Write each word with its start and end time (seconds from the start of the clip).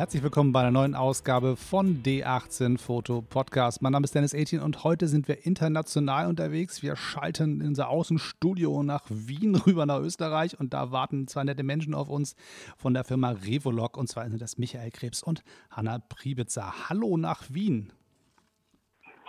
Herzlich 0.00 0.22
willkommen 0.22 0.52
bei 0.52 0.60
einer 0.60 0.70
neuen 0.70 0.94
Ausgabe 0.94 1.56
von 1.56 2.02
D18 2.02 2.78
Foto 2.78 3.22
Podcast. 3.22 3.82
Mein 3.82 3.92
Name 3.92 4.04
ist 4.04 4.14
Dennis 4.14 4.34
18 4.34 4.60
und 4.60 4.84
heute 4.84 5.08
sind 5.08 5.26
wir 5.26 5.44
international 5.44 6.28
unterwegs. 6.28 6.82
Wir 6.82 6.96
schalten 6.96 7.60
in 7.60 7.68
unser 7.68 7.88
Außenstudio 7.88 8.82
nach 8.82 9.04
Wien 9.08 9.56
rüber 9.56 9.86
nach 9.86 9.98
Österreich 10.00 10.58
und 10.58 10.72
da 10.72 10.92
warten 10.92 11.26
zwei 11.28 11.44
nette 11.44 11.64
Menschen 11.64 11.94
auf 11.94 12.08
uns 12.08 12.36
von 12.76 12.94
der 12.94 13.04
Firma 13.04 13.30
Revolog 13.30 13.96
und 13.96 14.08
zwar 14.08 14.28
sind 14.28 14.40
das 14.40 14.58
Michael 14.58 14.90
Krebs 14.90 15.22
und 15.22 15.42
Hanna 15.70 15.98
Priebitzer. 15.98 16.88
Hallo 16.88 17.16
nach 17.16 17.44
Wien. 17.50 17.92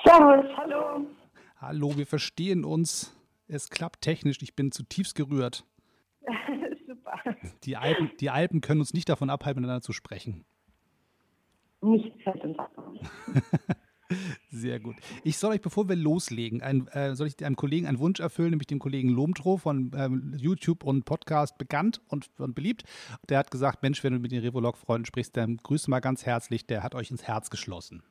Servus, 0.06 0.46
hallo. 0.58 1.06
Hallo, 1.60 1.98
wir 1.98 2.08
verstehen 2.08 2.64
uns. 2.64 3.16
Es 3.52 3.70
klappt 3.70 4.02
technisch. 4.02 4.38
Ich 4.42 4.56
bin 4.56 4.72
zutiefst 4.72 5.14
gerührt. 5.14 5.66
Super. 6.88 7.20
Die 7.66 7.76
Alpen, 7.76 8.12
die 8.22 8.30
Alpen 8.30 8.62
können 8.62 8.80
uns 8.80 8.94
nicht 8.94 9.10
davon 9.10 9.30
abhalten, 9.30 9.62
miteinander 9.62 9.82
zu 9.82 9.92
sprechen. 9.92 10.46
Nichts 11.82 12.24
fällt 12.24 12.42
uns 12.46 12.58
ab. 12.58 12.72
Sehr 14.50 14.80
gut. 14.80 14.96
Ich 15.24 15.38
soll 15.38 15.52
euch, 15.52 15.62
bevor 15.62 15.90
wir 15.90 15.98
loslegen, 15.98 16.62
ein, 16.62 16.88
äh, 16.90 17.14
soll 17.16 17.28
ich 17.28 17.46
einem 17.46 17.58
Kollegen 17.58 17.88
einen 17.88 18.00
Wunsch 18.00 18.22
erfüllen, 18.22 18.52
nämlich 18.52 18.68
dem 18.68 18.80
Kollegen 18.80 19.10
Lomtro 19.10 19.58
von 19.58 19.92
ähm, 19.96 20.34
YouTube 20.38 20.84
und 20.84 21.04
Podcast 21.04 21.58
bekannt 21.58 22.02
und, 22.08 22.30
und, 22.38 22.56
beliebt. 22.56 22.84
Der 23.28 23.38
hat 23.38 23.52
gesagt, 23.52 23.84
Mensch, 23.84 24.02
wenn 24.04 24.14
du 24.14 24.20
mit 24.20 24.32
den 24.32 24.42
Revolog-Freunden 24.42 25.06
sprichst, 25.06 25.36
dann 25.36 25.58
grüße 25.58 25.90
mal 25.90 26.00
ganz 26.00 26.26
herzlich. 26.26 26.66
Der 26.68 26.84
hat 26.84 26.96
euch 26.96 27.12
ins 27.12 27.24
Herz 27.24 27.50
geschlossen. 27.50 28.02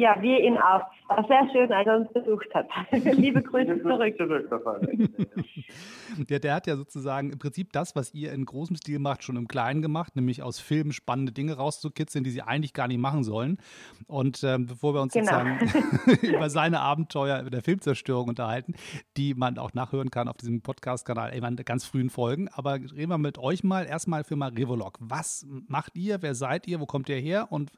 Ja, 0.00 0.16
wir 0.22 0.40
ihn 0.40 0.56
auch. 0.56 0.80
War 1.08 1.26
sehr 1.28 1.46
schön, 1.52 1.70
als 1.70 1.86
er 1.86 1.98
uns 1.98 2.10
besucht 2.14 2.48
hat. 2.54 2.66
Liebe 3.18 3.42
Grüße 3.42 3.82
zurück. 3.82 4.16
der, 6.30 6.38
der 6.38 6.54
hat 6.54 6.66
ja 6.66 6.76
sozusagen 6.76 7.30
im 7.30 7.38
Prinzip 7.38 7.70
das, 7.72 7.94
was 7.94 8.14
ihr 8.14 8.32
in 8.32 8.46
großem 8.46 8.76
Stil 8.76 8.98
macht, 8.98 9.24
schon 9.24 9.36
im 9.36 9.46
Kleinen 9.46 9.82
gemacht, 9.82 10.16
nämlich 10.16 10.42
aus 10.42 10.58
Filmen 10.58 10.92
spannende 10.92 11.32
Dinge 11.32 11.54
rauszukitzeln, 11.54 12.24
die 12.24 12.30
sie 12.30 12.40
eigentlich 12.40 12.72
gar 12.72 12.88
nicht 12.88 12.96
machen 12.96 13.24
sollen. 13.24 13.58
Und 14.06 14.42
ähm, 14.42 14.64
bevor 14.64 14.94
wir 14.94 15.02
uns 15.02 15.12
genau. 15.12 15.32
sozusagen 15.32 16.16
über 16.34 16.48
seine 16.48 16.80
Abenteuer 16.80 17.42
der 17.42 17.62
Filmzerstörung 17.62 18.30
unterhalten, 18.30 18.72
die 19.18 19.34
man 19.34 19.58
auch 19.58 19.74
nachhören 19.74 20.10
kann 20.10 20.28
auf 20.28 20.38
diesem 20.38 20.62
Podcast-Kanal 20.62 21.34
in 21.34 21.56
ganz 21.56 21.84
frühen 21.84 22.08
Folgen. 22.08 22.48
Aber 22.48 22.76
reden 22.76 23.10
wir 23.10 23.18
mit 23.18 23.36
euch 23.36 23.64
mal 23.64 23.84
erstmal 23.84 24.24
für 24.24 24.36
mal 24.36 24.50
Revolog. 24.50 24.96
Was 24.98 25.46
macht 25.68 25.94
ihr? 25.94 26.22
Wer 26.22 26.34
seid 26.34 26.66
ihr? 26.68 26.80
Wo 26.80 26.86
kommt 26.86 27.10
ihr 27.10 27.16
her? 27.16 27.48
Und 27.50 27.70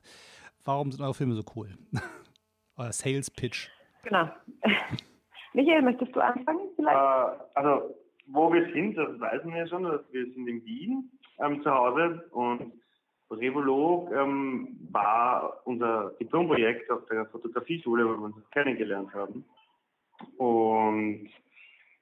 Warum 0.64 0.92
sind 0.92 1.00
eure 1.00 1.14
Filme 1.14 1.34
so 1.34 1.42
cool? 1.56 1.76
Euer 2.82 2.92
Sales 2.92 3.30
Pitch. 3.30 3.68
Genau. 4.02 4.28
Michael, 5.52 5.82
möchtest 5.82 6.16
du 6.16 6.20
anfangen 6.20 6.68
vielleicht? 6.74 6.96
Äh, 6.96 7.44
also, 7.54 7.94
wo 8.26 8.52
wir 8.52 8.72
sind, 8.72 8.96
das 8.96 9.08
wissen 9.20 9.54
wir 9.54 9.66
schon, 9.68 9.84
dass 9.84 10.00
wir 10.10 10.24
sind 10.32 10.48
in 10.48 10.64
Wien 10.64 11.10
ähm, 11.38 11.62
zu 11.62 11.70
Hause 11.70 12.24
und 12.32 12.72
Revolog 13.30 14.10
ähm, 14.12 14.76
war 14.90 15.62
unser 15.64 16.10
Diplomprojekt 16.20 16.90
auf 16.90 17.06
der 17.06 17.26
Fotografieschule, 17.26 18.04
wo 18.04 18.18
wir 18.18 18.24
uns 18.24 18.50
kennengelernt 18.50 19.12
haben. 19.14 19.44
Und 20.38 21.30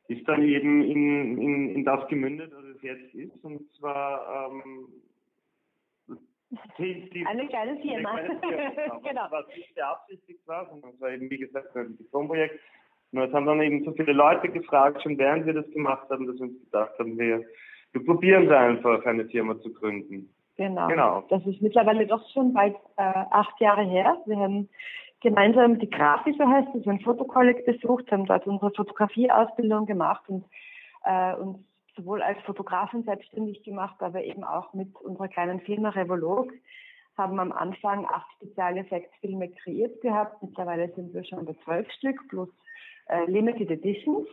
ist 0.08 0.26
dann 0.26 0.42
eben 0.42 0.82
in, 0.82 1.38
in, 1.38 1.74
in 1.76 1.84
das 1.84 2.08
gemündet, 2.08 2.52
was 2.54 2.64
es 2.64 2.82
jetzt 2.82 3.14
ist. 3.14 3.44
Und 3.44 3.70
zwar 3.78 4.50
ähm, 4.50 4.88
die, 6.78 7.10
die, 7.14 7.26
eine 7.26 7.46
kleine 7.46 7.76
Firma. 7.80 8.16
genau. 9.02 9.26
Was 9.30 9.46
nicht 9.48 9.74
beabsichtigt 9.74 10.46
war, 10.46 10.68
sondern 10.68 10.90
es 10.90 11.00
war 11.00 11.10
eben, 11.10 11.30
wie 11.30 11.38
gesagt, 11.38 11.76
ein 11.76 11.96
Diplomprojekt. 11.96 12.60
Nur 13.12 13.24
es 13.24 13.32
haben 13.32 13.46
dann 13.46 13.60
eben 13.60 13.84
so 13.84 13.92
viele 13.92 14.12
Leute 14.12 14.48
gefragt, 14.48 15.02
schon 15.02 15.18
während 15.18 15.46
wir 15.46 15.54
das 15.54 15.68
gemacht 15.70 16.08
haben, 16.10 16.26
dass 16.26 16.36
wir 16.36 16.42
uns 16.42 16.60
gedacht 16.60 16.96
haben, 16.98 17.18
wir, 17.18 17.44
wir 17.92 18.04
probieren 18.04 18.48
da 18.48 18.60
einfach, 18.60 19.04
eine 19.04 19.24
Firma 19.26 19.58
zu 19.60 19.72
gründen. 19.72 20.32
Genau. 20.56 20.86
genau. 20.88 21.24
Das 21.30 21.44
ist 21.46 21.60
mittlerweile 21.60 22.06
doch 22.06 22.22
schon 22.32 22.52
bald 22.52 22.76
äh, 22.96 23.02
acht 23.02 23.58
Jahre 23.60 23.82
her. 23.82 24.16
Wir 24.26 24.36
haben 24.36 24.68
gemeinsam 25.20 25.78
die 25.78 25.90
Grafik, 25.90 26.36
so 26.38 26.46
heißt 26.46 26.68
es, 26.74 26.86
ein 26.86 27.00
Fotokolleg 27.00 27.64
besucht, 27.64 28.10
haben 28.12 28.26
dort 28.26 28.46
unsere 28.46 28.70
Fotografieausbildung 28.70 29.86
gemacht 29.86 30.22
und 30.28 30.44
äh, 31.04 31.34
uns 31.34 31.58
sowohl 31.96 32.22
als 32.22 32.40
Fotografin 32.42 33.04
selbstständig 33.04 33.62
gemacht, 33.62 34.02
aber 34.02 34.22
eben 34.22 34.44
auch 34.44 34.72
mit 34.74 34.94
unserer 34.96 35.28
kleinen 35.28 35.60
Firma 35.60 35.90
Revolog. 35.90 36.52
Haben 37.16 37.38
am 37.38 37.52
Anfang 37.52 38.06
acht 38.06 38.30
Spezialeffektfilme 38.36 39.50
kreiert 39.50 40.00
gehabt. 40.00 40.42
Mittlerweile 40.42 40.92
sind 40.94 41.12
wir 41.12 41.24
schon 41.24 41.44
bei 41.44 41.54
zwölf 41.64 41.90
Stück 41.92 42.28
plus 42.28 42.48
äh, 43.08 43.24
Limited 43.26 43.70
Editions. 43.70 44.26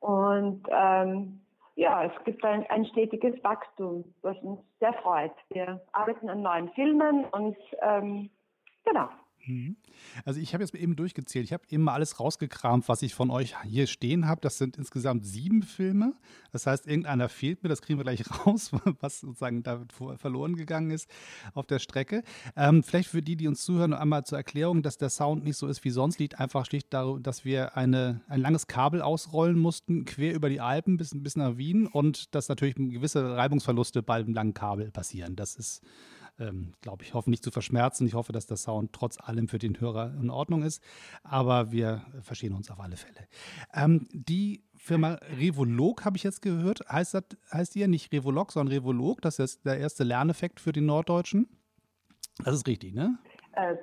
Und 0.00 0.66
ähm, 0.70 1.40
ja, 1.74 2.04
es 2.04 2.24
gibt 2.24 2.44
ein, 2.44 2.64
ein 2.70 2.86
stetiges 2.86 3.42
Wachstum, 3.44 4.04
was 4.22 4.38
uns 4.38 4.60
sehr 4.80 4.94
freut. 4.94 5.32
Wir 5.50 5.80
arbeiten 5.92 6.30
an 6.30 6.42
neuen 6.42 6.70
Filmen 6.70 7.24
und 7.26 7.56
ähm, 7.82 8.30
genau. 8.84 9.08
Mhm. 9.46 9.76
Also 10.24 10.40
ich 10.40 10.54
habe 10.54 10.62
jetzt 10.62 10.74
eben 10.74 10.96
durchgezählt. 10.96 11.44
Ich 11.44 11.52
habe 11.52 11.64
eben 11.70 11.82
mal 11.82 11.94
alles 11.94 12.20
rausgekramt, 12.20 12.88
was 12.88 13.02
ich 13.02 13.14
von 13.14 13.30
euch 13.30 13.54
hier 13.64 13.86
stehen 13.86 14.26
habe. 14.26 14.40
Das 14.40 14.58
sind 14.58 14.76
insgesamt 14.76 15.24
sieben 15.24 15.62
Filme. 15.62 16.14
Das 16.52 16.66
heißt, 16.66 16.86
irgendeiner 16.86 17.28
fehlt 17.28 17.62
mir. 17.62 17.68
Das 17.68 17.82
kriegen 17.82 17.98
wir 17.98 18.04
gleich 18.04 18.24
raus, 18.46 18.72
was 19.00 19.20
sozusagen 19.20 19.62
da 19.62 19.84
verloren 20.16 20.56
gegangen 20.56 20.90
ist 20.90 21.08
auf 21.54 21.66
der 21.66 21.78
Strecke. 21.78 22.22
Ähm, 22.56 22.82
vielleicht 22.82 23.08
für 23.08 23.22
die, 23.22 23.36
die 23.36 23.48
uns 23.48 23.64
zuhören, 23.64 23.92
einmal 23.92 24.24
zur 24.24 24.38
Erklärung, 24.38 24.82
dass 24.82 24.98
der 24.98 25.10
Sound 25.10 25.44
nicht 25.44 25.56
so 25.56 25.66
ist 25.66 25.84
wie 25.84 25.90
sonst. 25.90 26.18
Liegt 26.18 26.40
einfach 26.40 26.66
schlicht 26.66 26.92
darum, 26.92 27.22
dass 27.22 27.44
wir 27.44 27.76
eine, 27.76 28.22
ein 28.28 28.40
langes 28.40 28.66
Kabel 28.66 29.02
ausrollen 29.02 29.58
mussten, 29.58 30.04
quer 30.04 30.34
über 30.34 30.48
die 30.48 30.60
Alpen 30.60 30.96
bis, 30.96 31.10
bis 31.14 31.36
nach 31.36 31.56
Wien 31.56 31.86
und 31.86 32.34
dass 32.34 32.48
natürlich 32.48 32.74
gewisse 32.74 33.36
Reibungsverluste 33.36 34.02
bei 34.02 34.22
dem 34.22 34.34
langen 34.34 34.54
Kabel 34.54 34.90
passieren. 34.90 35.36
Das 35.36 35.56
ist 35.56 35.82
ähm, 36.38 36.74
glaube 36.80 37.02
ich, 37.02 37.14
hoffen 37.14 37.30
nicht 37.30 37.44
zu 37.44 37.50
verschmerzen. 37.50 38.06
Ich 38.06 38.14
hoffe, 38.14 38.32
dass 38.32 38.46
der 38.46 38.56
Sound 38.56 38.92
trotz 38.92 39.18
allem 39.20 39.48
für 39.48 39.58
den 39.58 39.80
Hörer 39.80 40.14
in 40.20 40.30
Ordnung 40.30 40.62
ist. 40.62 40.82
Aber 41.22 41.72
wir 41.72 42.02
verstehen 42.22 42.52
uns 42.52 42.70
auf 42.70 42.80
alle 42.80 42.96
Fälle. 42.96 43.26
Ähm, 43.74 44.08
die 44.12 44.62
Firma 44.74 45.18
Revolog 45.38 46.04
habe 46.04 46.16
ich 46.16 46.22
jetzt 46.22 46.42
gehört. 46.42 46.80
Heißt, 46.88 47.14
das, 47.14 47.24
heißt 47.52 47.76
ihr 47.76 47.88
nicht 47.88 48.12
Revolog, 48.12 48.52
sondern 48.52 48.76
Revolog? 48.76 49.22
Das 49.22 49.38
ist 49.38 49.64
der 49.64 49.78
erste 49.78 50.04
Lerneffekt 50.04 50.60
für 50.60 50.72
den 50.72 50.86
Norddeutschen? 50.86 51.48
Das 52.44 52.54
ist 52.54 52.66
richtig, 52.66 52.94
ne? 52.94 53.18
Äh, 53.52 53.76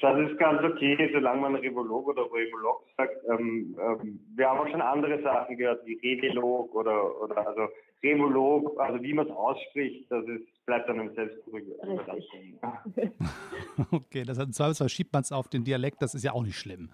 das 0.00 0.30
ist 0.30 0.38
ganz 0.38 0.62
okay, 0.62 1.10
solange 1.12 1.40
man 1.40 1.54
Revolog 1.56 2.08
oder 2.08 2.22
Revolog 2.24 2.84
sagt. 2.96 3.16
Ähm, 3.28 3.76
ähm, 3.80 4.20
wir 4.34 4.48
haben 4.48 4.58
auch 4.60 4.70
schon 4.70 4.80
andere 4.80 5.22
Sachen 5.22 5.56
gehört, 5.56 5.84
wie 5.86 5.94
Revelog 5.94 6.74
oder, 6.74 7.20
oder 7.22 7.46
also 7.46 7.68
Revolog, 8.02 8.78
also 8.80 9.02
wie 9.02 9.12
man 9.12 9.26
es 9.26 9.32
ausspricht, 9.32 10.10
das 10.10 10.24
ist, 10.26 10.66
bleibt 10.66 10.88
dann 10.88 11.00
im 11.00 11.14
Selbstüberlassen. 11.14 12.58
okay, 13.92 14.24
das 14.24 14.38
heißt, 14.38 14.54
Zweifelsfall 14.54 14.88
schiebt 14.88 15.12
man 15.12 15.22
es 15.22 15.32
auf 15.32 15.48
den 15.48 15.64
Dialekt, 15.64 16.02
das 16.02 16.14
ist 16.14 16.24
ja 16.24 16.32
auch 16.32 16.42
nicht 16.42 16.58
schlimm. 16.58 16.90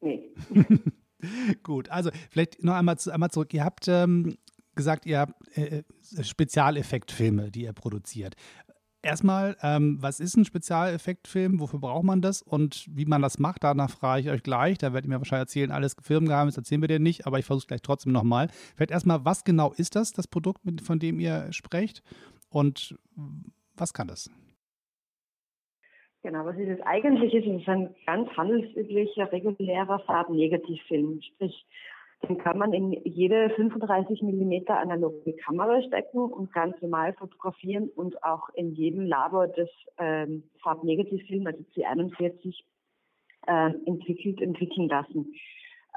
Nee. 0.00 0.30
Gut, 1.62 1.90
also 1.90 2.10
vielleicht 2.30 2.62
noch 2.64 2.74
einmal, 2.74 2.96
einmal 3.12 3.30
zurück. 3.30 3.52
Ihr 3.52 3.64
habt 3.64 3.88
ähm, 3.88 4.36
gesagt, 4.74 5.06
ihr 5.06 5.18
habt 5.18 5.34
äh, 5.58 5.82
Spezialeffektfilme, 6.22 7.50
die 7.50 7.64
ihr 7.64 7.72
produziert. 7.72 8.34
Erstmal, 9.02 9.56
ähm, 9.62 9.96
was 10.00 10.20
ist 10.20 10.36
ein 10.36 10.44
Spezialeffektfilm? 10.44 11.58
Wofür 11.58 11.80
braucht 11.80 12.04
man 12.04 12.20
das? 12.20 12.42
Und 12.42 12.86
wie 12.90 13.06
man 13.06 13.22
das 13.22 13.38
macht, 13.38 13.64
danach 13.64 13.88
frage 13.88 14.20
ich 14.20 14.30
euch 14.30 14.42
gleich. 14.42 14.76
Da 14.76 14.92
werdet 14.92 15.06
ihr 15.06 15.14
mir 15.14 15.18
wahrscheinlich 15.18 15.44
erzählen, 15.44 15.70
alles 15.70 15.96
Firmengeheimnis 16.02 16.58
erzählen 16.58 16.82
wir 16.82 16.88
dir 16.88 16.98
nicht, 16.98 17.26
aber 17.26 17.38
ich 17.38 17.46
versuche 17.46 17.64
es 17.64 17.68
gleich 17.68 17.82
trotzdem 17.82 18.12
nochmal. 18.12 18.48
Vielleicht 18.76 18.90
erstmal, 18.90 19.24
was 19.24 19.44
genau 19.44 19.72
ist 19.72 19.96
das, 19.96 20.12
das 20.12 20.28
Produkt, 20.28 20.60
von 20.82 20.98
dem 20.98 21.18
ihr 21.18 21.50
sprecht? 21.50 22.02
Und 22.50 22.98
was 23.74 23.94
kann 23.94 24.08
das? 24.08 24.30
Genau, 26.22 26.44
was 26.44 26.58
ist 26.58 26.68
es 26.68 26.80
eigentlich? 26.82 27.32
Ist 27.32 27.46
es 27.46 27.62
ist 27.62 27.68
ein 27.68 27.94
ganz 28.04 28.28
handelsüblicher, 28.36 29.32
regulärer 29.32 30.00
Farbennegativfilm. 30.00 31.22
Sprich, 31.22 31.64
den 32.28 32.38
kann 32.38 32.58
man 32.58 32.72
in 32.72 32.92
jede 33.04 33.50
35 33.50 34.22
mm 34.22 34.70
analoge 34.70 35.32
Kamera 35.44 35.82
stecken 35.82 36.18
und 36.18 36.52
ganz 36.52 36.80
normal 36.82 37.14
fotografieren 37.14 37.88
und 37.96 38.22
auch 38.22 38.48
in 38.54 38.72
jedem 38.72 39.06
Labor 39.06 39.48
das 39.48 39.70
ähm, 39.98 40.44
Farbnegativfilm, 40.62 41.46
also 41.46 41.62
C41, 41.74 42.62
äh, 43.46 43.70
entwickelt, 43.86 44.40
entwickeln 44.42 44.88
lassen. 44.88 45.34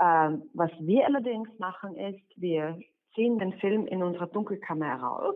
Ähm, 0.01 0.43
was 0.53 0.71
wir 0.79 1.05
allerdings 1.05 1.49
machen 1.59 1.95
ist, 1.97 2.23
wir 2.35 2.79
ziehen 3.15 3.37
den 3.37 3.53
Film 3.53 3.85
in 3.85 4.01
unserer 4.01 4.27
Dunkelkammer 4.27 4.87
heraus 4.87 5.35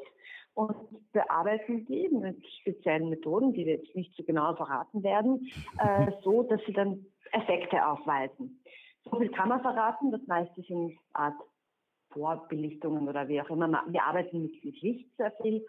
und 0.53 0.75
bearbeiten 1.11 1.85
die 1.85 2.09
mit 2.09 2.43
speziellen 2.61 3.09
Methoden, 3.09 3.53
die 3.53 3.65
wir 3.65 3.75
jetzt 3.75 3.95
nicht 3.95 4.15
so 4.15 4.23
genau 4.23 4.55
verraten 4.55 5.03
werden, 5.03 5.51
äh, 5.77 6.11
so 6.23 6.43
dass 6.43 6.61
sie 6.65 6.73
dann 6.73 7.05
Effekte 7.31 7.85
aufweisen. 7.85 8.63
So 9.11 9.19
viel 9.19 9.29
kann 9.31 9.49
man 9.49 9.61
verraten. 9.61 10.11
Das 10.11 10.21
meiste 10.27 10.61
sind 10.63 10.97
Art 11.13 11.35
Vorbelichtungen 12.11 13.07
oder 13.07 13.27
wie 13.27 13.41
auch 13.41 13.49
immer. 13.49 13.83
Wir 13.87 14.03
arbeiten 14.03 14.43
mit, 14.43 14.81
Licht 14.81 15.09
sehr 15.17 15.31
viel. 15.41 15.65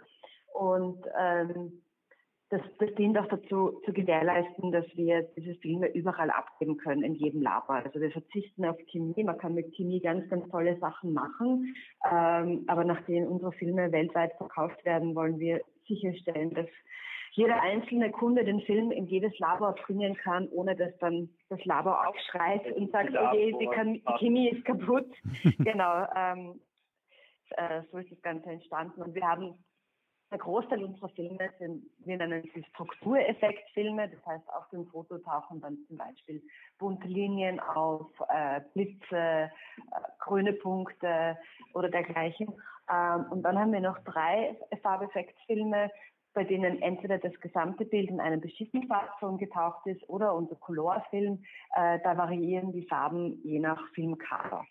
Und 0.55 1.05
ähm, 1.19 1.83
das, 2.51 2.63
das 2.79 2.95
dient 2.95 3.19
auch 3.19 3.27
dazu, 3.27 3.81
zu 3.85 3.93
gewährleisten, 3.93 4.73
dass 4.73 4.87
wir 4.95 5.23
diese 5.37 5.55
Filme 5.57 5.89
überall 5.89 6.31
abgeben 6.31 6.79
können, 6.79 7.03
in 7.03 7.15
jedem 7.15 7.43
Labor. 7.43 7.77
Also 7.77 8.01
wir 8.01 8.11
verzichten 8.11 8.65
auf 8.65 8.79
Chemie. 8.91 9.23
Man 9.23 9.37
kann 9.37 9.55
mit 9.55 9.75
Chemie 9.75 10.01
ganz, 10.01 10.29
ganz 10.31 10.49
tolle 10.51 10.79
Sachen 10.79 11.13
machen. 11.13 11.75
Ähm, 12.11 12.65
aber 12.67 12.85
nachdem 12.85 13.27
unsere 13.27 13.53
Filme 13.53 13.93
weltweit 13.93 14.33
verkauft 14.39 14.83
werden, 14.85 15.15
wollen 15.15 15.39
wir 15.39 15.61
sicherstellen, 15.87 16.55
dass 16.55 16.69
jeder 17.39 17.63
einzelne 17.63 18.11
Kunde 18.11 18.45
den 18.45 18.61
Film 18.63 18.91
in 18.91 19.07
jedes 19.07 19.39
Labor 19.39 19.73
bringen 19.75 20.17
kann, 20.17 20.49
ohne 20.49 20.75
dass 20.75 20.91
dann 20.99 21.29
das 21.49 21.65
Labor 21.65 22.09
aufschreit 22.09 22.67
und 22.73 22.91
sagt, 22.91 23.17
okay, 23.17 23.55
die, 23.61 24.03
Chemie 24.19 24.49
ist 24.49 24.65
kaputt. 24.65 25.09
genau, 25.59 26.05
ähm, 26.17 26.61
äh, 27.51 27.83
so 27.93 27.99
ist 27.99 28.11
das 28.11 28.21
Ganze 28.23 28.51
entstanden. 28.51 29.01
Und 29.03 29.15
wir 29.15 29.23
haben 29.23 29.55
der 30.33 30.39
Großteil 30.39 30.83
unserer 30.83 31.11
Filme 31.11 31.49
sind, 31.61 31.85
wir 31.99 32.17
nennen 32.17 32.43
sie 32.53 32.65
Struktureffektfilme, 32.75 34.09
das 34.09 34.27
heißt 34.27 34.49
auf 34.53 34.69
dem 34.71 34.87
Foto 34.89 35.19
tauchen 35.19 35.61
dann 35.61 35.79
zum 35.87 35.97
Beispiel 35.97 36.43
bunte 36.79 37.07
Linien 37.07 37.61
auf, 37.61 38.11
äh, 38.29 38.61
Blitze, 38.75 39.17
äh, 39.17 39.51
grüne 40.19 40.55
Punkte 40.55 41.39
oder 41.73 41.89
dergleichen. 41.89 42.49
Ähm, 42.93 43.27
und 43.31 43.43
dann 43.43 43.57
haben 43.57 43.73
wir 43.73 43.81
noch 43.81 43.99
drei 44.01 44.59
Farbeffektfilme, 44.83 45.89
bei 46.39 46.45
denen 46.45 46.81
entweder 46.83 47.19
das 47.19 47.33
gesamte 47.41 47.85
Bild 47.85 48.11
in 48.11 48.21
einem 48.21 48.41
bestimmten 48.41 48.87
Farbton 48.87 49.39
getaucht 49.39 49.85
ist 49.89 50.09
oder 50.09 50.33
unser 50.37 50.55
Colorfilm. 50.55 51.43
Äh, 51.75 51.99
da 52.05 52.17
variieren 52.17 52.71
die 52.71 52.87
Farben 52.87 53.41
je 53.43 53.59
nach 53.59 53.81
Filmcover. 53.93 54.65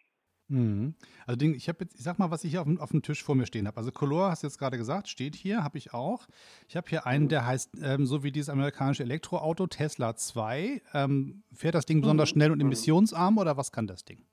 Mhm. 0.47 0.95
Also 1.25 1.45
ich 1.45 1.67
habe 1.67 1.79
jetzt, 1.81 1.97
ich 1.97 2.05
sag 2.05 2.19
mal, 2.19 2.31
was 2.31 2.45
ich 2.45 2.51
hier 2.51 2.61
auf 2.61 2.67
dem, 2.67 2.79
auf 2.79 2.91
dem 2.91 3.01
Tisch 3.01 3.21
vor 3.21 3.35
mir 3.35 3.45
stehen 3.45 3.67
habe. 3.67 3.75
Also 3.75 3.91
Color 3.91 4.31
hast 4.31 4.43
du 4.43 4.47
jetzt 4.47 4.57
gerade 4.57 4.77
gesagt, 4.77 5.09
steht 5.09 5.35
hier, 5.35 5.61
habe 5.61 5.77
ich 5.77 5.93
auch. 5.93 6.25
Ich 6.69 6.77
habe 6.77 6.87
hier 6.89 7.05
einen, 7.05 7.27
der 7.27 7.45
heißt, 7.45 7.81
ähm, 7.83 8.05
so 8.05 8.23
wie 8.23 8.31
dieses 8.31 8.47
amerikanische 8.47 9.03
Elektroauto, 9.03 9.67
Tesla 9.67 10.15
2. 10.15 10.81
Ähm, 10.93 11.43
fährt 11.51 11.75
das 11.75 11.85
Ding 11.85 11.99
besonders 11.99 12.29
mhm. 12.29 12.31
schnell 12.31 12.51
und 12.53 12.61
emissionsarm 12.61 13.37
oder 13.39 13.57
was 13.57 13.73
kann 13.73 13.87
das 13.87 14.05
Ding? 14.05 14.23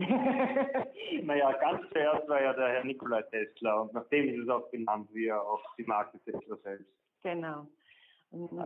naja, 1.22 1.52
ganz 1.52 1.82
zuerst 1.92 2.28
war 2.28 2.42
ja 2.42 2.52
der 2.52 2.68
Herr 2.68 2.84
Nikolai 2.84 3.22
Tesla 3.22 3.80
und 3.80 3.92
nachdem 3.92 4.28
ist 4.28 4.42
es 4.44 4.48
auch 4.48 4.70
benannt, 4.70 5.08
wie 5.12 5.26
er 5.26 5.42
auch 5.42 5.62
die 5.76 5.84
Marke 5.84 6.18
Tesla 6.20 6.56
selbst. 6.62 6.92
Genau. 7.22 7.66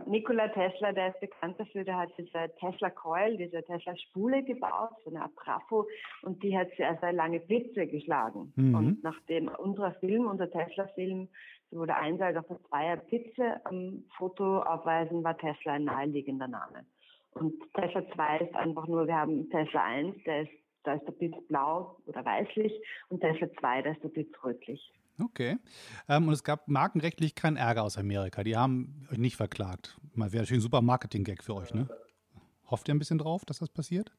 Nikola 0.05 0.47
Tesla, 0.49 0.91
der 0.91 1.09
ist 1.09 1.19
bekannt 1.19 1.59
dafür, 1.59 1.83
der 1.83 1.97
hat 1.97 2.11
diese 2.19 2.51
Tesla 2.59 2.91
Coil, 2.91 3.35
diese 3.35 3.63
Tesla 3.63 3.97
Spule 3.97 4.43
gebaut, 4.43 4.91
so 5.03 5.09
eine 5.09 5.23
Abrafo, 5.23 5.87
und 6.21 6.41
die 6.43 6.55
hat 6.55 6.69
sehr, 6.77 6.95
sehr 7.01 7.13
lange 7.13 7.39
Blitze 7.39 7.87
geschlagen. 7.87 8.53
Mhm. 8.55 8.75
Und 8.75 9.03
nachdem 9.03 9.47
unser 9.47 9.91
Film, 9.93 10.27
unser 10.27 10.51
Tesla-Film, 10.51 11.27
sowohl 11.71 11.87
der 11.87 11.97
auch 11.99 12.47
der 12.47 12.59
Zweier 12.69 12.97
Blitze 12.97 13.59
am 13.65 14.03
Foto 14.17 14.59
aufweisen, 14.61 15.23
war 15.23 15.35
Tesla 15.35 15.73
ein 15.73 15.85
naheliegender 15.85 16.47
Name. 16.47 16.85
Und 17.31 17.55
Tesla 17.73 18.07
2 18.13 18.37
ist 18.45 18.55
einfach 18.55 18.87
nur, 18.87 19.07
wir 19.07 19.15
haben 19.15 19.49
Tesla 19.49 19.83
1, 19.83 20.23
der 20.25 20.43
ist, 20.43 20.51
da 20.85 20.93
ist 20.93 21.05
der 21.05 21.13
Blitz 21.13 21.35
blau 21.47 21.97
oder 22.05 22.23
weißlich, 22.23 22.73
und 23.09 23.21
Tesla 23.21 23.47
2, 23.59 23.81
da 23.81 23.91
ist 23.91 24.03
der 24.03 24.09
Blitz 24.09 24.31
rötlich. 24.43 24.93
Okay. 25.23 25.57
Ähm, 26.09 26.27
und 26.27 26.33
es 26.33 26.43
gab 26.43 26.67
markenrechtlich 26.67 27.35
keinen 27.35 27.57
Ärger 27.57 27.83
aus 27.83 27.97
Amerika. 27.97 28.43
Die 28.43 28.57
haben 28.57 29.07
euch 29.11 29.17
nicht 29.17 29.37
verklagt. 29.37 29.97
Mal 30.13 30.33
wäre 30.33 30.43
natürlich 30.43 30.59
ein 30.59 30.63
super 30.63 30.81
Marketing-Gag 30.81 31.43
für 31.43 31.55
euch, 31.55 31.73
ne? 31.73 31.87
Hofft 32.69 32.87
ihr 32.89 32.95
ein 32.95 32.99
bisschen 32.99 33.19
drauf, 33.19 33.45
dass 33.45 33.59
das 33.59 33.69
passiert? 33.69 34.11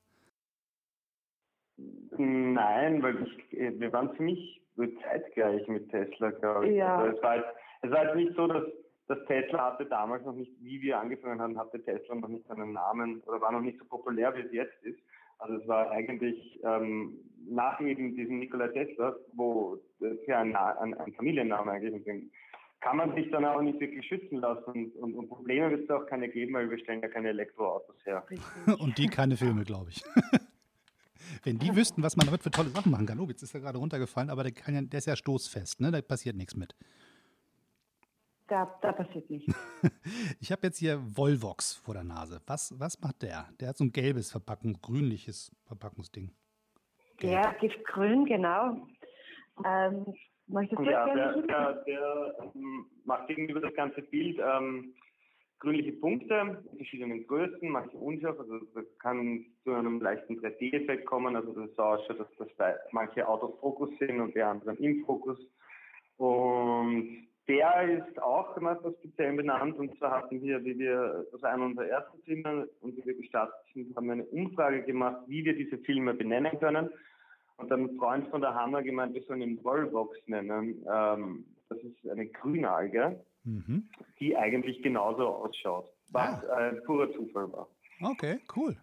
Nein, 2.17 3.03
weil 3.03 3.27
ich, 3.27 3.81
wir 3.81 3.93
waren 3.93 4.17
ziemlich 4.17 4.63
zeitgleich 5.03 5.67
mit 5.69 5.91
Tesla, 5.91 6.31
glaube 6.31 6.69
ich. 6.69 6.77
Ja. 6.77 6.99
Also 6.99 7.17
es, 7.17 7.23
war 7.23 7.37
jetzt, 7.37 7.49
es 7.83 7.91
war 7.91 8.05
jetzt 8.05 8.17
nicht 8.17 8.37
so, 8.37 8.47
dass, 8.47 8.65
dass 9.09 9.19
Tesla 9.27 9.73
hatte 9.73 9.87
damals 9.87 10.25
noch 10.25 10.35
nicht, 10.35 10.53
wie 10.61 10.81
wir 10.81 10.99
angefangen 10.99 11.41
haben, 11.41 11.59
hatte 11.59 11.83
Tesla 11.83 12.15
noch 12.15 12.29
nicht 12.29 12.47
seinen 12.47 12.73
Namen 12.73 13.21
oder 13.23 13.41
war 13.41 13.53
noch 13.53 13.61
nicht 13.61 13.79
so 13.79 13.85
populär, 13.85 14.35
wie 14.37 14.41
es 14.41 14.53
jetzt 14.53 14.83
ist. 14.83 14.99
Also 15.39 15.55
es 15.57 15.69
war 15.69 15.91
eigentlich 15.91 16.61
ähm, 16.65 17.19
nach 17.49 17.81
eben 17.81 18.15
diesem 18.17 18.39
Nikola 18.39 18.69
Tesla, 18.69 19.15
wo 19.35 19.79
das 20.01 20.17
ja 20.27 20.41
ein, 20.41 20.55
ein, 20.57 20.95
ein 20.95 21.13
Familienname 21.15 21.73
eigentlich 21.73 21.95
ist, 22.07 22.31
kann 22.81 22.97
man 22.99 23.15
sich 23.15 23.31
dann 23.31 23.45
auch 23.45 23.63
nicht 23.63 23.81
wirklich 23.81 24.07
schützen 24.07 24.39
lassen. 24.39 24.65
Und, 24.65 24.97
und, 24.97 25.15
und 25.15 25.29
Probleme 25.29 25.71
wird 25.71 25.85
es 25.85 25.91
auch 25.91 26.07
keine 26.07 26.29
geben, 26.29 26.55
weil 26.55 26.71
wir 26.71 26.79
stellen 26.79 27.01
ja 27.03 27.09
keine 27.09 27.31
Elektroautos 27.31 27.97
her. 28.05 28.25
und 28.79 28.97
die 28.99 29.07
keine 29.09 29.37
Filme, 29.37 29.65
glaube 29.65 29.91
ich. 29.91 30.03
Wenn 31.43 31.59
die 31.59 31.75
wüssten, 31.75 32.03
was 32.03 32.17
man 32.17 32.27
damit 32.27 32.43
für 32.43 32.51
tolle 32.51 32.69
Sachen 32.69 32.93
machen 32.93 33.07
kann. 33.07 33.19
Oh, 33.19 33.27
jetzt 33.27 33.43
ist 33.43 33.55
er 33.55 33.61
gerade 33.61 33.79
runtergefallen, 33.79 34.31
aber 34.31 34.45
der, 34.45 34.53
kann 34.53 34.75
ja, 34.75 34.83
der 34.83 34.99
ist 34.99 35.07
ja 35.07 35.17
stoßfest, 35.17 35.81
ne? 35.81 35.91
Da 35.91 36.01
passiert 36.01 36.37
nichts 36.37 36.57
mit. 36.57 36.75
Da, 38.49 38.79
da 38.81 38.93
passiert 38.93 39.29
nichts. 39.29 39.55
ich 40.41 40.53
habe 40.53 40.69
jetzt 40.69 40.79
hier 40.79 41.01
Volvox 41.01 41.75
vor 41.75 41.95
der 41.95 42.05
Nase. 42.05 42.41
Was, 42.47 42.79
was 42.79 43.01
macht 43.01 43.23
der? 43.23 43.49
Der 43.59 43.69
hat 43.69 43.77
so 43.77 43.85
ein 43.85 43.93
gelbes 43.93 44.31
Verpackung, 44.31 44.81
grünliches 44.81 45.53
Verpackungsding. 45.65 46.31
Gelb. 47.19 47.33
Der 47.33 47.53
giftgrün, 47.61 48.25
genau. 48.25 48.87
Ähm, 49.65 50.15
möchtest 50.47 50.79
du 50.79 50.85
ja, 50.85 51.13
der, 51.13 51.43
der, 51.43 51.73
der 51.87 52.35
ähm, 52.55 52.87
macht 53.05 53.27
gegenüber 53.29 53.61
das 53.61 53.75
ganze 53.75 54.03
Bild 54.03 54.39
ähm, 54.39 54.95
grünliche 55.59 55.93
Punkte, 55.93 56.63
verschiedenen 56.77 57.27
Größen, 57.27 57.69
manche 57.69 57.97
unscharf, 57.97 58.39
also 58.39 58.59
das 58.75 58.85
kann 58.99 59.47
zu 59.65 59.73
einem 59.73 60.01
leichten 60.01 60.39
3D-Effekt 60.39 61.07
kommen, 61.07 61.35
also 61.35 61.53
das 61.53 61.71
ist 61.71 61.77
so 61.77 61.83
ausschaut, 61.83 62.21
dass 62.21 62.29
das 62.39 62.49
bei 62.57 62.75
manche 62.93 63.27
Autofokus 63.27 63.91
sind 63.99 64.21
und 64.21 64.35
die 64.35 64.43
anderen 64.43 64.77
im 64.79 65.05
Fokus. 65.05 65.39
Und 66.19 67.26
der 67.49 67.83
ist 67.83 68.21
auch 68.21 68.61
Meister 68.61 68.93
speziell 68.99 69.37
benannt 69.37 69.79
und 69.79 69.97
zwar 69.99 70.23
hatten 70.23 70.43
wir, 70.43 70.65
wie 70.65 70.79
wir, 70.79 71.27
also 71.33 71.47
einer 71.47 71.65
unserer 71.65 71.87
ersten 71.87 72.19
Filme 72.23 72.69
und 72.81 72.97
wie 72.97 73.05
wir 73.05 73.15
gestartet 73.15 73.55
sind, 73.73 73.95
haben 73.95 74.07
wir 74.07 74.15
eine 74.15 74.25
Umfrage 74.25 74.83
gemacht, 74.83 75.23
wie 75.27 75.45
wir 75.45 75.57
diese 75.57 75.79
Filme 75.79 76.15
benennen 76.15 76.59
können. 76.59 76.91
Und 77.59 77.73
ein 77.73 77.97
Freund 77.97 78.29
von 78.29 78.41
der 78.41 78.55
Hammer 78.55 78.83
gemeint, 78.83 79.15
wir 79.15 79.23
sollen 79.23 79.41
ihn 79.41 79.65
Wallbox 79.65 80.17
nennen. 80.27 80.85
Ähm, 80.93 81.47
das 81.69 81.79
ist 81.79 82.11
eine 82.11 82.27
Grünalge, 82.27 83.25
mhm. 83.45 83.89
die 84.21 84.37
eigentlich 84.37 84.83
genauso 84.83 85.27
ausschaut, 85.27 85.91
was 86.11 86.45
ah. 86.45 86.57
ein 86.57 86.83
purer 86.85 87.11
Zufall 87.13 87.51
war. 87.53 87.69
Okay, 88.03 88.41
cool. 88.57 88.77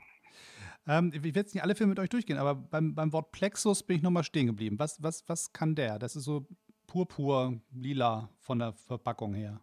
Ähm, 0.88 1.12
ich 1.14 1.24
werde 1.24 1.40
jetzt 1.40 1.54
nicht 1.54 1.64
alle 1.64 1.76
Filme 1.76 1.92
mit 1.92 2.00
euch 2.00 2.10
durchgehen, 2.10 2.38
aber 2.38 2.56
beim, 2.56 2.96
beim 2.96 3.14
Wort 3.14 3.32
Plexus 3.32 3.84
bin 3.84 3.98
ich 3.98 4.04
nochmal 4.04 4.24
stehen 4.24 4.48
geblieben. 4.48 4.80
Was, 4.80 5.02
was, 5.02 5.24
was 5.28 5.54
kann 5.54 5.76
der? 5.76 6.00
Das 6.00 6.16
ist 6.16 6.24
so 6.24 6.48
purpur, 6.94 7.60
lila 7.74 8.30
von 8.40 8.60
der 8.60 8.74
Verpackung 8.74 9.34
her. 9.34 9.60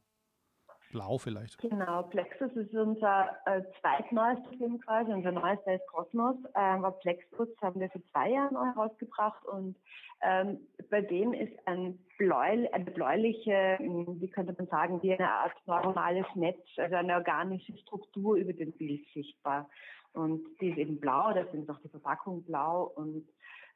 Blau 0.91 1.17
vielleicht. 1.19 1.57
Genau, 1.59 2.03
Plexus 2.03 2.51
ist 2.57 2.75
unser 2.75 3.29
äh, 3.47 3.63
zweitneuester 3.81 4.51
Film 4.59 4.81
quasi. 4.81 5.13
Unser 5.13 5.31
neuester 5.31 5.77
ist 5.77 5.87
Kosmos. 5.87 6.35
Ähm, 6.57 6.85
aber 6.85 6.91
Plexus 6.99 7.49
haben 7.63 7.79
wir 7.79 7.89
vor 7.91 8.03
zwei 8.11 8.31
Jahren 8.31 8.57
herausgebracht 8.75 9.47
und 9.47 9.77
ähm, 10.23 10.59
bei 10.91 11.03
dem 11.03 11.33
ist 11.33 11.53
ein 11.67 11.97
Bläu, 12.19 12.67
eine 12.73 12.85
bläuliche, 12.87 13.79
hm, 13.79 14.21
wie 14.21 14.29
könnte 14.29 14.53
man 14.59 14.67
sagen, 14.67 15.01
wie 15.01 15.15
eine 15.15 15.31
Art 15.31 15.55
neuronales 15.67 16.27
Netz, 16.35 16.59
also 16.79 16.97
eine 16.97 17.15
organische 17.15 17.77
Struktur 17.79 18.35
über 18.35 18.53
dem 18.53 18.73
Bild 18.73 19.07
sichtbar. 19.15 19.71
Und 20.15 20.45
die 20.61 20.71
ist 20.71 20.79
eben 20.79 20.99
blau, 20.99 21.33
deswegen 21.33 21.63
ist 21.63 21.71
auch 21.71 21.81
die 21.81 21.89
Verpackung 21.89 22.43
blau 22.43 22.91
und 22.97 23.25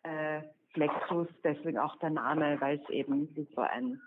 äh, 0.04 0.42
Plexus, 0.72 1.28
deswegen 1.42 1.78
auch 1.78 1.96
der 1.96 2.10
Name, 2.10 2.60
weil 2.60 2.80
es 2.80 2.90
eben 2.90 3.34
wie 3.36 3.46
so 3.54 3.60
ein 3.60 4.00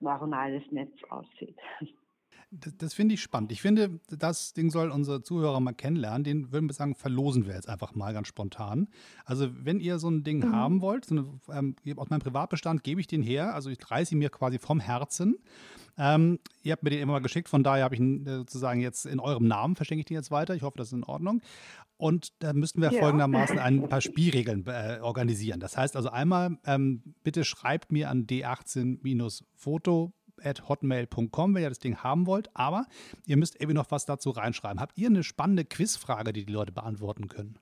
neuronales 0.00 0.62
Netz 0.70 0.92
aussieht. 1.08 1.58
Das, 2.50 2.76
das 2.76 2.94
finde 2.94 3.14
ich 3.14 3.22
spannend. 3.22 3.50
Ich 3.50 3.60
finde, 3.60 4.00
das 4.08 4.52
Ding 4.52 4.70
soll 4.70 4.90
unsere 4.90 5.22
Zuhörer 5.22 5.58
mal 5.60 5.72
kennenlernen. 5.72 6.22
Den 6.22 6.52
würden 6.52 6.68
wir 6.68 6.74
sagen, 6.74 6.94
verlosen 6.94 7.46
wir 7.46 7.54
jetzt 7.54 7.68
einfach 7.68 7.94
mal 7.94 8.12
ganz 8.12 8.28
spontan. 8.28 8.88
Also, 9.24 9.48
wenn 9.52 9.80
ihr 9.80 9.98
so 9.98 10.08
ein 10.08 10.22
Ding 10.22 10.38
mhm. 10.38 10.52
haben 10.52 10.80
wollt, 10.80 11.06
so 11.06 11.16
eine, 11.16 11.40
ähm, 11.50 11.74
aus 11.96 12.08
meinem 12.08 12.20
Privatbestand 12.20 12.84
gebe 12.84 13.00
ich 13.00 13.08
den 13.08 13.22
her. 13.22 13.54
Also, 13.54 13.68
ich 13.70 13.78
reiße 13.90 14.14
ihn 14.14 14.18
mir 14.18 14.30
quasi 14.30 14.58
vom 14.58 14.78
Herzen. 14.78 15.38
Ähm, 15.98 16.38
ihr 16.62 16.72
habt 16.72 16.82
mir 16.82 16.90
den 16.90 17.00
immer 17.00 17.14
mal 17.14 17.20
geschickt, 17.20 17.48
von 17.48 17.62
daher 17.62 17.84
habe 17.84 17.94
ich 17.94 18.00
ihn 18.00 18.26
äh, 18.26 18.36
sozusagen 18.36 18.80
jetzt 18.80 19.06
in 19.06 19.18
eurem 19.18 19.48
Namen, 19.48 19.76
verschenke 19.76 20.00
ich 20.00 20.06
den 20.06 20.16
jetzt 20.16 20.30
weiter. 20.30 20.54
Ich 20.54 20.62
hoffe, 20.62 20.76
das 20.78 20.88
ist 20.88 20.92
in 20.92 21.04
Ordnung. 21.04 21.40
Und 21.96 22.42
da 22.42 22.52
müssten 22.52 22.82
wir 22.82 22.92
ja. 22.92 23.00
folgendermaßen 23.00 23.58
ein 23.58 23.88
paar 23.88 24.02
Spielregeln 24.02 24.66
äh, 24.66 24.98
organisieren. 25.00 25.60
Das 25.60 25.76
heißt 25.76 25.96
also 25.96 26.10
einmal, 26.10 26.58
ähm, 26.66 27.14
bitte 27.24 27.44
schreibt 27.44 27.90
mir 27.90 28.10
an 28.10 28.26
d18-foto 28.26 30.12
at 30.42 30.68
hotmail.com, 30.68 31.54
wenn 31.54 31.62
ihr 31.62 31.68
das 31.68 31.78
Ding 31.78 32.02
haben 32.02 32.26
wollt. 32.26 32.48
Aber 32.54 32.86
ihr 33.26 33.36
müsst 33.36 33.56
irgendwie 33.56 33.74
noch 33.74 33.90
was 33.90 34.06
dazu 34.06 34.30
reinschreiben. 34.30 34.80
Habt 34.80 34.96
ihr 34.98 35.08
eine 35.08 35.22
spannende 35.22 35.64
Quizfrage, 35.64 36.32
die 36.32 36.44
die 36.44 36.52
Leute 36.52 36.72
beantworten 36.72 37.28
können? 37.28 37.58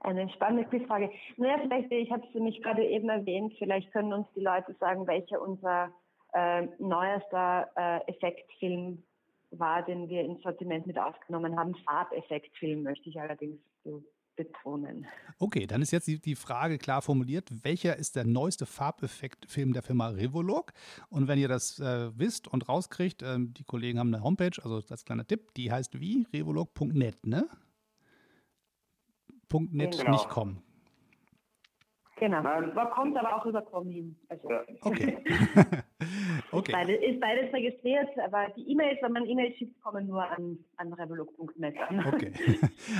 Eine 0.00 0.28
spannende 0.30 0.68
Quizfrage. 0.68 1.10
Naja, 1.36 1.58
vielleicht, 1.60 1.90
ich 1.90 2.10
habe 2.12 2.24
es 2.26 2.34
nämlich 2.34 2.62
gerade 2.62 2.84
eben 2.84 3.08
erwähnt, 3.08 3.54
vielleicht 3.58 3.90
können 3.92 4.12
uns 4.12 4.28
die 4.36 4.40
Leute 4.40 4.74
sagen, 4.78 5.06
welcher 5.06 5.40
unser 5.40 5.90
äh, 6.32 6.68
neuester 6.78 7.68
äh, 7.76 8.10
Effektfilm 8.10 9.02
war, 9.50 9.82
den 9.82 10.08
wir 10.08 10.22
ins 10.22 10.42
Sortiment 10.42 10.86
mit 10.86 10.98
aufgenommen 10.98 11.58
haben. 11.58 11.74
Farbeffektfilm 11.84 12.82
möchte 12.82 13.08
ich 13.08 13.20
allerdings 13.20 13.58
betonen. 14.36 15.06
Okay, 15.38 15.66
dann 15.66 15.82
ist 15.82 15.90
jetzt 15.90 16.06
die, 16.06 16.20
die 16.20 16.34
Frage 16.34 16.78
klar 16.78 17.02
formuliert. 17.02 17.50
Welcher 17.62 17.96
ist 17.96 18.16
der 18.16 18.24
neueste 18.24 18.66
Farbeffektfilm 18.66 19.72
der 19.72 19.82
Firma 19.82 20.08
Revolog? 20.08 20.72
Und 21.08 21.28
wenn 21.28 21.38
ihr 21.38 21.48
das 21.48 21.80
äh, 21.80 22.10
wisst 22.16 22.48
und 22.48 22.68
rauskriegt, 22.68 23.22
äh, 23.22 23.38
die 23.38 23.64
Kollegen 23.64 23.98
haben 23.98 24.14
eine 24.14 24.22
Homepage, 24.22 24.62
also 24.62 24.80
das 24.82 25.04
kleine 25.04 25.26
Tipp, 25.26 25.54
die 25.54 25.72
heißt 25.72 25.98
wie? 26.00 26.26
revolog.net, 26.32 27.26
ne? 27.26 27.48
.net 29.52 29.98
genau. 29.98 30.10
nicht 30.12 30.28
kommen. 30.28 30.62
Genau. 32.18 32.42
Man 32.42 32.90
kommt 32.94 33.14
aber 33.18 33.36
auch 33.36 33.44
über 33.44 33.60
Chromium. 33.60 34.16
Also. 34.30 34.50
Ja. 34.50 34.62
Okay. 34.80 35.18
okay. 36.50 36.72
Ist, 36.72 36.72
beides, 36.72 36.96
ist, 37.02 37.20
beides, 37.20 37.52
registriert, 37.52 38.08
aber 38.24 38.46
die 38.56 38.70
E-Mails, 38.70 38.98
wenn 39.02 39.12
man 39.12 39.26
E-Mails 39.26 39.58
schickt, 39.58 39.78
kommen 39.82 40.06
nur 40.06 40.22
an, 40.22 40.56
an 40.78 40.94
revolog.net 40.94 41.74
an. 41.88 42.06
Okay. 42.06 42.32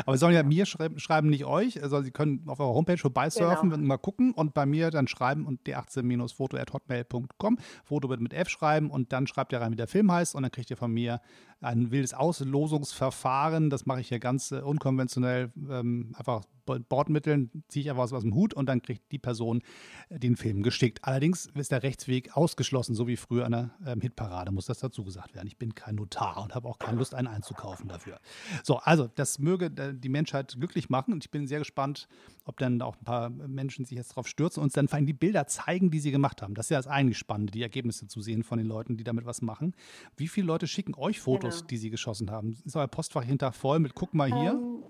aber 0.05 0.17
sie 0.17 0.21
sollen 0.21 0.35
ja 0.35 0.43
mir 0.43 0.67
schreiben, 0.67 0.99
schreiben 0.99 1.31
nicht 1.31 1.47
euch. 1.47 1.83
Also 1.83 2.03
sie 2.03 2.11
können 2.11 2.45
auf 2.47 2.61
eurer 2.61 2.75
Homepage 2.75 2.99
vorbeisurfen 2.99 3.71
genau. 3.71 3.81
und 3.81 3.87
mal 3.87 3.97
gucken 3.97 4.33
und 4.33 4.53
bei 4.53 4.67
mir 4.67 4.91
dann 4.91 5.09
schreiben 5.09 5.47
und 5.47 5.63
d18-foto.hotmail.com. 5.63 7.59
Foto 7.85 8.11
wird 8.11 8.21
mit 8.21 8.35
F 8.35 8.51
schreiben 8.51 8.91
und 8.91 9.15
dann 9.15 9.27
schreibt 9.27 9.53
ihr 9.53 9.63
rein, 9.63 9.73
wie 9.73 9.77
der 9.77 9.89
Film 9.89 10.13
heißt 10.13 10.35
und 10.35 10.43
dann 10.43 10.53
kriegt 10.53 10.71
ihr 10.71 10.77
von 10.77 10.93
mir 10.93 11.23
ein 11.61 11.91
wildes 11.91 12.15
Auslosungsverfahren. 12.15 13.71
Das 13.71 13.87
mache 13.87 14.01
ich 14.01 14.09
hier 14.09 14.19
ganz 14.19 14.53
äh, 14.53 14.61
unkonventionell, 14.61 15.53
ähm, 15.69 16.15
einfach 16.17 16.45
Bordmitteln, 16.67 17.63
ziehe 17.69 17.85
ich 17.85 17.91
einfach 17.91 18.05
was 18.05 18.13
aus 18.13 18.23
dem 18.23 18.35
Hut 18.35 18.53
und 18.53 18.67
dann 18.67 18.83
kriegt 18.83 19.11
die 19.13 19.19
Person 19.19 19.63
äh, 20.09 20.19
den 20.19 20.37
Film 20.37 20.63
geschickt. 20.63 20.99
Allerdings 21.03 21.47
ist 21.55 21.71
der 21.71 21.83
Rechtsweg 21.83 22.37
ausgeschlossen, 22.37 22.95
so 22.95 23.07
wie 23.07 23.17
früher 23.17 23.47
an 23.47 23.53
der 23.53 23.71
ähm, 23.87 24.01
Hitparade, 24.01 24.51
muss 24.51 24.67
das 24.67 24.81
dazu 24.81 25.05
gesagt 25.05 25.35
werden. 25.35 25.47
Ich 25.47 25.59
bin 25.59 25.75
kein 25.75 25.95
Notar 25.95 26.43
und 26.43 26.55
habe 26.55 26.69
auch 26.69 26.79
keine 26.79 26.99
Lust, 26.99 27.15
einen 27.15 27.29
einzukaufen 27.29 27.89
dafür. 27.89 28.19
So, 28.63 28.79
also 28.79 29.09
das 29.15 29.39
möge 29.39 29.67
äh, 29.67 29.95
die 29.95 30.09
Menschheit 30.09 30.57
glücklich 30.59 30.91
machen 30.91 31.13
und 31.13 31.25
ich 31.25 31.31
bin 31.31 31.47
sehr 31.47 31.61
gespannt, 31.61 32.09
ob 32.45 32.59
dann 32.59 32.83
auch 32.83 32.97
ein 32.97 33.05
paar 33.05 33.31
Menschen 33.31 33.85
sich 33.85 33.97
jetzt 33.97 34.11
darauf 34.11 34.29
stürzen 34.29 34.61
und 34.61 34.67
uns 34.67 34.73
dann 34.75 34.89
vor 34.89 34.97
allem 34.97 35.07
die 35.07 35.13
Bilder 35.13 35.47
zeigen, 35.47 35.91
die 35.91 36.01
sie 36.01 36.11
gemacht 36.11 36.43
haben. 36.43 36.55
Das 36.55 36.67
ist 36.67 36.71
ja 36.71 36.79
das 36.79 36.87
eigentlich 36.87 37.19
Spannende, 37.19 37.53
die 37.53 37.63
Ergebnisse 37.63 38.09
zu 38.09 38.21
sehen 38.21 38.43
von 38.43 38.59
den 38.59 38.67
Leuten, 38.67 38.97
die 38.97 39.05
damit 39.05 39.25
was 39.25 39.43
machen. 39.43 39.75
Wie 40.17 40.29
viele 40.29 40.47
Leute 40.47 40.67
schicken 40.67 40.95
euch 40.95 41.21
Fotos, 41.21 41.56
genau. 41.61 41.69
die 41.69 41.77
sie 41.77 41.91
geschossen 41.91 42.31
haben? 42.31 42.51
Ist 42.65 42.77
euer 42.77 42.87
Postfach 42.87 43.25
hinter 43.25 43.53
voll 43.53 43.79
mit, 43.79 43.95
guck 43.95 44.15
mal 44.15 44.33
hier? 44.33 44.53
Ähm, 44.53 44.85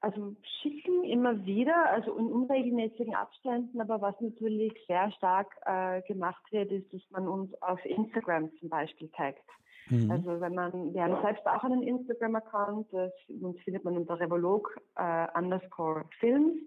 also 0.00 0.36
schicken 0.60 1.04
immer 1.04 1.46
wieder, 1.46 1.90
also 1.90 2.16
in 2.18 2.26
unregelmäßigen 2.26 3.14
Abständen, 3.14 3.80
aber 3.80 4.02
was 4.02 4.14
natürlich 4.20 4.74
sehr 4.86 5.10
stark 5.12 5.48
äh, 5.64 6.02
gemacht 6.02 6.44
wird, 6.50 6.70
ist, 6.72 6.92
dass 6.92 7.00
man 7.10 7.26
uns 7.26 7.54
auf 7.62 7.82
Instagram 7.86 8.50
zum 8.60 8.68
Beispiel 8.68 9.08
taggt. 9.16 9.48
Mhm. 9.88 10.10
Also 10.10 10.40
wenn 10.40 10.54
man, 10.54 10.92
wir 10.92 11.02
haben 11.02 11.22
selbst 11.22 11.46
auch 11.46 11.64
einen 11.64 11.82
Instagram-Account, 11.82 12.92
uns 12.92 13.60
findet 13.62 13.84
man 13.84 13.96
unter 13.96 14.20
Revolog 14.20 14.76
äh, 14.96 15.26
underscore 15.38 16.04
Films. 16.20 16.58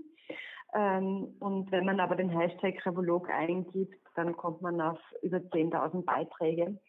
Ähm, 0.73 1.35
und 1.39 1.71
wenn 1.71 1.85
man 1.85 1.99
aber 1.99 2.15
den 2.15 2.29
Hashtag 2.29 2.85
Revolog 2.85 3.29
eingibt, 3.29 3.95
dann 4.15 4.35
kommt 4.35 4.61
man 4.61 4.81
auf 4.81 4.99
über 5.21 5.37
10.000 5.37 6.05
Beiträge. 6.05 6.79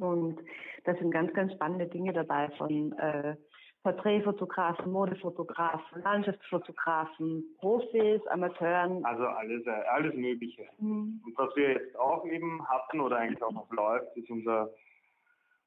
Und 0.00 0.38
da 0.84 0.94
sind 0.94 1.10
ganz, 1.10 1.32
ganz 1.34 1.52
spannende 1.52 1.86
Dinge 1.86 2.12
dabei 2.12 2.50
von 2.56 2.92
äh, 2.92 3.36
Porträtfotografen, 3.82 4.90
Modefotografen, 4.90 6.02
Landschaftsfotografen, 6.02 7.44
Profis, 7.58 8.26
Amateuren. 8.28 9.04
Also 9.04 9.24
alles, 9.24 9.66
äh, 9.66 9.70
alles 9.70 10.14
Mögliche. 10.14 10.66
Mhm. 10.78 11.20
Und 11.24 11.38
was 11.38 11.54
wir 11.56 11.72
jetzt 11.72 11.98
auch 11.98 12.24
eben 12.26 12.66
hatten 12.68 13.00
oder 13.00 13.18
eigentlich 13.18 13.42
auch 13.42 13.52
noch 13.52 13.70
läuft, 13.70 14.16
ist 14.16 14.30
unser, 14.30 14.70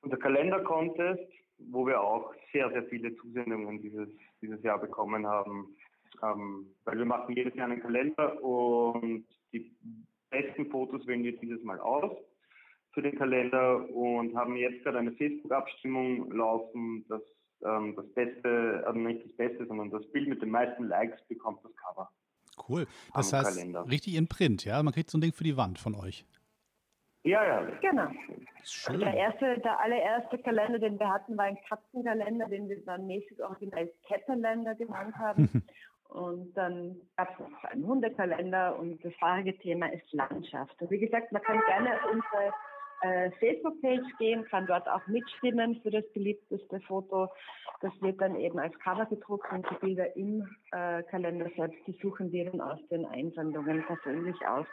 unser 0.02 0.18
Kalender-Contest, 0.18 1.32
wo 1.72 1.86
wir 1.88 2.02
auch 2.02 2.34
sehr, 2.52 2.70
sehr 2.72 2.84
viele 2.84 3.16
Zusendungen 3.16 3.82
dieses, 3.82 4.10
dieses 4.42 4.62
Jahr 4.64 4.80
bekommen 4.80 5.26
haben. 5.26 5.76
Ähm, 6.22 6.68
weil 6.84 6.98
wir 6.98 7.06
machen 7.06 7.36
jedes 7.36 7.56
Jahr 7.56 7.70
einen 7.70 7.82
Kalender 7.82 8.44
und 8.44 9.26
die 9.54 9.72
besten 10.30 10.70
Fotos 10.70 11.08
wählen 11.08 11.24
wir 11.24 11.38
dieses 11.38 11.64
Mal 11.64 11.80
aus 11.80 12.12
für 12.94 13.02
den 13.02 13.18
Kalender 13.18 13.90
und 13.90 14.36
haben 14.36 14.56
jetzt 14.56 14.84
gerade 14.84 15.00
eine 15.00 15.12
Facebook-Abstimmung 15.14 16.32
laufen, 16.32 17.06
dass 17.08 17.22
ähm, 17.64 17.96
das 17.96 18.08
Beste, 18.14 18.84
also 18.86 19.00
nicht 19.00 19.26
das 19.26 19.36
Beste, 19.38 19.66
sondern 19.66 19.90
das 19.92 20.06
Bild 20.12 20.28
mit 20.28 20.42
den 20.42 20.50
meisten 20.50 20.86
Likes 20.86 21.22
bekommt 21.28 21.64
das 21.64 21.76
Cover. 21.76 22.10
Cool. 22.68 22.88
Das 23.14 23.34
heißt, 23.34 23.58
Kalender. 23.58 23.90
richtig 23.90 24.16
in 24.16 24.28
Print, 24.28 24.66
ja? 24.66 24.82
Man 24.84 24.94
kriegt 24.94 25.10
so 25.10 25.18
ein 25.18 25.22
Ding 25.22 25.34
für 25.34 25.44
die 25.44 25.58
Wand 25.58 25.80
von 25.80 25.96
euch. 25.96 26.26
Ja, 27.24 27.46
ja. 27.46 27.72
Genau. 27.82 28.10
Schön. 28.64 29.00
Der, 29.00 29.14
erste, 29.14 29.60
der 29.60 29.80
allererste 29.80 30.40
Kalender, 30.40 30.80
den 30.80 31.00
wir 31.00 31.08
hatten, 31.08 31.38
war 31.38 31.46
ein 31.46 31.58
Katzenkalender, 31.68 32.48
den 32.48 32.68
wir 32.68 32.84
dann 32.84 33.06
mäßig 33.06 33.42
original 33.44 33.92
Kettenländer 34.08 34.76
genannt 34.76 35.16
haben. 35.18 35.64
und 36.10 36.54
dann 36.56 37.00
gab 37.16 37.32
es 37.34 37.40
noch 37.40 37.64
einen 37.66 37.86
Hundekalender 37.86 38.78
und 38.78 39.04
das 39.06 39.14
farige 39.16 39.56
Thema 39.60 39.88
ist 39.94 40.12
Landschaft. 40.14 40.82
Und 40.82 40.90
wie 40.90 41.00
gesagt, 41.00 41.32
man 41.32 41.44
kann 41.44 41.62
gerne 41.68 41.92
unsere 42.12 42.54
äh, 43.02 43.32
Facebook-Page 43.40 44.18
gehen, 44.20 44.46
kann 44.46 44.68
dort 44.68 44.88
auch 44.88 45.06
mitstimmen 45.08 45.80
für 45.82 45.92
das 45.92 46.04
beliebteste 46.14 46.80
Foto. 46.82 47.30
Das 47.82 47.92
wird 48.02 48.22
dann 48.22 48.36
eben 48.36 48.60
als 48.60 48.78
Cover 48.80 49.06
gedruckt 49.06 49.52
und 49.52 49.66
die 49.70 49.86
Bilder 49.86 50.16
im 50.16 50.48
äh, 50.72 51.04
Kalender 51.04 51.50
selbst, 51.56 51.80
die 51.88 51.98
suchen 52.02 52.32
wir 52.32 52.52
dann 52.52 52.62
aus 52.62 52.80
den 52.90 53.06
Einsendungen 53.06 53.84
persönlich 53.86 54.36
aus. 54.48 54.68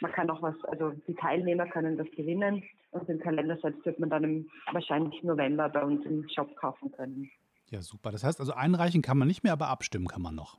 Man 0.00 0.12
kann 0.12 0.28
auch 0.28 0.42
was, 0.42 0.62
also 0.64 0.90
die 1.06 1.14
Teilnehmer 1.14 1.66
können 1.66 1.96
das 1.96 2.10
gewinnen 2.10 2.62
und 2.90 3.08
den 3.08 3.20
Kalender 3.20 3.56
selbst 3.58 3.84
wird 3.86 3.98
man 3.98 4.10
dann 4.10 4.24
im 4.24 4.50
wahrscheinlich 4.72 5.22
November 5.22 5.68
bei 5.68 5.82
uns 5.82 6.04
im 6.04 6.28
Shop 6.28 6.54
kaufen 6.56 6.92
können. 6.92 7.30
Ja, 7.70 7.80
super. 7.80 8.10
Das 8.10 8.24
heißt 8.24 8.40
also 8.40 8.52
einreichen 8.52 9.02
kann 9.02 9.18
man 9.18 9.28
nicht 9.28 9.42
mehr, 9.42 9.52
aber 9.52 9.68
abstimmen 9.68 10.06
kann 10.06 10.22
man 10.22 10.34
noch. 10.34 10.58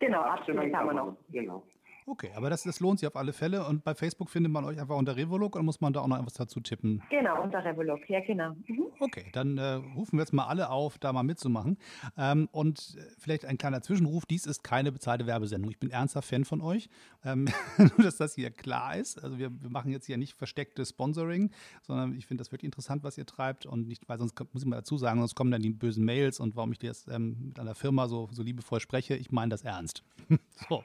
Genau, 0.00 0.20
abstimmen 0.20 0.72
kann 0.72 0.86
man 0.86 0.96
noch. 0.96 1.16
Genau. 1.30 1.62
Okay, 2.06 2.30
aber 2.34 2.50
das, 2.50 2.64
das 2.64 2.80
lohnt 2.80 2.98
sich 2.98 3.06
auf 3.06 3.16
alle 3.16 3.32
Fälle. 3.32 3.66
Und 3.66 3.84
bei 3.84 3.94
Facebook 3.94 4.28
findet 4.30 4.52
man 4.52 4.64
euch 4.64 4.80
einfach 4.80 4.96
unter 4.96 5.16
Revolog 5.16 5.54
oder 5.54 5.62
muss 5.62 5.80
man 5.80 5.92
da 5.92 6.00
auch 6.00 6.08
noch 6.08 6.18
etwas 6.18 6.34
dazu 6.34 6.60
tippen? 6.60 7.02
Genau, 7.10 7.42
unter 7.42 7.64
Revolog, 7.64 8.08
ja 8.08 8.20
genau. 8.20 8.54
Mhm. 8.66 8.86
Okay, 9.00 9.26
dann 9.32 9.58
äh, 9.58 9.74
rufen 9.96 10.18
wir 10.18 10.20
jetzt 10.20 10.32
mal 10.32 10.46
alle 10.46 10.70
auf, 10.70 10.98
da 10.98 11.12
mal 11.12 11.22
mitzumachen. 11.22 11.78
Ähm, 12.16 12.48
und 12.50 12.96
äh, 12.98 13.02
vielleicht 13.18 13.44
ein 13.44 13.56
kleiner 13.56 13.82
Zwischenruf, 13.82 14.26
dies 14.26 14.46
ist 14.46 14.62
keine 14.64 14.90
bezahlte 14.90 15.26
Werbesendung. 15.26 15.70
Ich 15.70 15.78
bin 15.78 15.90
ernster 15.90 16.22
Fan 16.22 16.44
von 16.44 16.60
euch. 16.60 16.88
Ähm, 17.24 17.48
nur, 17.78 18.04
dass 18.04 18.16
das 18.16 18.34
hier 18.34 18.50
klar 18.50 18.96
ist. 18.96 19.22
Also 19.22 19.38
wir, 19.38 19.50
wir 19.62 19.70
machen 19.70 19.92
jetzt 19.92 20.06
hier 20.06 20.16
nicht 20.16 20.34
verstecktes 20.34 20.90
Sponsoring, 20.90 21.50
sondern 21.82 22.14
ich 22.14 22.26
finde 22.26 22.42
das 22.42 22.50
wirklich 22.50 22.66
interessant, 22.66 23.04
was 23.04 23.16
ihr 23.16 23.26
treibt. 23.26 23.64
Und 23.64 23.86
nicht, 23.86 24.08
weil 24.08 24.18
sonst 24.18 24.38
muss 24.52 24.62
ich 24.62 24.68
mal 24.68 24.76
dazu 24.76 24.98
sagen, 24.98 25.20
sonst 25.20 25.34
kommen 25.34 25.52
dann 25.52 25.62
die 25.62 25.70
bösen 25.70 26.04
Mails 26.04 26.40
und 26.40 26.56
warum 26.56 26.72
ich 26.72 26.82
jetzt 26.82 27.08
ähm, 27.08 27.36
mit 27.48 27.60
einer 27.60 27.74
Firma 27.74 28.08
so, 28.08 28.28
so 28.32 28.42
liebevoll 28.42 28.80
spreche. 28.80 29.14
Ich 29.14 29.30
meine 29.30 29.50
das 29.50 29.62
ernst. 29.62 30.02
so. 30.68 30.82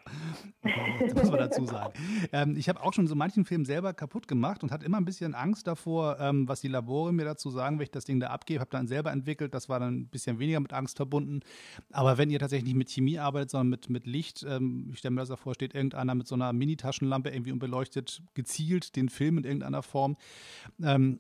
muss 1.16 1.30
man 1.30 1.40
dazu 1.40 1.66
sagen. 1.66 1.94
Ähm, 2.32 2.56
ich 2.58 2.70
habe 2.70 2.82
auch 2.84 2.94
schon 2.94 3.08
so 3.08 3.16
manchen 3.16 3.46
Film 3.46 3.66
selber 3.66 3.94
kaputt 3.94 4.28
gemacht 4.28 4.64
und 4.64 4.72
hatte 4.72 4.86
immer 4.86 4.98
ein 4.98 5.06
bisschen 5.06 5.36
Angst 5.36 5.68
davor, 5.68 6.20
ähm, 6.20 6.48
was 6.48 6.62
die 6.62 6.68
Labore 6.68 7.14
mir 7.14 7.26
dazu 7.26 7.50
sagen, 7.50 7.78
wenn 7.78 7.84
ich 7.84 7.92
das 7.92 8.06
Ding 8.06 8.20
da 8.20 8.28
abgebe. 8.28 8.60
Habe 8.60 8.72
dann 8.72 8.88
selber 8.88 9.12
entwickelt, 9.12 9.54
das 9.54 9.70
war 9.70 9.80
dann 9.80 10.02
ein 10.02 10.08
bisschen 10.08 10.40
weniger 10.40 10.60
mit 10.60 10.74
Angst 10.74 10.98
verbunden. 10.98 11.42
Aber 11.92 12.18
wenn 12.18 12.30
ihr 12.30 12.40
tatsächlich 12.40 12.68
nicht 12.68 12.78
mit 12.78 12.90
Chemie 12.90 13.20
arbeitet, 13.20 13.52
sondern 13.52 13.70
mit, 13.70 13.90
mit 13.90 14.06
Licht, 14.06 14.46
ähm, 14.48 14.90
ich 14.92 15.00
stelle 15.00 15.16
mir 15.16 15.26
das 15.26 15.40
vor, 15.40 15.54
steht 15.54 15.76
irgendeiner 15.76 16.16
mit 16.16 16.28
so 16.28 16.36
einer 16.36 16.54
Mini-Taschenlampe 16.54 17.30
irgendwie 17.30 17.52
und 17.52 17.60
beleuchtet 17.60 18.22
gezielt 18.34 18.96
den 18.96 19.10
Film 19.10 19.38
in 19.38 19.44
irgendeiner 19.44 19.84
Form. 19.84 20.18
Ähm, 20.82 21.20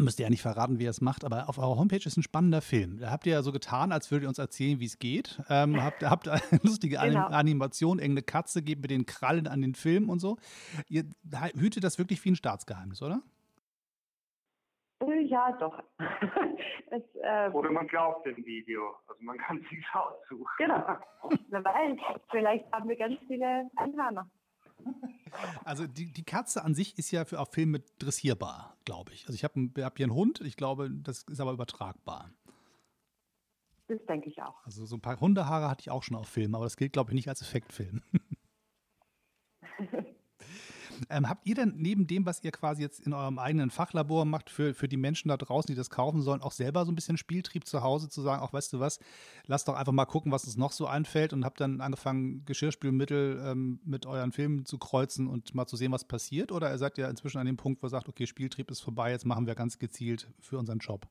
Müsst 0.00 0.18
ihr 0.18 0.24
ja 0.24 0.30
nicht 0.30 0.42
verraten, 0.42 0.78
wie 0.78 0.84
ihr 0.84 0.90
es 0.90 1.00
macht, 1.00 1.24
aber 1.24 1.48
auf 1.48 1.58
eurer 1.58 1.76
Homepage 1.76 2.04
ist 2.04 2.16
ein 2.16 2.22
spannender 2.22 2.60
Film. 2.60 2.98
Da 2.98 3.10
habt 3.10 3.26
ihr 3.26 3.32
ja 3.32 3.42
so 3.42 3.52
getan, 3.52 3.92
als 3.92 4.10
würdet 4.10 4.24
ihr 4.24 4.28
uns 4.28 4.38
erzählen, 4.38 4.80
wie 4.80 4.84
es 4.84 4.98
geht. 4.98 5.40
Ähm, 5.48 5.82
habt, 5.82 6.02
habt 6.02 6.28
eine 6.28 6.40
lustige 6.62 6.98
genau. 6.98 7.26
Animation, 7.26 7.98
irgendeine 7.98 8.22
Katze 8.22 8.62
geht 8.62 8.80
mit 8.80 8.90
den 8.90 9.06
Krallen 9.06 9.46
an 9.46 9.62
den 9.62 9.74
Film 9.74 10.08
und 10.08 10.18
so. 10.18 10.36
Ihr 10.88 11.04
hütet 11.58 11.84
das 11.84 11.98
wirklich 11.98 12.24
wie 12.24 12.30
ein 12.30 12.36
Staatsgeheimnis, 12.36 13.02
oder? 13.02 13.22
Äh, 15.00 15.22
ja, 15.22 15.52
doch. 15.52 15.82
es, 16.90 17.02
äh, 17.22 17.50
Oder 17.50 17.70
man 17.70 17.86
glaubt 17.86 18.26
dem 18.26 18.36
Video. 18.44 18.96
Also 19.06 19.22
man 19.22 19.38
kann 19.38 19.58
sich 19.70 19.84
aussuchen. 19.92 20.46
Genau. 20.58 20.98
Wer 21.48 21.64
weiß, 21.64 21.98
vielleicht 22.30 22.72
haben 22.72 22.88
wir 22.88 22.96
ganz 22.96 23.18
viele 23.26 23.68
Anhörner. 23.76 24.28
Also 25.64 25.86
die, 25.86 26.12
die 26.12 26.24
Katze 26.24 26.64
an 26.64 26.74
sich 26.74 26.96
ist 26.98 27.10
ja 27.10 27.24
für 27.24 27.40
auf 27.40 27.52
Filme 27.52 27.80
dressierbar, 27.98 28.76
glaube 28.84 29.12
ich. 29.12 29.26
Also 29.26 29.34
ich 29.34 29.44
habe 29.44 29.70
hab 29.82 29.96
hier 29.96 30.04
einen 30.04 30.14
Hund, 30.14 30.40
ich 30.40 30.56
glaube, 30.56 30.90
das 30.90 31.24
ist 31.24 31.40
aber 31.40 31.52
übertragbar. 31.52 32.30
Das 33.88 33.98
denke 34.08 34.28
ich 34.28 34.42
auch. 34.42 34.64
Also 34.64 34.84
so 34.86 34.96
ein 34.96 35.00
paar 35.00 35.20
Hundehaare 35.20 35.68
hatte 35.68 35.82
ich 35.82 35.90
auch 35.90 36.02
schon 36.02 36.16
auf 36.16 36.28
Filmen, 36.28 36.54
aber 36.54 36.64
das 36.64 36.76
gilt, 36.76 36.92
glaube 36.92 37.10
ich, 37.10 37.14
nicht 37.14 37.28
als 37.28 37.42
Effektfilm. 37.42 38.02
Ähm, 41.10 41.28
habt 41.28 41.46
ihr 41.46 41.54
denn 41.54 41.74
neben 41.76 42.06
dem, 42.06 42.26
was 42.26 42.42
ihr 42.42 42.52
quasi 42.52 42.82
jetzt 42.82 43.00
in 43.06 43.12
eurem 43.12 43.38
eigenen 43.38 43.70
Fachlabor 43.70 44.24
macht, 44.24 44.50
für, 44.50 44.74
für 44.74 44.88
die 44.88 44.96
Menschen 44.96 45.28
da 45.28 45.36
draußen, 45.36 45.68
die 45.68 45.76
das 45.76 45.90
kaufen 45.90 46.22
sollen, 46.22 46.42
auch 46.42 46.52
selber 46.52 46.84
so 46.84 46.92
ein 46.92 46.94
bisschen 46.94 47.16
Spieltrieb 47.16 47.66
zu 47.66 47.82
Hause 47.82 48.08
zu 48.08 48.22
sagen, 48.22 48.42
auch 48.42 48.52
weißt 48.52 48.72
du 48.72 48.80
was, 48.80 48.98
lass 49.46 49.64
doch 49.64 49.74
einfach 49.74 49.92
mal 49.92 50.06
gucken, 50.06 50.32
was 50.32 50.44
uns 50.44 50.56
noch 50.56 50.72
so 50.72 50.86
einfällt 50.86 51.32
und 51.32 51.44
habt 51.44 51.60
dann 51.60 51.80
angefangen, 51.80 52.44
Geschirrspülmittel 52.44 53.42
ähm, 53.44 53.80
mit 53.84 54.06
euren 54.06 54.32
Filmen 54.32 54.64
zu 54.64 54.78
kreuzen 54.78 55.26
und 55.26 55.54
mal 55.54 55.66
zu 55.66 55.76
sehen, 55.76 55.92
was 55.92 56.04
passiert? 56.04 56.52
Oder 56.52 56.70
ihr 56.70 56.78
seid 56.78 56.98
ja 56.98 57.08
inzwischen 57.08 57.38
an 57.38 57.46
dem 57.46 57.56
Punkt, 57.56 57.82
wo 57.82 57.86
ihr 57.86 57.90
sagt, 57.90 58.08
okay, 58.08 58.26
Spieltrieb 58.26 58.70
ist 58.70 58.80
vorbei, 58.80 59.10
jetzt 59.10 59.26
machen 59.26 59.46
wir 59.46 59.54
ganz 59.54 59.78
gezielt 59.78 60.28
für 60.40 60.58
unseren 60.58 60.78
Job? 60.78 61.06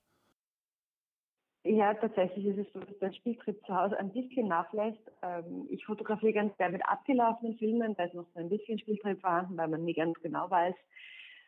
Ja, 1.65 1.95
tatsächlich 1.95 2.45
ist 2.45 2.59
es 2.59 2.73
so, 2.73 2.79
dass 2.79 2.99
der 2.99 3.11
Spieltrieb 3.11 3.59
zu 3.65 3.75
Hause 3.75 3.97
ein 3.97 4.11
bisschen 4.13 4.47
nachlässt. 4.47 5.01
Ähm, 5.23 5.65
ich 5.67 5.83
fotografiere 5.83 6.31
ganz 6.31 6.55
gerne 6.57 6.73
mit 6.73 6.87
abgelaufenen 6.87 7.57
Filmen, 7.57 7.95
da 7.95 8.03
ist 8.03 8.13
noch 8.13 8.27
so 8.35 8.39
ein 8.39 8.49
bisschen 8.49 8.77
Spieltrieb 8.77 9.19
vorhanden, 9.19 9.57
weil 9.57 9.69
man 9.69 9.83
nie 9.83 9.95
ganz 9.95 10.13
genau 10.21 10.47
weiß, 10.47 10.75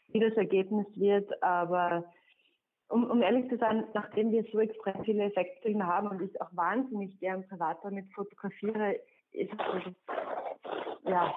wie 0.08 0.20
das 0.20 0.34
Ergebnis 0.34 0.88
wird. 0.96 1.32
Aber 1.44 2.04
um, 2.90 3.04
um 3.12 3.22
ehrlich 3.22 3.48
zu 3.48 3.58
sein, 3.58 3.84
nachdem 3.94 4.32
wir 4.32 4.44
so 4.52 4.60
extrem 4.60 5.04
viele 5.04 5.26
Effektfilme 5.26 5.86
haben 5.86 6.08
und 6.08 6.24
ich 6.24 6.42
auch 6.42 6.50
wahnsinnig 6.54 7.20
gern 7.20 7.48
privat 7.48 7.78
damit 7.84 8.12
fotografiere, 8.14 8.96
ist 9.34 9.52
also, 9.60 9.92
ja, 11.06 11.32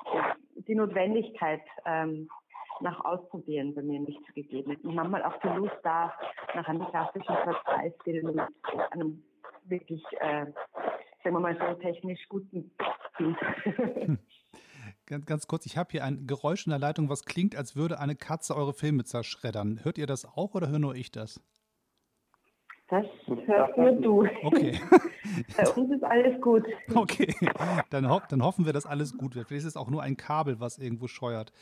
die 0.56 0.75
Notwendigkeit 0.75 1.60
ähm, 1.84 2.30
nach 2.80 3.04
Ausprobieren 3.04 3.75
bei 3.75 3.82
mir 3.82 4.00
nicht 4.00 4.20
so 4.26 4.32
gegeben 4.34 4.72
ist. 4.72 4.84
Und 4.84 4.94
manchmal 4.94 5.22
auch 5.22 5.38
die 5.40 5.49
Lust 5.49 5.76
da 5.82 6.12
nach 6.54 6.66
einem 6.68 6.87
klassischen 6.87 7.37
Verzeihfilm 7.37 8.34
mit 8.34 8.92
einem 8.92 9.22
wirklich, 9.64 10.02
äh, 10.20 10.46
sagen 11.22 11.37
wir 11.37 11.40
mal 11.40 11.56
so, 11.56 11.75
technisch 11.80 12.20
guten 12.28 12.70
Bild. 13.18 14.18
Ganz, 15.06 15.26
ganz 15.26 15.49
kurz, 15.49 15.66
ich 15.66 15.76
habe 15.76 15.88
hier 15.90 16.04
ein 16.04 16.28
Geräusch 16.28 16.66
in 16.66 16.70
der 16.70 16.78
Leitung, 16.78 17.08
was 17.08 17.25
klingt, 17.25 17.56
als 17.56 17.75
würde 17.75 17.99
eine 17.99 18.14
Katze 18.14 18.54
eure 18.54 18.72
Filme 18.72 19.02
zerschreddern. 19.02 19.80
Hört 19.82 19.99
ihr 19.99 20.06
das 20.06 20.25
auch 20.25 20.54
oder 20.54 20.68
höre 20.68 20.78
nur 20.78 20.94
ich 20.94 21.10
das? 21.10 21.40
Das 22.90 23.06
hörst 23.26 23.76
nur 23.76 23.92
du. 23.92 24.26
Okay. 24.42 24.80
Bei 25.56 25.68
uns 25.70 25.92
ist 25.92 26.02
alles 26.02 26.40
gut. 26.40 26.64
Okay, 26.92 27.32
dann, 27.90 28.10
ho 28.10 28.20
dann, 28.28 28.42
hoffen 28.42 28.66
wir, 28.66 28.72
dass 28.72 28.84
alles 28.84 29.16
gut 29.16 29.37
wird. 29.37 29.46
Vielleicht 29.46 29.62
ist 29.64 29.70
es 29.70 29.76
auch 29.76 29.90
nur 29.90 30.02
ein 30.02 30.16
Kabel, 30.16 30.58
was 30.58 30.78
irgendwo 30.78 31.06
scheuert. 31.06 31.52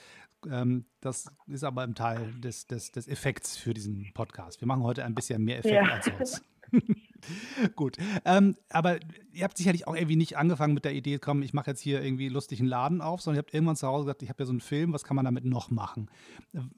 Ähm, 0.51 0.85
das 1.01 1.31
ist 1.47 1.65
aber 1.65 1.83
ein 1.83 1.95
Teil 1.95 2.33
des, 2.41 2.67
des, 2.67 2.93
des, 2.93 3.09
Effekts 3.09 3.57
für 3.57 3.75
diesen 3.75 4.13
Podcast. 4.15 4.61
Wir 4.61 4.69
machen 4.69 4.83
heute 4.83 5.05
ein 5.05 5.15
bisschen 5.15 5.43
mehr 5.43 5.59
Effekt 5.59 5.75
ja. 5.75 5.93
als 5.93 6.07
sonst. 6.07 6.45
Gut. 7.77 7.97
Ähm, 8.25 8.57
aber 8.71 8.99
ihr 9.33 9.45
habt 9.45 9.57
sicherlich 9.57 9.87
auch 9.87 9.95
irgendwie 9.95 10.17
nicht 10.17 10.37
angefangen 10.37 10.75
mit 10.75 10.85
der 10.85 10.93
Idee, 10.93 11.19
komm, 11.19 11.43
ich 11.43 11.55
mache 11.55 11.71
jetzt 11.71 11.81
hier 11.81 12.03
irgendwie 12.03 12.29
lustigen 12.29 12.67
Laden 12.67 13.01
auf, 13.01 13.21
sondern 13.21 13.39
ihr 13.39 13.43
habt 13.43 13.55
irgendwann 13.55 13.77
zu 13.77 13.87
Hause 13.87 14.05
gesagt, 14.05 14.23
ich 14.23 14.29
habe 14.29 14.43
ja 14.43 14.47
so 14.47 14.53
einen 14.53 14.61
Film, 14.61 14.93
was 14.93 15.05
kann 15.05 15.17
man 15.17 15.25
damit 15.25 15.45
noch 15.45 15.71
machen? 15.71 16.11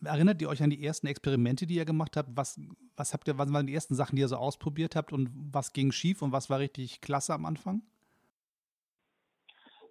Erinnert 0.05 0.41
ihr 0.41 0.49
euch 0.49 0.63
an 0.63 0.71
die 0.71 0.85
ersten 0.85 1.07
Experimente, 1.07 1.67
die 1.67 1.75
ihr 1.75 1.85
gemacht 1.85 2.17
habt? 2.17 2.31
Was, 2.35 2.59
was 2.97 3.13
habt 3.13 3.29
ihr, 3.29 3.37
was 3.39 3.53
waren 3.53 3.67
die 3.67 3.75
ersten 3.75 3.95
Sachen, 3.95 4.17
die 4.17 4.23
ihr 4.23 4.29
so 4.29 4.37
ausprobiert 4.37 4.97
habt 4.97 5.13
und 5.13 5.31
was 5.35 5.73
ging 5.73 5.93
schief 5.93 6.23
und 6.23 6.33
was 6.33 6.49
war 6.49 6.59
richtig 6.59 7.01
klasse 7.01 7.35
am 7.35 7.45
Anfang? 7.45 7.83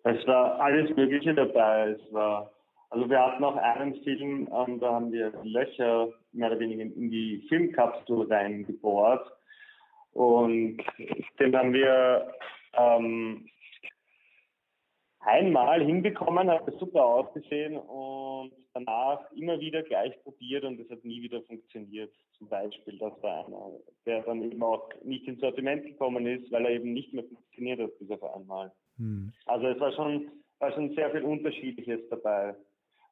Es 0.04 0.26
war 0.28 0.60
alles 0.60 0.96
Mögliche 0.96 1.34
dabei. 1.34 1.92
Es 1.92 2.14
war, 2.14 2.52
also 2.90 3.10
wir 3.10 3.20
hatten 3.20 3.44
auch 3.44 3.56
einen 3.56 3.96
Film, 4.04 4.50
ähm, 4.52 4.80
da 4.80 4.94
haben 4.94 5.12
wir 5.12 5.32
Löcher 5.44 6.10
mehr 6.32 6.52
oder 6.52 6.60
weniger 6.60 6.84
in 6.84 7.12
die 7.12 7.46
Filmkapsel 7.48 8.24
reingebohrt 8.24 9.32
und 10.14 10.78
den 11.40 11.56
haben 11.56 11.74
wir 11.74 12.34
ähm, 12.74 13.48
einmal 15.20 15.84
hinbekommen, 15.84 16.50
hat 16.50 16.66
super 16.80 17.06
ausgesehen 17.06 17.78
und 17.78 18.52
danach 18.74 19.32
immer 19.34 19.60
wieder 19.60 19.84
gleich 19.84 20.14
probiert 20.24 20.64
und 20.64 20.80
es 20.80 20.90
hat 20.90 21.04
nie 21.04 21.22
wieder 21.22 21.42
funktioniert. 21.44 22.12
Zum 22.38 22.48
Beispiel, 22.48 22.98
das 22.98 23.14
war 23.22 23.46
einer, 23.46 23.72
der 24.06 24.24
dann 24.24 24.42
eben 24.42 24.64
auch 24.64 24.90
nicht 25.04 25.28
ins 25.28 25.42
Sortiment 25.42 25.84
gekommen 25.84 26.26
ist, 26.26 26.52
weil 26.52 26.66
er 26.66 26.72
eben 26.72 26.94
nicht 26.94 27.14
mehr 27.14 27.26
funktioniert 27.26 27.80
hat 27.82 28.00
bis 28.00 28.10
auf 28.10 28.24
einmal. 28.36 28.72
Hm. 28.98 29.34
Also 29.46 29.68
es 29.68 29.80
war 29.80 29.92
schon, 29.92 30.32
war 30.60 30.72
schon 30.72 30.96
sehr 30.96 31.12
viel 31.12 31.24
Unterschiedliches 31.24 32.00
dabei. 32.10 32.56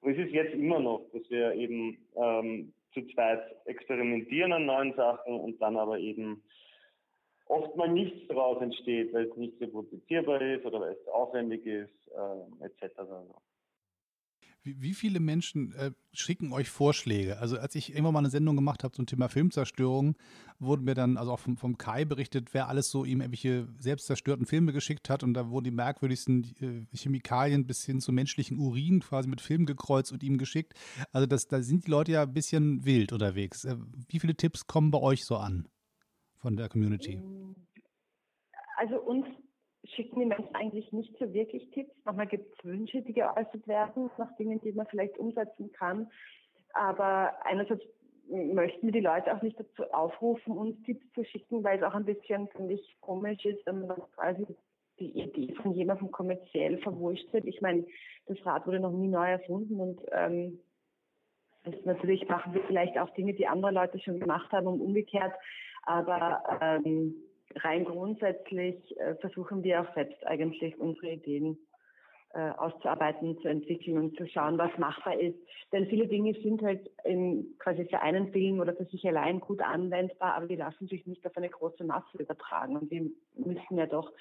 Und 0.01 0.11
es 0.11 0.27
ist 0.27 0.33
jetzt 0.33 0.53
immer 0.53 0.79
noch, 0.79 1.05
dass 1.13 1.29
wir 1.29 1.53
eben 1.53 1.97
ähm, 2.15 2.73
zu 2.93 3.01
zweit 3.13 3.55
experimentieren 3.65 4.53
an 4.53 4.65
neuen 4.65 4.93
Sachen 4.93 5.39
und 5.39 5.61
dann 5.61 5.77
aber 5.77 5.99
eben 5.99 6.43
oft 7.47 7.75
mal 7.75 7.89
nichts 7.89 8.27
daraus 8.27 8.61
entsteht, 8.61 9.13
weil 9.13 9.25
es 9.25 9.35
nicht 9.37 9.59
reproduzierbar 9.61 10.41
ist 10.41 10.65
oder 10.65 10.81
weil 10.81 10.93
es 10.93 11.07
aufwendig 11.07 11.65
ist, 11.65 11.91
äh, 12.11 12.65
etc. 12.65 12.99
Wie, 14.77 14.93
viele 14.93 15.19
Menschen 15.19 15.73
äh, 15.73 15.91
schicken 16.13 16.51
euch 16.51 16.69
Vorschläge? 16.69 17.39
Also 17.39 17.57
als 17.57 17.75
ich 17.75 17.91
irgendwann 17.91 18.13
mal 18.13 18.19
eine 18.19 18.29
Sendung 18.29 18.55
gemacht 18.55 18.83
habe 18.83 18.93
zum 18.93 19.05
Thema 19.05 19.29
Filmzerstörung, 19.29 20.15
wurde 20.59 20.83
mir 20.83 20.93
dann 20.93 21.17
also 21.17 21.31
auch 21.31 21.39
vom, 21.39 21.57
vom 21.57 21.77
Kai 21.77 22.05
berichtet, 22.05 22.53
wer 22.53 22.67
alles 22.67 22.89
so 22.89 23.05
ihm 23.05 23.21
irgendwelche 23.21 23.67
selbstzerstörten 23.79 24.45
Filme 24.45 24.73
geschickt 24.73 25.09
hat 25.09 25.23
und 25.23 25.33
da 25.33 25.49
wurden 25.49 25.65
die 25.65 25.71
merkwürdigsten 25.71 26.87
äh, 26.91 26.97
Chemikalien 26.97 27.65
bis 27.65 27.83
hin 27.83 28.01
zu 28.01 28.11
menschlichen 28.11 28.59
Urin 28.59 28.99
quasi 28.99 29.27
mit 29.27 29.41
Film 29.41 29.65
gekreuzt 29.65 30.11
und 30.11 30.23
ihm 30.23 30.37
geschickt. 30.37 30.73
Also 31.11 31.27
das, 31.27 31.47
da 31.47 31.61
sind 31.61 31.87
die 31.87 31.91
Leute 31.91 32.13
ja 32.13 32.23
ein 32.23 32.33
bisschen 32.33 32.85
wild 32.85 33.13
unterwegs. 33.13 33.65
Äh, 33.65 33.77
wie 34.09 34.19
viele 34.19 34.35
Tipps 34.35 34.67
kommen 34.67 34.91
bei 34.91 34.99
euch 34.99 35.25
so 35.25 35.37
an? 35.37 35.67
von 36.37 36.55
der 36.55 36.69
Community? 36.69 37.19
Also 38.77 39.01
uns 39.01 39.25
schicken 39.95 40.19
die 40.19 40.25
Menschen 40.25 40.53
eigentlich 40.53 40.91
nicht 40.91 41.17
so 41.17 41.33
wirklich 41.33 41.69
Tipps. 41.71 41.93
Manchmal 42.05 42.27
gibt 42.27 42.57
es 42.57 42.65
Wünsche, 42.65 43.01
die 43.01 43.13
geäußert 43.13 43.67
werden 43.67 44.09
nach 44.17 44.35
Dingen, 44.37 44.59
die 44.61 44.71
man 44.71 44.87
vielleicht 44.87 45.17
umsetzen 45.17 45.71
kann. 45.71 46.09
Aber 46.73 47.33
einerseits 47.45 47.83
möchten 48.29 48.87
wir 48.87 48.91
die 48.91 48.99
Leute 48.99 49.35
auch 49.35 49.41
nicht 49.41 49.59
dazu 49.59 49.83
aufrufen, 49.91 50.57
uns 50.57 50.81
Tipps 50.83 51.05
zu 51.13 51.23
schicken, 51.23 51.63
weil 51.63 51.77
es 51.77 51.83
auch 51.83 51.93
ein 51.93 52.05
bisschen, 52.05 52.47
finde 52.49 52.73
ich, 52.73 52.97
komisch 52.99 53.43
ist, 53.45 53.65
wenn 53.65 53.87
man 53.87 54.01
quasi 54.15 54.45
die 54.99 55.19
Idee 55.19 55.53
von 55.61 55.73
jemandem 55.73 56.11
kommerziell 56.11 56.79
verwurscht 56.79 57.31
wird. 57.31 57.45
Ich 57.45 57.61
meine, 57.61 57.85
das 58.25 58.43
Rad 58.45 58.67
wurde 58.67 58.79
noch 58.79 58.91
nie 58.91 59.07
neu 59.07 59.29
erfunden 59.29 59.79
und 59.79 60.01
ähm, 60.11 60.59
natürlich 61.85 62.27
machen 62.27 62.53
wir 62.53 62.63
vielleicht 62.63 62.97
auch 62.97 63.09
Dinge, 63.11 63.33
die 63.33 63.47
andere 63.47 63.71
Leute 63.71 63.99
schon 63.99 64.19
gemacht 64.19 64.51
haben 64.51 64.67
und 64.67 64.81
umgekehrt 64.81 65.33
aber 65.87 66.43
ähm, 66.61 67.15
rein 67.63 67.85
grundsätzlich 67.85 68.97
äh, 68.99 69.15
versuchen 69.15 69.63
wir 69.63 69.81
auch 69.81 69.93
selbst 69.93 70.25
eigentlich 70.25 70.77
unsere 70.79 71.11
Ideen 71.11 71.57
äh, 72.33 72.51
auszuarbeiten, 72.51 73.39
zu 73.41 73.47
entwickeln 73.47 73.97
und 73.97 74.17
zu 74.17 74.27
schauen, 74.27 74.57
was 74.57 74.77
machbar 74.77 75.19
ist. 75.19 75.37
Denn 75.71 75.87
viele 75.87 76.07
Dinge 76.07 76.33
sind 76.41 76.61
halt 76.61 76.89
in, 77.03 77.55
quasi 77.57 77.85
für 77.85 78.01
einen 78.01 78.31
Film 78.31 78.59
oder 78.59 78.75
für 78.75 78.85
sich 78.85 79.07
allein 79.07 79.39
gut 79.39 79.61
anwendbar, 79.61 80.35
aber 80.35 80.47
die 80.47 80.55
lassen 80.55 80.87
sich 80.87 81.05
nicht 81.07 81.25
auf 81.25 81.35
eine 81.37 81.49
große 81.49 81.83
Masse 81.83 82.17
übertragen. 82.17 82.75
Und 82.75 82.91
wir 82.91 83.09
müssen 83.35 83.77
ja 83.77 83.85
doch 83.85 84.11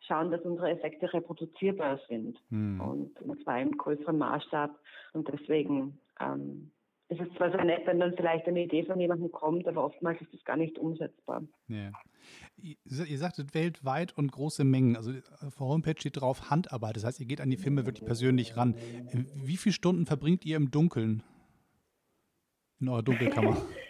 schauen, 0.00 0.30
dass 0.30 0.42
unsere 0.42 0.70
Effekte 0.70 1.12
reproduzierbar 1.12 2.00
sind. 2.08 2.38
Hm. 2.50 2.80
Und, 2.80 3.22
und 3.22 3.42
zwar 3.42 3.60
im 3.60 3.76
größeren 3.76 4.18
Maßstab. 4.18 4.70
Und 5.12 5.28
deswegen 5.28 5.98
ähm, 6.20 6.70
es 7.08 7.20
ist 7.20 7.34
zwar 7.36 7.52
so 7.52 7.58
nett, 7.58 7.86
wenn 7.86 8.00
dann 8.00 8.14
vielleicht 8.16 8.46
eine 8.46 8.64
Idee 8.64 8.84
von 8.84 8.98
jemandem 8.98 9.30
kommt, 9.30 9.68
aber 9.68 9.84
oftmals 9.84 10.20
ist 10.22 10.32
das 10.32 10.44
gar 10.44 10.56
nicht 10.56 10.78
umsetzbar. 10.78 11.42
Ja. 11.68 11.92
Ihr 12.56 13.18
sagtet 13.18 13.54
weltweit 13.54 14.16
und 14.16 14.32
große 14.32 14.64
Mengen. 14.64 14.96
Also 14.96 15.12
auf 15.40 15.54
der 15.56 15.66
Homepage 15.66 15.96
steht 15.98 16.20
drauf 16.20 16.50
Handarbeit. 16.50 16.96
Das 16.96 17.04
heißt, 17.04 17.20
ihr 17.20 17.26
geht 17.26 17.40
an 17.40 17.50
die 17.50 17.58
Filme 17.58 17.84
wirklich 17.84 18.06
persönlich 18.06 18.56
ran. 18.56 18.74
Wie 19.34 19.58
viele 19.58 19.74
Stunden 19.74 20.06
verbringt 20.06 20.46
ihr 20.46 20.56
im 20.56 20.70
Dunkeln? 20.70 21.22
In 22.80 22.88
eurer 22.88 23.02
Dunkelkammer? 23.02 23.56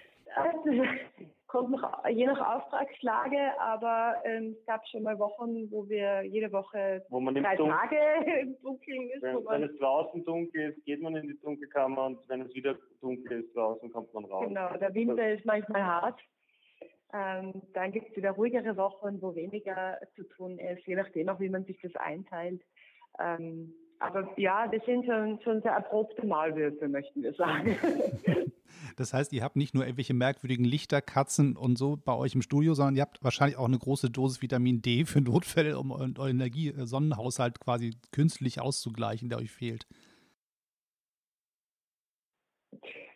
kommt 1.55 1.71
noch 1.71 2.05
je 2.09 2.27
nach 2.27 2.57
Auftragslage, 2.57 3.39
aber 3.61 4.17
ähm, 4.25 4.57
es 4.59 4.67
gab 4.67 4.85
schon 4.89 5.05
mal 5.05 5.17
Wochen, 5.21 5.71
wo 5.71 5.89
wir 5.89 6.23
jede 6.23 6.51
Woche 6.51 7.05
wo 7.11 7.21
man 7.21 7.37
drei 7.37 7.55
Dun 7.55 7.71
Tage 7.71 7.97
im 8.41 8.61
Dunkeln 8.61 9.11
ist. 9.11 9.23
Wenn, 9.23 9.37
wenn, 9.47 9.63
es 9.63 9.79
draußen 9.79 10.25
dunkel 10.25 10.71
ist, 10.71 10.85
geht 10.85 11.01
man 11.01 11.15
in 11.15 11.29
die 11.29 11.39
Dunkelkammer 11.41 12.07
und 12.07 12.29
wenn 12.29 12.41
es 12.41 12.53
wieder 12.55 12.75
dunkel 13.01 13.45
ist 13.45 13.55
draußen, 13.55 13.89
kommt 13.93 14.13
man 14.13 14.25
raus. 14.25 14.47
Genau, 14.49 14.77
der 14.77 14.93
Winter 14.95 15.31
ist 15.31 15.45
manchmal 15.45 15.85
hart. 15.85 16.21
Ähm, 17.13 17.63
dann 17.73 17.93
gibt 17.93 18.11
es 18.11 18.17
wieder 18.17 18.33
ruhigere 18.33 18.77
Wochen, 18.77 19.23
wo 19.23 19.37
weniger 19.37 20.01
zu 20.17 20.25
tun 20.25 20.59
ist, 20.59 20.85
je 20.89 20.97
nachdem 20.97 21.29
auch, 21.29 21.39
wie 21.39 21.51
man 21.51 21.65
sich 21.65 21.81
das 21.81 21.95
einteilt. 21.95 22.63
Ähm, 23.21 23.73
aber 24.01 24.29
ja, 24.37 24.67
das 24.67 24.85
sind 24.87 25.07
schon, 25.07 25.41
schon 25.43 25.63
sehr 25.63 25.71
erprobte 25.71 26.27
Malwürfe, 26.27 26.89
möchten 26.89 27.23
wir 27.23 27.33
sagen. 27.35 27.79
Das 28.97 29.13
heißt, 29.13 29.33
ihr 29.33 29.43
habt 29.43 29.57
nicht 29.57 29.75
nur 29.75 29.85
irgendwelche 29.85 30.15
merkwürdigen 30.15 30.65
Lichter, 30.65 31.01
Katzen 31.01 31.57
und 31.57 31.77
so 31.77 31.97
bei 31.97 32.15
euch 32.15 32.35
im 32.35 32.43
Studio, 32.43 32.75
sondern 32.75 32.97
ihr 32.97 33.03
habt 33.03 33.23
wahrscheinlich 33.23 33.57
auch 33.59 33.67
eine 33.67 33.79
große 33.79 34.11
Dosis 34.11 34.43
Vitamin 34.43 34.83
D 34.83 35.05
für 35.05 35.21
Notfälle, 35.21 35.79
um 35.79 35.91
euren 35.91 36.17
Energie-Sonnenhaushalt 36.17 37.61
quasi 37.61 37.97
künstlich 38.13 38.61
auszugleichen, 38.61 39.29
der 39.29 39.39
euch 39.39 39.51
fehlt. 39.51 39.87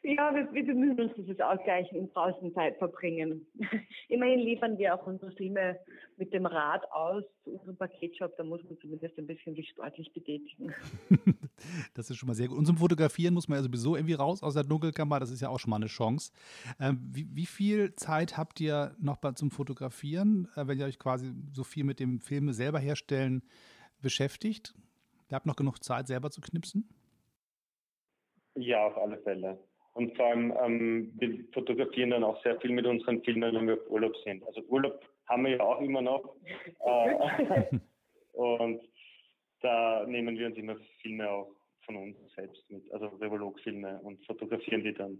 Ja, 0.02 0.32
wir, 0.34 0.52
wir 0.52 0.64
bemühen 0.64 1.00
uns 1.00 1.12
dieses 1.16 1.40
Ausgleichen 1.40 1.98
und 1.98 2.14
draußen 2.14 2.54
Zeit 2.54 2.76
verbringen. 2.78 3.46
Immerhin 4.08 4.40
liefern 4.40 4.78
wir 4.78 4.94
auch 4.94 5.06
unsere 5.06 5.32
Filme 5.32 5.78
mit 6.16 6.32
dem 6.32 6.46
Rad 6.46 6.90
aus 6.92 7.24
zu 7.42 7.50
unserem 7.50 7.76
Paketshop. 7.76 8.36
Da 8.36 8.44
muss 8.44 8.62
man 8.64 8.78
zumindest 8.80 9.18
ein 9.18 9.26
bisschen 9.26 9.54
sich 9.54 9.68
sportlich 9.70 10.12
betätigen. 10.12 10.72
das 11.94 12.10
ist 12.10 12.16
schon 12.16 12.28
mal 12.28 12.34
sehr 12.34 12.48
gut. 12.48 12.58
Und 12.58 12.66
zum 12.66 12.76
Fotografieren 12.76 13.34
muss 13.34 13.48
man 13.48 13.58
ja 13.58 13.62
sowieso 13.62 13.96
irgendwie 13.96 14.14
raus 14.14 14.42
aus 14.42 14.54
der 14.54 14.62
Dunkelkammer. 14.64 15.18
Das 15.18 15.30
ist 15.30 15.40
ja 15.40 15.48
auch 15.48 15.58
schon 15.58 15.70
mal 15.70 15.76
eine 15.76 15.86
Chance. 15.86 16.32
Ähm, 16.80 17.00
wie, 17.12 17.26
wie, 17.34 17.46
viel 17.46 17.94
Zeit 17.96 18.36
habt 18.36 18.60
ihr 18.60 18.94
noch 19.00 19.16
bei, 19.16 19.32
zum 19.32 19.50
Fotografieren, 19.50 20.48
äh, 20.54 20.66
wenn 20.66 20.78
ihr 20.78 20.86
euch 20.86 20.98
quasi 20.98 21.32
so 21.52 21.64
viel 21.64 21.84
mit 21.84 21.98
dem 21.98 22.20
Film 22.20 22.52
selber 22.52 22.78
herstellen 22.78 23.42
beschäftigt? 24.00 24.74
Ihr 25.28 25.34
habt 25.34 25.46
noch 25.46 25.56
genug 25.56 25.82
Zeit, 25.82 26.06
selber 26.06 26.30
zu 26.30 26.40
knipsen? 26.40 26.88
Ja, 28.54 28.86
auf 28.86 28.96
alle 28.96 29.18
Fälle. 29.18 29.58
Und 29.98 30.16
vor 30.16 30.26
allem, 30.26 30.54
ähm, 30.62 31.12
wir 31.18 31.44
fotografieren 31.52 32.10
dann 32.10 32.22
auch 32.22 32.40
sehr 32.44 32.56
viel 32.60 32.70
mit 32.70 32.86
unseren 32.86 33.20
Filmen, 33.24 33.52
wenn 33.52 33.66
wir 33.66 33.74
auf 33.74 33.90
Urlaub 33.90 34.16
sind. 34.18 34.46
Also 34.46 34.60
Urlaub 34.68 35.04
haben 35.26 35.44
wir 35.44 35.56
ja 35.56 35.60
auch 35.60 35.80
immer 35.80 36.02
noch. 36.02 36.36
Äh, 36.84 37.78
und 38.32 38.80
da 39.60 40.06
nehmen 40.06 40.38
wir 40.38 40.46
uns 40.46 40.56
immer 40.56 40.76
Filme 41.02 41.28
auch 41.28 41.50
von 41.84 41.96
uns 41.96 42.16
selbst 42.36 42.70
mit, 42.70 42.88
also 42.92 43.08
Revolog-Filme 43.08 43.98
und 44.02 44.24
fotografieren 44.24 44.84
die 44.84 44.94
dann. 44.94 45.18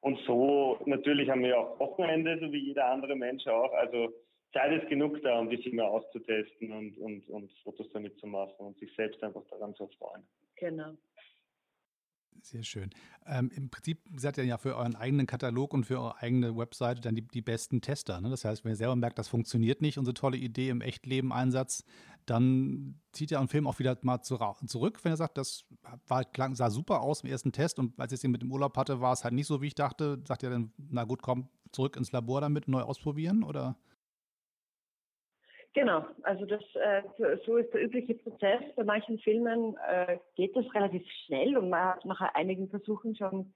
Und 0.00 0.18
so, 0.26 0.80
natürlich 0.86 1.28
haben 1.28 1.42
wir 1.42 1.58
auch 1.58 1.78
Wochenende, 1.78 2.38
so 2.40 2.50
wie 2.50 2.68
jeder 2.68 2.86
andere 2.86 3.14
Mensch 3.14 3.46
auch. 3.46 3.74
Also 3.74 4.14
Zeit 4.54 4.72
ist 4.82 4.88
genug 4.88 5.20
da, 5.22 5.38
um 5.38 5.50
die 5.50 5.62
Filme 5.62 5.84
auszutesten 5.84 6.72
und, 6.72 6.96
und, 6.96 7.28
und 7.28 7.52
Fotos 7.62 7.90
damit 7.92 8.18
zu 8.18 8.26
machen 8.26 8.66
und 8.66 8.78
sich 8.78 8.90
selbst 8.96 9.22
einfach 9.22 9.44
daran 9.50 9.74
zu 9.74 9.86
freuen. 9.98 10.26
Genau. 10.56 10.94
Sehr 12.42 12.62
schön. 12.62 12.90
Ähm, 13.26 13.50
Im 13.54 13.70
Prinzip 13.70 14.00
seid 14.16 14.38
ihr 14.38 14.44
ja 14.44 14.56
für 14.56 14.76
euren 14.76 14.96
eigenen 14.96 15.26
Katalog 15.26 15.74
und 15.74 15.84
für 15.84 16.00
eure 16.00 16.16
eigene 16.18 16.56
Webseite 16.56 17.00
dann 17.00 17.14
die, 17.14 17.22
die 17.22 17.42
besten 17.42 17.80
Tester. 17.80 18.20
Ne? 18.20 18.30
Das 18.30 18.44
heißt, 18.44 18.64
wenn 18.64 18.72
ihr 18.72 18.76
selber 18.76 18.96
merkt, 18.96 19.18
das 19.18 19.28
funktioniert 19.28 19.82
nicht, 19.82 19.98
unsere 19.98 20.14
tolle 20.14 20.36
Idee 20.36 20.70
im 20.70 20.80
Echtleben-Einsatz, 20.80 21.84
dann 22.26 23.00
zieht 23.12 23.30
ihr 23.30 23.38
einen 23.38 23.48
Film 23.48 23.66
auch 23.66 23.78
wieder 23.78 23.96
mal 24.02 24.22
zu, 24.22 24.38
zurück, 24.66 25.00
wenn 25.02 25.12
ihr 25.12 25.16
sagt, 25.16 25.36
das 25.36 25.64
war, 26.06 26.24
klang, 26.24 26.54
sah 26.54 26.70
super 26.70 27.00
aus 27.00 27.22
im 27.22 27.30
ersten 27.30 27.52
Test 27.52 27.78
und 27.78 27.98
als 27.98 28.12
ich 28.12 28.22
es 28.22 28.30
mit 28.30 28.42
dem 28.42 28.52
Urlaub 28.52 28.76
hatte, 28.76 29.00
war 29.00 29.12
es 29.12 29.24
halt 29.24 29.34
nicht 29.34 29.46
so, 29.46 29.60
wie 29.60 29.66
ich 29.66 29.74
dachte. 29.74 30.22
Sagt 30.26 30.42
ihr 30.42 30.50
dann, 30.50 30.72
na 30.78 31.04
gut, 31.04 31.22
komm, 31.22 31.48
zurück 31.72 31.96
ins 31.96 32.12
Labor 32.12 32.40
damit, 32.40 32.68
neu 32.68 32.82
ausprobieren 32.82 33.42
oder? 33.42 33.76
Genau, 35.72 36.04
also 36.22 36.46
das, 36.46 36.62
äh, 36.74 37.02
so 37.46 37.56
ist 37.56 37.72
der 37.72 37.84
übliche 37.84 38.14
Prozess. 38.14 38.60
Bei 38.74 38.82
manchen 38.82 39.18
Filmen 39.20 39.76
äh, 39.88 40.18
geht 40.34 40.56
das 40.56 40.64
relativ 40.74 41.04
schnell 41.26 41.56
und 41.56 41.70
man 41.70 41.94
hat 41.94 42.04
nach 42.04 42.20
einigen 42.34 42.68
Versuchen 42.68 43.14
schon 43.14 43.52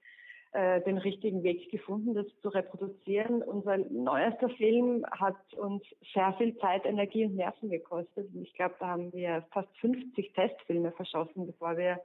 äh, 0.53 0.79
den 0.83 0.97
richtigen 0.97 1.43
Weg 1.43 1.69
gefunden, 1.69 2.13
das 2.13 2.27
zu 2.41 2.47
reproduzieren. 2.47 3.43
Unser 3.43 3.77
neuester 3.77 4.47
Film 4.51 5.05
hat 5.11 5.35
uns 5.55 5.83
sehr 6.13 6.33
viel 6.37 6.57
Zeit, 6.59 6.85
Energie 6.85 7.25
und 7.25 7.35
Nerven 7.35 7.69
gekostet. 7.69 8.29
Ich 8.41 8.53
glaube, 8.53 8.75
da 8.79 8.87
haben 8.87 9.11
wir 9.11 9.45
fast 9.51 9.67
50 9.81 10.31
Testfilme 10.31 10.93
verschossen, 10.93 11.45
bevor 11.47 11.75
wir 11.75 11.99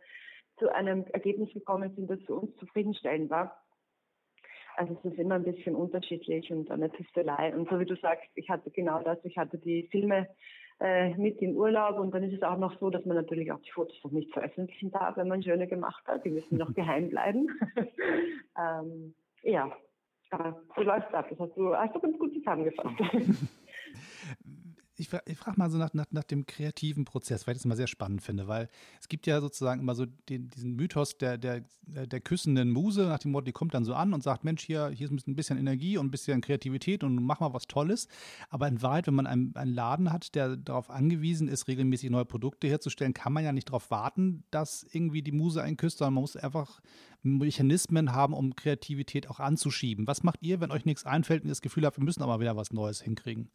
zu 0.59 0.68
einem 0.75 1.05
Ergebnis 1.12 1.53
gekommen 1.53 1.94
sind, 1.94 2.11
das 2.11 2.18
für 2.27 2.35
uns 2.35 2.57
zufriedenstellend 2.57 3.31
war. 3.31 3.62
Also 4.81 4.97
es 5.05 5.12
ist 5.12 5.19
immer 5.19 5.35
ein 5.35 5.45
bisschen 5.45 5.75
unterschiedlich 5.75 6.51
und 6.51 6.71
eine 6.71 6.90
Tüftelei. 6.90 7.55
Und 7.55 7.69
so 7.69 7.79
wie 7.79 7.85
du 7.85 7.97
sagst, 7.97 8.31
ich 8.35 8.49
hatte 8.49 8.71
genau 8.71 9.03
das, 9.03 9.19
ich 9.25 9.37
hatte 9.37 9.59
die 9.59 9.87
Filme 9.90 10.27
äh, 10.81 11.14
mit 11.19 11.43
im 11.43 11.55
Urlaub 11.55 11.99
und 11.99 12.14
dann 12.14 12.23
ist 12.23 12.33
es 12.33 12.43
auch 12.43 12.57
noch 12.57 12.81
so, 12.81 12.88
dass 12.88 13.05
man 13.05 13.14
natürlich 13.14 13.53
auch 13.53 13.61
die 13.61 13.73
Fotos 13.73 14.03
noch 14.03 14.12
nicht 14.12 14.33
veröffentlichen 14.33 14.90
darf, 14.90 15.19
wenn 15.19 15.29
man 15.29 15.43
schöne 15.43 15.66
gemacht 15.66 16.03
hat. 16.07 16.25
Die 16.25 16.31
müssen 16.31 16.57
noch 16.57 16.73
geheim 16.75 17.11
bleiben. 17.11 17.47
ähm, 18.59 19.14
ja, 19.43 19.71
aber 20.31 20.62
so 20.75 20.81
läuft 20.81 21.12
ab. 21.12 21.27
Das 21.29 21.38
hast 21.38 21.55
du, 21.59 21.77
hast 21.77 21.95
du 21.95 22.01
ganz 22.01 22.19
gut 22.19 22.33
zusammengefasst. 22.33 22.97
ich, 25.01 25.39
frage 25.39 25.59
mal 25.59 25.71
so 25.71 25.79
nach, 25.79 25.95
nach, 25.95 26.07
nach, 26.11 26.25
dem 26.25 26.47
kreativen 26.47 27.05
Prozess, 27.05 27.47
weil 27.47 27.53
ich 27.53 27.59
das 27.59 27.65
immer 27.65 27.77
sehr 27.77 27.87
spannend 27.87 28.23
finde, 28.23 28.49
weil 28.49 28.69
es 29.01 29.09
gibt 29.09 29.27
ja 29.27 29.41
sozusagen 29.41 29.81
immer 29.81 29.95
so 29.95 30.07
den, 30.29 30.51
diesen 30.51 30.77
Mythos 30.77 31.17
der, 31.17 31.39
der, 31.39 31.65
der 31.87 32.21
küssenden 32.21 32.71
Muse, 32.71 33.07
nach 33.07 33.19
dem 33.19 33.33
Motto, 33.33 33.47
die 33.47 33.53
kommt 33.53 33.75
dann 33.75 33.85
so 33.85 33.95
an 33.95 34.13
und 34.13 34.23
sagt, 34.23 34.45
Mensch, 34.45 34.63
hier, 34.63 34.89
hier 34.91 35.11
ist 35.11 35.27
ein 35.27 35.35
bisschen 35.35 35.59
Energie 35.59 35.97
und 35.97 36.07
ein 36.07 36.11
bisschen 36.11 36.41
Kreativität 36.41 37.03
und 37.03 37.23
mach 37.23 37.41
mal 37.41 37.55
was 37.55 37.67
Tolles. 37.67 38.09
Aber 38.51 38.69
in 38.69 38.83
Wahrheit, 38.83 39.07
wenn 39.07 39.15
man 39.15 39.27
einen, 39.27 39.57
einen 39.57 39.73
Laden 39.73 40.13
hat, 40.13 40.35
der 40.35 40.57
darauf 40.57 40.91
angewiesen 40.91 41.49
ist, 41.49 41.67
regelmäßig 41.67 42.11
neue 42.11 42.27
Produkte 42.27 42.69
herzustellen, 42.69 43.15
kann 43.15 43.33
man 43.33 43.43
ja 43.43 43.53
nicht 43.53 43.69
darauf 43.69 43.91
warten, 43.91 44.45
dass 44.51 44.87
irgendwie 44.93 45.23
die 45.23 45.33
Muse 45.33 45.63
einen 45.63 45.77
küsst, 45.77 45.99
sondern 45.99 46.15
man 46.15 46.23
muss 46.23 46.37
einfach 46.37 46.81
Mechanismen 47.23 48.13
haben, 48.13 48.35
um 48.35 48.55
Kreativität 48.55 49.29
auch 49.29 49.41
anzuschieben. 49.41 50.07
Was 50.07 50.23
macht 50.23 50.43
ihr, 50.43 50.61
wenn 50.61 50.71
euch 50.71 50.85
nichts 50.85 51.07
einfällt 51.07 51.43
und 51.43 51.49
ihr 51.49 51.53
das 51.53 51.63
Gefühl 51.63 51.87
habt, 51.87 51.99
wir 51.99 52.05
müssen 52.05 52.23
aber 52.23 52.41
wieder 52.41 52.57
was 52.57 52.73
Neues 52.73 53.01
hinkriegen? 53.01 53.51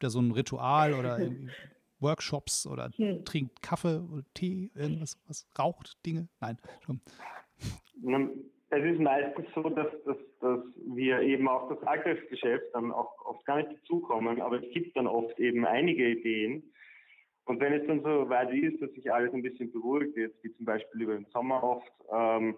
Habt 0.00 0.06
ihr 0.06 0.10
so 0.10 0.20
ein 0.22 0.30
Ritual 0.30 0.94
oder 0.94 1.18
Workshops 2.00 2.66
oder 2.66 2.90
hm. 2.96 3.22
trinkt 3.26 3.60
Kaffee 3.60 4.00
oder 4.10 4.22
Tee, 4.32 4.70
irgendwas, 4.74 5.20
was 5.28 5.46
raucht 5.58 5.98
Dinge? 6.06 6.26
Nein, 6.40 6.56
schon. 6.86 7.02
Es 8.70 8.82
ist 8.82 8.98
meistens 8.98 9.46
so, 9.54 9.68
dass, 9.68 9.88
dass, 10.06 10.16
dass 10.40 10.60
wir 10.86 11.20
eben 11.20 11.46
auch 11.48 11.68
das 11.68 11.86
Alltagsgeschäft 11.86 12.64
dann 12.72 12.92
auch 12.92 13.12
oft 13.26 13.44
gar 13.44 13.58
nicht 13.58 13.78
dazukommen, 13.78 14.40
aber 14.40 14.62
es 14.64 14.72
gibt 14.72 14.96
dann 14.96 15.06
oft 15.06 15.38
eben 15.38 15.66
einige 15.66 16.08
Ideen. 16.08 16.62
Und 17.44 17.60
wenn 17.60 17.74
es 17.74 17.86
dann 17.86 18.02
so 18.02 18.26
weit 18.30 18.54
ist, 18.54 18.80
dass 18.80 18.90
sich 18.92 19.12
alles 19.12 19.34
ein 19.34 19.42
bisschen 19.42 19.70
beruhigt, 19.70 20.16
jetzt 20.16 20.42
wie 20.42 20.54
zum 20.54 20.64
Beispiel 20.64 21.02
über 21.02 21.14
den 21.14 21.26
Sommer 21.26 21.62
oft, 21.62 21.92
ähm, 22.10 22.56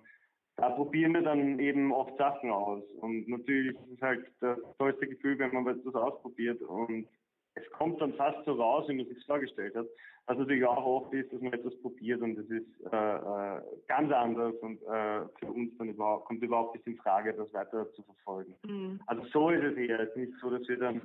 da 0.54 0.70
probieren 0.70 1.14
wir 1.14 1.22
dann 1.22 1.58
eben 1.58 1.92
oft 1.92 2.16
Sachen 2.18 2.52
aus. 2.52 2.84
Und 3.00 3.26
natürlich 3.26 3.74
ist 3.74 3.96
es 3.96 4.00
halt 4.00 4.24
das 4.38 4.58
tollste 4.78 5.08
Gefühl, 5.08 5.40
wenn 5.40 5.52
man 5.52 5.66
etwas 5.66 5.96
ausprobiert 5.96 6.62
und 6.62 7.08
es 7.54 7.70
kommt 7.72 8.00
dann 8.00 8.14
fast 8.14 8.44
so 8.44 8.52
raus, 8.52 8.88
wie 8.88 8.94
man 8.94 9.06
sich 9.06 9.24
vorgestellt 9.26 9.74
hat. 9.74 9.86
Was 10.26 10.38
natürlich 10.38 10.64
auch 10.64 10.84
oft 10.84 11.12
ist, 11.12 11.32
dass 11.32 11.40
man 11.40 11.52
etwas 11.52 11.76
probiert 11.80 12.22
und 12.22 12.38
es 12.38 12.48
ist 12.48 12.92
äh, 12.92 13.16
äh, 13.16 13.60
ganz 13.88 14.12
anders 14.12 14.54
und 14.60 14.80
äh, 14.82 15.26
für 15.38 15.50
uns 15.52 15.76
dann 15.78 15.88
überhaupt, 15.88 16.26
kommt 16.26 16.42
überhaupt 16.42 16.76
nicht 16.76 16.86
in 16.86 16.96
Frage, 16.96 17.34
das 17.34 17.52
weiter 17.52 17.90
zu 17.92 18.02
verfolgen. 18.02 18.54
Mhm. 18.64 19.00
Also 19.06 19.24
so 19.32 19.50
ist 19.50 19.64
es 19.64 19.76
eher. 19.76 19.98
Es 19.98 20.10
ist 20.10 20.16
nicht 20.16 20.32
so, 20.40 20.50
dass 20.50 20.66
wir 20.68 20.78
dann 20.78 21.02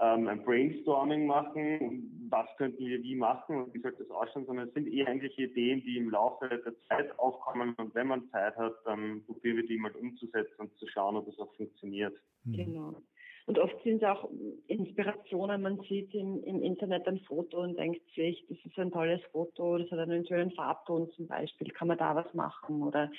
ähm, 0.00 0.28
ein 0.28 0.44
Brainstorming 0.44 1.26
machen, 1.26 2.28
was 2.30 2.46
könnten 2.56 2.84
wir 2.84 3.02
wie 3.02 3.16
machen 3.16 3.56
und 3.56 3.74
wie 3.74 3.80
sollte 3.80 4.04
das 4.04 4.10
ausschauen, 4.10 4.46
sondern 4.46 4.68
es 4.68 4.74
sind 4.74 4.86
eher 4.86 5.08
eigentlich 5.08 5.38
Ideen, 5.38 5.82
die 5.82 5.98
im 5.98 6.10
Laufe 6.10 6.48
der 6.48 6.74
Zeit 6.88 7.16
aufkommen 7.18 7.74
und 7.74 7.94
wenn 7.94 8.06
man 8.08 8.28
Zeit 8.30 8.56
hat, 8.56 8.74
dann 8.84 9.24
probieren 9.26 9.56
wir 9.58 9.66
die 9.66 9.78
mal 9.78 9.92
umzusetzen 9.92 10.54
und 10.58 10.76
zu 10.78 10.86
schauen, 10.88 11.16
ob 11.16 11.28
es 11.28 11.38
auch 11.38 11.52
funktioniert. 11.54 12.16
Genau. 12.44 13.02
Und 13.46 13.58
oft 13.58 13.74
sind 13.82 14.02
es 14.02 14.08
auch 14.08 14.30
Inspirationen. 14.68 15.60
Man 15.60 15.78
sieht 15.88 16.14
im, 16.14 16.42
im, 16.44 16.62
Internet 16.62 17.06
ein 17.06 17.20
Foto 17.20 17.60
und 17.60 17.78
denkt 17.78 18.02
sich, 18.14 18.44
das 18.48 18.56
ist 18.64 18.78
ein 18.78 18.90
tolles 18.90 19.20
Foto, 19.32 19.76
das 19.76 19.90
hat 19.90 19.98
einen 19.98 20.26
schönen 20.26 20.50
Farbton 20.52 21.10
zum 21.10 21.26
Beispiel, 21.26 21.68
kann 21.68 21.88
man 21.88 21.98
da 21.98 22.14
was 22.14 22.32
machen? 22.32 22.82
Oder 22.82 23.10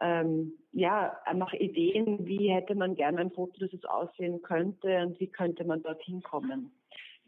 ähm, 0.00 0.54
ja, 0.72 1.14
einfach 1.24 1.52
Ideen, 1.52 2.26
wie 2.26 2.50
hätte 2.50 2.74
man 2.74 2.94
gerne 2.94 3.18
ein 3.18 3.30
Foto, 3.32 3.52
das 3.58 3.72
es 3.72 3.84
aussehen 3.84 4.40
könnte 4.40 4.98
und 5.04 5.20
wie 5.20 5.28
könnte 5.28 5.64
man 5.64 5.82
dorthin 5.82 6.22
kommen. 6.22 6.70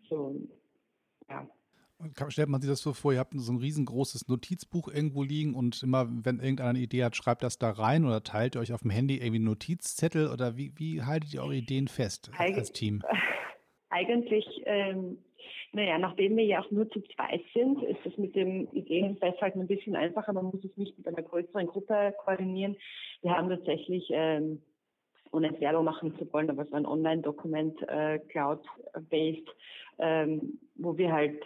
So, 0.09 0.35
ja 1.29 1.47
stellt 2.29 2.49
man 2.49 2.61
sich 2.61 2.71
das 2.71 2.81
so 2.81 2.93
vor, 2.93 3.13
ihr 3.13 3.19
habt 3.19 3.33
so 3.35 3.53
ein 3.53 3.59
riesengroßes 3.59 4.29
Notizbuch 4.29 4.89
irgendwo 4.89 5.23
liegen 5.23 5.55
und 5.55 5.83
immer, 5.83 6.07
wenn 6.09 6.39
irgendeiner 6.39 6.71
eine 6.71 6.79
Idee 6.79 7.05
hat, 7.05 7.17
schreibt 7.17 7.43
das 7.43 7.59
da 7.59 7.71
rein 7.71 8.05
oder 8.05 8.23
teilt 8.23 8.55
ihr 8.55 8.61
euch 8.61 8.73
auf 8.73 8.83
dem 8.83 8.91
Handy 8.91 9.17
irgendwie 9.17 9.41
Notizzettel 9.41 10.31
oder 10.31 10.57
wie, 10.57 10.73
wie 10.77 11.03
haltet 11.03 11.35
ihr 11.35 11.43
eure 11.43 11.57
Ideen 11.57 11.89
fest 11.89 12.31
Eig 12.39 12.57
als 12.57 12.73
Team? 12.73 13.03
Eigentlich, 13.91 14.47
ähm, 14.67 15.19
naja, 15.73 15.99
nachdem 15.99 16.37
wir 16.37 16.45
ja 16.45 16.61
auch 16.61 16.71
nur 16.71 16.89
zu 16.91 17.01
zweit 17.01 17.43
sind, 17.55 17.83
ist 17.83 18.05
es 18.05 18.17
mit 18.17 18.35
dem 18.37 18.69
Ideenfesthalten 18.73 19.61
ein 19.61 19.67
bisschen 19.67 19.97
einfacher. 19.97 20.33
Man 20.33 20.47
muss 20.47 20.65
es 20.65 20.77
nicht 20.77 20.97
mit 20.97 21.07
einer 21.09 21.23
größeren 21.23 21.67
Gruppe 21.67 22.15
koordinieren. 22.25 22.77
Wir 23.23 23.33
haben 23.33 23.49
tatsächlich 23.49 24.09
ähm, 24.11 24.63
ohne 25.33 25.49
jetzt 25.49 25.61
Werbung 25.61 25.85
machen 25.85 26.17
zu 26.19 26.33
wollen, 26.33 26.51
aber 26.51 26.65
so 26.67 26.75
ein 26.75 26.87
Online-Dokument, 26.87 27.81
äh, 27.89 28.19
Cloud-based, 28.29 29.49
ähm, 29.99 30.59
wo 30.77 30.97
wir 30.97 31.13
halt 31.13 31.43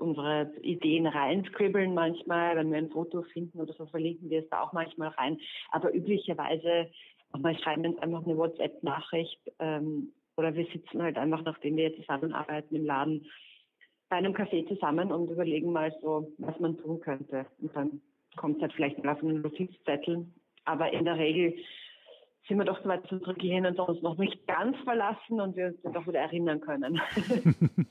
unsere 0.00 0.52
Ideen 0.62 1.06
reinscribbeln 1.06 1.94
manchmal, 1.94 2.56
wenn 2.56 2.70
wir 2.70 2.78
ein 2.78 2.90
Foto 2.90 3.22
finden 3.22 3.60
oder 3.60 3.72
so, 3.74 3.86
verlinken 3.86 4.30
wir 4.30 4.40
es 4.40 4.48
da 4.48 4.62
auch 4.62 4.72
manchmal 4.72 5.08
rein. 5.08 5.38
Aber 5.70 5.94
üblicherweise 5.94 6.90
manchmal 7.32 7.58
schreiben 7.58 7.82
wir 7.82 7.90
uns 7.90 7.98
einfach 8.00 8.24
eine 8.24 8.36
WhatsApp-Nachricht 8.36 9.40
ähm, 9.58 10.12
oder 10.36 10.54
wir 10.54 10.66
sitzen 10.66 11.02
halt 11.02 11.16
einfach, 11.18 11.42
nachdem 11.44 11.76
wir 11.76 11.94
zusammenarbeiten 11.96 12.74
im 12.74 12.86
Laden, 12.86 13.26
bei 14.08 14.16
einem 14.16 14.34
Café 14.34 14.66
zusammen 14.66 15.12
und 15.12 15.30
überlegen 15.30 15.72
mal 15.72 15.94
so, 16.02 16.32
was 16.38 16.58
man 16.58 16.76
tun 16.78 17.00
könnte. 17.00 17.46
Und 17.60 17.74
dann 17.76 18.00
kommt 18.36 18.56
es 18.56 18.62
halt 18.62 18.72
vielleicht 18.72 19.02
mal 19.02 19.12
auf 19.12 19.22
einen 19.22 19.42
Notizzettel. 19.42 20.26
Aber 20.64 20.92
in 20.92 21.04
der 21.04 21.16
Regel 21.16 21.54
sind 22.48 22.58
wir 22.58 22.64
doch 22.64 22.82
so 22.82 22.88
weit, 22.88 23.10
unsere 23.12 23.34
Gehirne 23.34 23.72
uns 23.74 24.02
noch 24.02 24.18
nicht 24.18 24.46
ganz 24.48 24.76
verlassen 24.78 25.40
und 25.40 25.56
wir 25.56 25.68
uns 25.68 25.82
dann 25.82 25.92
doch 25.92 26.06
wieder 26.06 26.20
erinnern 26.20 26.60
können. 26.60 27.00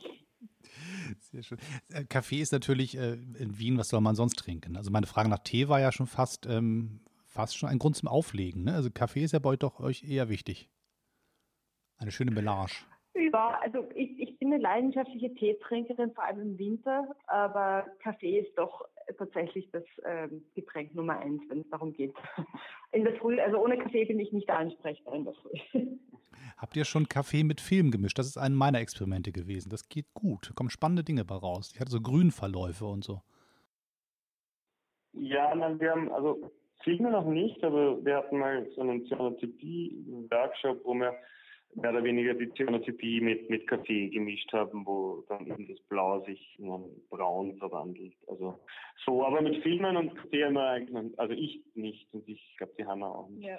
Sehr 1.31 1.43
schön. 1.43 1.59
Äh, 1.93 2.05
Kaffee 2.05 2.39
ist 2.39 2.51
natürlich 2.51 2.97
äh, 2.97 3.13
in 3.13 3.59
Wien, 3.59 3.77
was 3.77 3.89
soll 3.89 4.01
man 4.01 4.15
sonst 4.15 4.35
trinken? 4.35 4.75
Also 4.75 4.91
meine 4.91 5.05
Frage 5.05 5.29
nach 5.29 5.39
Tee 5.39 5.69
war 5.69 5.79
ja 5.79 5.91
schon 5.91 6.07
fast, 6.07 6.47
ähm, 6.47 7.01
fast 7.25 7.57
schon 7.57 7.69
ein 7.69 7.77
Grund 7.77 7.95
zum 7.95 8.09
Auflegen. 8.09 8.63
Ne? 8.63 8.73
Also 8.73 8.89
Kaffee 8.89 9.23
ist 9.23 9.33
ja 9.33 9.39
bei 9.39 9.49
euch 9.49 9.59
doch 9.59 9.79
eher 10.03 10.29
wichtig. 10.29 10.69
Eine 11.97 12.11
schöne 12.11 12.31
Melange. 12.31 12.71
Ja, 13.13 13.59
also 13.61 13.87
ich, 13.95 14.17
ich 14.19 14.39
bin 14.39 14.53
eine 14.53 14.61
leidenschaftliche 14.61 15.33
Teetrinkerin, 15.35 16.13
vor 16.13 16.23
allem 16.23 16.41
im 16.41 16.57
Winter, 16.57 17.15
aber 17.27 17.85
Kaffee 18.01 18.39
ist 18.39 18.57
doch 18.57 18.85
tatsächlich 19.17 19.69
das 19.71 19.83
ähm, 20.05 20.45
Getränk 20.55 20.95
Nummer 20.95 21.19
eins, 21.19 21.41
wenn 21.49 21.61
es 21.61 21.69
darum 21.69 21.93
geht. 21.93 22.13
In 22.91 23.03
der 23.03 23.15
Früh, 23.15 23.39
also 23.39 23.57
ohne 23.57 23.77
Kaffee 23.77 24.05
bin 24.05 24.19
ich 24.19 24.31
nicht 24.31 24.49
ansprechbar 24.49 25.15
in 25.15 25.25
der 25.25 25.33
Früh. 25.33 25.97
Habt 26.57 26.75
ihr 26.75 26.85
schon 26.85 27.07
Kaffee 27.07 27.43
mit 27.43 27.61
Film 27.61 27.91
gemischt? 27.91 28.19
Das 28.19 28.27
ist 28.27 28.37
ein 28.37 28.53
meiner 28.53 28.79
Experimente 28.79 29.31
gewesen. 29.31 29.69
Das 29.69 29.87
geht 29.89 30.13
gut. 30.13 30.49
Da 30.49 30.53
kommen 30.53 30.69
spannende 30.69 31.03
Dinge 31.03 31.25
bei 31.25 31.35
raus. 31.35 31.71
Ich 31.73 31.79
hatte 31.79 31.91
so 31.91 32.01
Grünverläufe 32.01 32.85
und 32.85 33.03
so. 33.03 33.21
Ja, 35.13 35.53
nein, 35.55 35.79
wir 35.79 35.91
haben, 35.91 36.11
also 36.11 36.51
Filme 36.83 37.11
noch 37.11 37.25
nicht, 37.25 37.63
aber 37.63 38.03
wir 38.03 38.17
hatten 38.17 38.37
mal 38.37 38.67
so 38.75 38.81
einen 38.81 39.05
Cyanotypie-Workshop, 39.05 40.81
wo 40.85 40.93
wir 40.93 41.13
mehr 41.75 41.91
oder 41.91 42.03
weniger 42.03 42.33
die 42.33 42.51
Cyanotypie 42.53 43.21
mit, 43.21 43.49
mit 43.49 43.67
Kaffee 43.67 44.09
gemischt 44.09 44.51
haben, 44.53 44.85
wo 44.85 45.23
dann 45.27 45.45
eben 45.45 45.67
das 45.67 45.79
Blau 45.87 46.23
sich 46.25 46.55
in 46.57 46.71
ein 46.71 46.83
Braun 47.09 47.57
verwandelt. 47.57 48.13
Also 48.27 48.59
so, 49.05 49.25
aber 49.25 49.41
mit 49.41 49.61
Filmen 49.61 49.97
und 49.97 50.15
Kaffee 50.15 50.45
haben 50.45 50.55
wir 50.55 50.67
eigentlich, 50.67 51.19
also 51.19 51.33
ich 51.33 51.61
nicht 51.75 52.11
und 52.13 52.27
ich 52.27 52.41
glaube, 52.57 52.73
die 52.77 52.85
Hanna 52.85 53.07
auch 53.07 53.29
nicht. 53.29 53.47
Ja. 53.47 53.57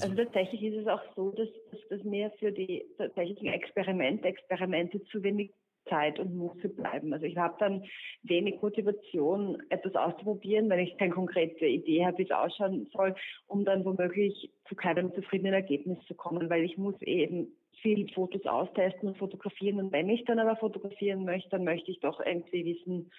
Also 0.00 0.14
tatsächlich 0.14 0.62
ist 0.62 0.76
es 0.76 0.86
auch 0.86 1.02
so, 1.16 1.30
dass, 1.32 1.48
dass, 1.70 1.80
dass 1.88 2.04
mir 2.04 2.30
für 2.38 2.52
die 2.52 2.84
tatsächlichen 2.96 3.48
Experimente, 3.48 4.28
Experimente 4.28 5.02
zu 5.04 5.22
wenig 5.22 5.52
Zeit 5.88 6.18
und 6.18 6.34
Muße 6.34 6.68
bleiben. 6.68 7.12
Also 7.12 7.26
ich 7.26 7.36
habe 7.36 7.56
dann 7.58 7.84
wenig 8.22 8.62
Motivation, 8.62 9.62
etwas 9.70 9.94
auszuprobieren, 9.94 10.68
wenn 10.70 10.78
ich 10.78 10.96
keine 10.98 11.12
konkrete 11.12 11.66
Idee 11.66 12.06
habe, 12.06 12.18
wie 12.18 12.24
es 12.24 12.30
ausschauen 12.30 12.88
soll, 12.92 13.14
um 13.46 13.64
dann 13.64 13.84
womöglich 13.84 14.50
zu 14.68 14.74
keinem 14.74 15.12
zufriedenen 15.14 15.54
Ergebnis 15.54 15.98
zu 16.06 16.14
kommen, 16.14 16.48
weil 16.48 16.64
ich 16.64 16.78
muss 16.78 17.00
eben 17.02 17.48
viel 17.82 18.08
Fotos 18.12 18.44
austesten 18.46 19.08
und 19.08 19.18
fotografieren. 19.18 19.78
Und 19.78 19.92
wenn 19.92 20.08
ich 20.08 20.24
dann 20.24 20.38
aber 20.38 20.56
fotografieren 20.56 21.24
möchte, 21.24 21.50
dann 21.50 21.64
möchte 21.64 21.90
ich 21.90 22.00
doch 22.00 22.20
irgendwie 22.20 22.64
wissen, 22.64 23.10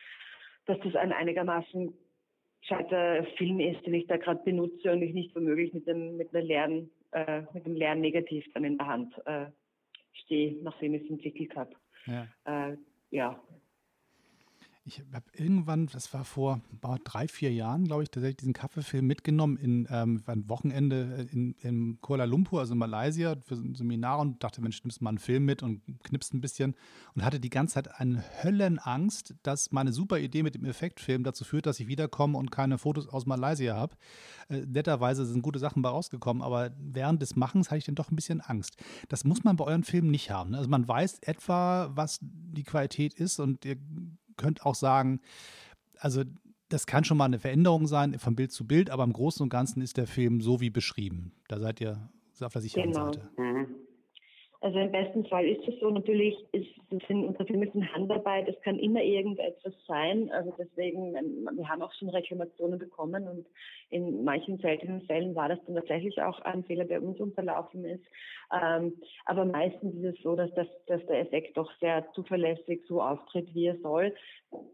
dass 0.65 0.79
das 0.83 0.95
ein 0.95 1.11
einigermaßen 1.11 1.93
ist, 3.59 3.85
den 3.85 3.93
ich 3.93 4.07
da 4.07 4.17
gerade 4.17 4.43
benutze 4.43 4.91
und 4.91 5.01
ich 5.01 5.13
nicht 5.13 5.35
womöglich 5.35 5.73
mit 5.73 5.87
dem 5.87 6.17
mit 6.17 6.33
einer 6.33 6.43
leeren, 6.43 6.91
äh, 7.11 7.41
mit 7.53 7.65
dem 7.65 7.75
leeren 7.75 8.01
Negativ 8.01 8.45
dann 8.53 8.63
in 8.63 8.77
der 8.77 8.87
Hand 8.87 9.13
äh, 9.25 9.47
stehe, 10.13 10.55
nachdem 10.61 10.93
ich 10.93 11.03
es 11.03 11.09
entwickelt 11.09 11.55
habe. 11.55 11.71
Ja. 12.05 12.27
Äh, 12.45 12.77
ja. 13.09 13.41
Ich 14.83 15.03
habe 15.13 15.25
irgendwann, 15.33 15.85
das 15.87 16.11
war 16.11 16.23
vor 16.23 16.59
drei, 17.03 17.27
vier 17.27 17.53
Jahren, 17.53 17.85
glaube 17.85 18.01
ich, 18.01 18.09
tatsächlich 18.09 18.37
diesen 18.37 18.53
Kaffeefilm 18.53 19.05
mitgenommen 19.05 19.57
in 19.57 19.87
ähm, 19.91 20.23
ein 20.25 20.49
Wochenende 20.49 21.27
in, 21.31 21.53
in, 21.61 22.01
Kuala 22.01 22.25
Lumpur, 22.25 22.61
also 22.61 22.73
in 22.73 22.79
Malaysia, 22.79 23.35
für 23.45 23.53
ein 23.53 23.75
Seminar 23.75 24.17
und 24.17 24.43
dachte, 24.43 24.59
Mensch, 24.59 24.83
nimmst 24.83 24.99
mal 25.03 25.09
einen 25.09 25.19
Film 25.19 25.45
mit 25.45 25.61
und 25.61 25.81
knippst 26.03 26.33
ein 26.33 26.41
bisschen 26.41 26.75
und 27.13 27.23
hatte 27.23 27.39
die 27.39 27.51
ganze 27.51 27.75
Zeit 27.75 27.99
eine 27.99 28.23
Höllenangst, 28.41 29.35
dass 29.43 29.71
meine 29.71 29.93
super 29.93 30.17
Idee 30.17 30.41
mit 30.41 30.55
dem 30.55 30.65
Effektfilm 30.65 31.23
dazu 31.23 31.43
führt, 31.43 31.67
dass 31.67 31.79
ich 31.79 31.87
wiederkomme 31.87 32.35
und 32.35 32.49
keine 32.51 32.79
Fotos 32.79 33.07
aus 33.07 33.27
Malaysia 33.27 33.75
habe. 33.75 33.95
Äh, 34.49 34.65
netterweise 34.65 35.27
sind 35.27 35.43
gute 35.43 35.59
Sachen 35.59 35.83
bei 35.83 35.89
rausgekommen, 35.89 36.41
aber 36.41 36.71
während 36.79 37.21
des 37.21 37.35
Machens 37.35 37.69
hatte 37.69 37.77
ich 37.77 37.85
dann 37.85 37.95
doch 37.95 38.09
ein 38.09 38.15
bisschen 38.15 38.41
Angst. 38.41 38.77
Das 39.09 39.25
muss 39.25 39.43
man 39.43 39.57
bei 39.57 39.65
euren 39.65 39.83
Filmen 39.83 40.09
nicht 40.09 40.31
haben. 40.31 40.51
Ne? 40.51 40.57
Also 40.57 40.71
man 40.71 40.87
weiß 40.87 41.19
etwa, 41.19 41.91
was 41.93 42.17
die 42.21 42.63
Qualität 42.63 43.13
ist 43.13 43.39
und 43.39 43.63
ihr 43.63 43.77
könnt 44.41 44.65
auch 44.65 44.75
sagen, 44.75 45.21
also 45.97 46.23
das 46.69 46.87
kann 46.87 47.03
schon 47.03 47.17
mal 47.17 47.25
eine 47.25 47.39
Veränderung 47.39 47.87
sein 47.87 48.17
von 48.17 48.35
Bild 48.35 48.51
zu 48.51 48.65
Bild, 48.65 48.89
aber 48.89 49.03
im 49.03 49.13
Großen 49.13 49.43
und 49.43 49.49
Ganzen 49.49 49.81
ist 49.81 49.97
der 49.97 50.07
Film 50.07 50.41
so 50.41 50.61
wie 50.61 50.69
beschrieben. 50.69 51.33
Da 51.47 51.59
seid 51.59 51.81
ihr 51.81 52.09
auf 52.39 52.53
der 52.53 52.61
sicheren 52.61 52.91
genau. 52.91 53.05
Seite. 53.05 53.29
Mhm. 53.37 53.67
Also 54.63 54.77
im 54.77 54.91
besten 54.91 55.25
Fall 55.25 55.47
ist 55.47 55.67
es 55.67 55.79
so. 55.79 55.89
Natürlich 55.89 56.35
ist 56.51 56.69
sind 57.07 57.25
unsere 57.25 57.45
Filme 57.45 57.71
sind 57.71 57.93
Handarbeit. 57.93 58.47
Es 58.47 58.61
kann 58.61 58.77
immer 58.77 59.01
irgendetwas 59.01 59.73
sein. 59.87 60.29
Also 60.31 60.53
deswegen, 60.57 61.15
ähm, 61.15 61.49
wir 61.55 61.67
haben 61.67 61.81
auch 61.81 61.93
schon 61.93 62.09
Reklamationen 62.09 62.77
bekommen 62.77 63.27
und 63.27 63.47
in 63.89 64.23
manchen 64.23 64.57
seltenen 64.59 65.01
Fällen 65.01 65.35
war 65.35 65.49
das 65.49 65.59
dann 65.65 65.75
tatsächlich 65.75 66.21
auch 66.21 66.39
ein 66.41 66.63
Fehler, 66.65 66.85
der 66.85 67.01
uns 67.01 67.19
unterlaufen 67.19 67.85
ist. 67.85 68.03
Ähm, 68.51 68.93
aber 69.25 69.45
meistens 69.45 69.95
ist 69.95 70.17
es 70.17 70.23
so, 70.23 70.35
dass, 70.35 70.53
das, 70.53 70.67
dass 70.87 71.05
der 71.07 71.21
Effekt 71.21 71.57
doch 71.57 71.71
sehr 71.79 72.05
zuverlässig 72.13 72.81
so 72.87 73.01
auftritt, 73.01 73.53
wie 73.55 73.67
er 73.67 73.77
soll. 73.77 74.13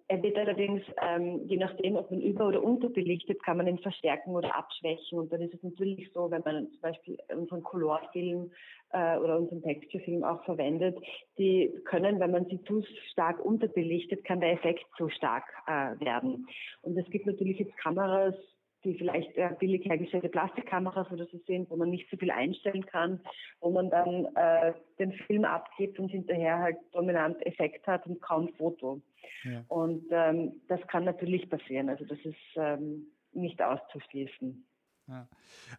Er 0.08 0.24
wird 0.24 0.38
allerdings, 0.38 0.82
ähm, 1.02 1.48
je 1.48 1.58
nachdem, 1.58 1.96
ob 1.96 2.10
man 2.10 2.22
über- 2.22 2.48
oder 2.48 2.64
unterbelichtet, 2.64 3.44
kann 3.44 3.58
man 3.58 3.68
ihn 3.68 3.78
verstärken 3.78 4.36
oder 4.36 4.56
abschwächen. 4.56 5.20
Und 5.20 5.32
dann 5.32 5.42
ist 5.42 5.54
es 5.54 5.62
natürlich 5.64 6.12
so, 6.14 6.32
wenn 6.32 6.42
man 6.44 6.68
zum 6.72 6.82
Beispiel 6.82 7.18
unseren 7.36 7.62
Colorfilm 7.62 8.52
äh, 8.92 9.18
oder 9.18 9.38
unseren 9.38 9.62
Texturefilm 9.62 10.24
auch 10.24 10.44
verwendet, 10.46 10.98
die 11.38 11.72
können, 11.86 12.20
wenn 12.20 12.32
man 12.32 12.46
sie 12.46 12.62
zu 12.64 12.84
stark 13.12 13.44
unterbelichtet, 13.44 14.24
kann 14.24 14.40
der 14.40 14.54
Effekt 14.54 14.86
zu 14.98 15.10
stark 15.10 15.46
äh, 15.68 16.00
werden. 16.04 16.48
Und 16.82 16.98
es 16.98 17.10
gibt 17.10 17.26
natürlich 17.26 17.60
jetzt 17.60 17.78
Kameras, 17.78 18.36
die 18.84 18.96
vielleicht 18.96 19.36
äh, 19.38 19.50
billig 19.60 19.86
hergestellte 19.86 20.30
Plastikkameras 20.30 21.12
oder 21.12 21.26
so 21.26 21.38
sind, 21.46 21.70
wo 21.70 21.76
man 21.76 21.90
nicht 21.90 22.10
so 22.10 22.18
viel 22.18 22.32
einstellen 22.32 22.86
kann, 22.86 23.20
wo 23.60 23.72
man 23.72 23.90
dann 23.90 24.26
äh, 24.36 24.74
den 25.00 25.12
Film 25.12 25.46
abgibt 25.46 26.00
und 26.00 26.10
hinterher 26.10 26.60
halt 26.60 26.78
dominant 26.94 27.46
Effekt 27.46 27.86
hat 27.88 28.06
und 28.08 28.22
kaum 28.22 28.50
Foto. 28.54 29.02
Ja. 29.44 29.64
Und 29.68 30.06
ähm, 30.12 30.62
das 30.68 30.80
kann 30.88 31.04
natürlich 31.04 31.50
passieren. 31.50 31.90
Also 31.90 32.06
das 32.06 32.20
ist 32.24 32.38
ähm, 32.56 33.08
nicht 33.34 33.62
auszuschließen. 33.62 34.66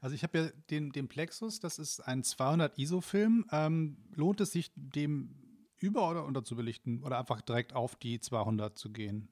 Also 0.00 0.14
ich 0.14 0.22
habe 0.22 0.38
ja 0.38 0.48
den, 0.70 0.90
den 0.92 1.08
Plexus, 1.08 1.60
das 1.60 1.78
ist 1.78 2.00
ein 2.00 2.24
200 2.24 2.78
ISO-Film. 2.78 3.46
Ähm, 3.52 3.96
lohnt 4.14 4.40
es 4.40 4.52
sich, 4.52 4.72
dem 4.74 5.34
über- 5.78 6.10
oder 6.10 6.24
unter 6.24 6.44
zu 6.44 6.56
belichten 6.56 7.02
oder 7.02 7.18
einfach 7.18 7.40
direkt 7.40 7.74
auf 7.74 7.94
die 7.96 8.20
200 8.20 8.76
zu 8.76 8.90
gehen? 8.90 9.28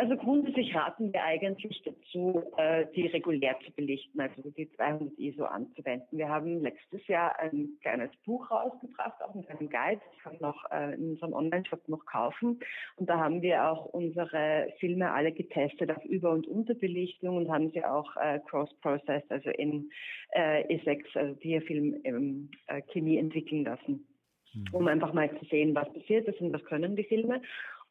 Also 0.00 0.16
grundsätzlich 0.16 0.74
raten 0.74 1.12
wir 1.12 1.22
eigentlich 1.22 1.82
dazu, 1.84 2.42
äh, 2.56 2.86
die 2.96 3.08
regulär 3.08 3.54
zu 3.66 3.70
belichten, 3.72 4.18
also 4.18 4.48
die 4.56 4.72
200 4.72 5.18
ISO 5.18 5.44
anzuwenden. 5.44 6.16
Wir 6.16 6.30
haben 6.30 6.62
letztes 6.62 7.06
Jahr 7.06 7.38
ein 7.38 7.76
kleines 7.82 8.10
Buch 8.24 8.50
rausgebracht, 8.50 9.22
auch 9.22 9.34
mit 9.34 9.46
einem 9.50 9.68
Guide. 9.68 10.00
Das 10.10 10.22
kann 10.22 10.38
man 10.40 10.52
auch 10.52 10.64
äh, 10.70 10.94
in 10.94 11.10
unserem 11.10 11.34
Online-Shop 11.34 11.86
noch 11.86 12.06
kaufen. 12.06 12.60
Und 12.96 13.10
da 13.10 13.18
haben 13.18 13.42
wir 13.42 13.70
auch 13.70 13.84
unsere 13.92 14.72
Filme 14.78 15.12
alle 15.12 15.32
getestet 15.32 15.90
auf 15.90 16.02
Über- 16.06 16.30
und 16.30 16.46
Unterbelichtung 16.46 17.36
und 17.36 17.50
haben 17.50 17.70
sie 17.72 17.84
auch 17.84 18.16
äh, 18.16 18.40
cross-processed, 18.48 19.30
also 19.30 19.50
in 19.50 19.90
E6, 20.34 21.18
also 21.18 21.34
Diafilm-Chemie 21.40 23.18
entwickeln 23.18 23.64
lassen, 23.64 24.06
mhm. 24.54 24.64
um 24.72 24.86
einfach 24.88 25.12
mal 25.12 25.28
zu 25.38 25.44
sehen, 25.46 25.74
was 25.74 25.92
passiert 25.92 26.26
ist 26.26 26.40
und 26.40 26.54
was 26.54 26.64
können 26.64 26.96
die 26.96 27.04
Filme. 27.04 27.42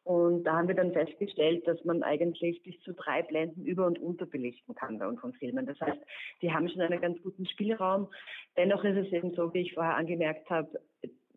Und 0.10 0.43
da 0.43 0.54
haben 0.54 0.67
wir 0.67 0.74
dann 0.74 0.91
festgestellt, 0.91 1.67
dass 1.67 1.86
man 1.86 2.02
eigentlich 2.02 2.63
bis 2.63 2.80
zu 2.80 2.93
drei 2.93 3.22
Blenden 3.22 3.63
über- 3.63 3.86
und 3.86 4.00
unterbelichten 4.00 4.74
kann 4.74 4.98
bei 4.98 5.08
unseren 5.08 5.34
Filmen. 5.34 5.67
Das 5.67 5.80
heißt, 5.80 6.00
die 6.41 6.52
haben 6.52 6.67
schon 6.67 6.82
einen 6.82 7.00
ganz 7.00 7.22
guten 7.22 7.45
Spielraum. 7.45 8.08
Dennoch 8.58 8.84
ist 8.84 8.98
es 8.98 9.13
eben 9.13 9.36
so, 9.36 9.54
wie 9.54 9.60
ich 9.60 9.76
vorher 9.76 9.95
angemerkt 9.95 10.50
habe, 10.50 10.82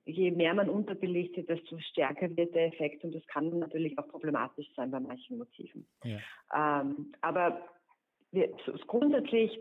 je 0.06 0.30
mehr 0.30 0.54
man 0.54 0.70
unterbelichtet, 0.70 1.50
desto 1.50 1.78
stärker 1.80 2.34
wird 2.34 2.54
der 2.54 2.68
Effekt 2.68 3.04
und 3.04 3.14
das 3.14 3.26
kann 3.26 3.58
natürlich 3.58 3.98
auch 3.98 4.08
problematisch 4.08 4.72
sein 4.74 4.90
bei 4.90 5.00
manchen 5.00 5.36
Motiven. 5.36 5.86
Ja. 6.02 6.80
Ähm, 6.80 7.12
aber 7.20 7.60
wir, 8.30 8.48
grundsätzlich 8.86 9.60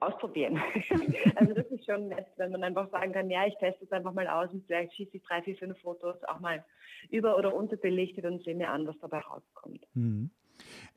ausprobieren. 0.00 0.60
also 1.36 1.54
das 1.54 1.66
ist 1.66 1.84
schon 1.84 2.08
nett, 2.08 2.26
wenn 2.36 2.52
man 2.52 2.64
einfach 2.64 2.90
sagen 2.90 3.12
kann, 3.12 3.30
ja, 3.30 3.46
ich 3.46 3.56
teste 3.56 3.84
es 3.84 3.92
einfach 3.92 4.12
mal 4.12 4.28
aus 4.28 4.50
und 4.52 4.64
vielleicht 4.66 4.94
schieße 4.94 5.16
ich 5.16 5.22
drei, 5.22 5.42
vier, 5.42 5.56
fünf 5.56 5.78
Fotos 5.80 6.16
auch 6.24 6.40
mal 6.40 6.64
über- 7.10 7.36
oder 7.36 7.54
unterbelichtet 7.54 8.24
und 8.24 8.42
sehe 8.42 8.54
mir 8.54 8.70
an, 8.70 8.86
was 8.86 8.98
dabei 9.00 9.20
rauskommt. 9.20 9.86
Mhm. 9.94 10.30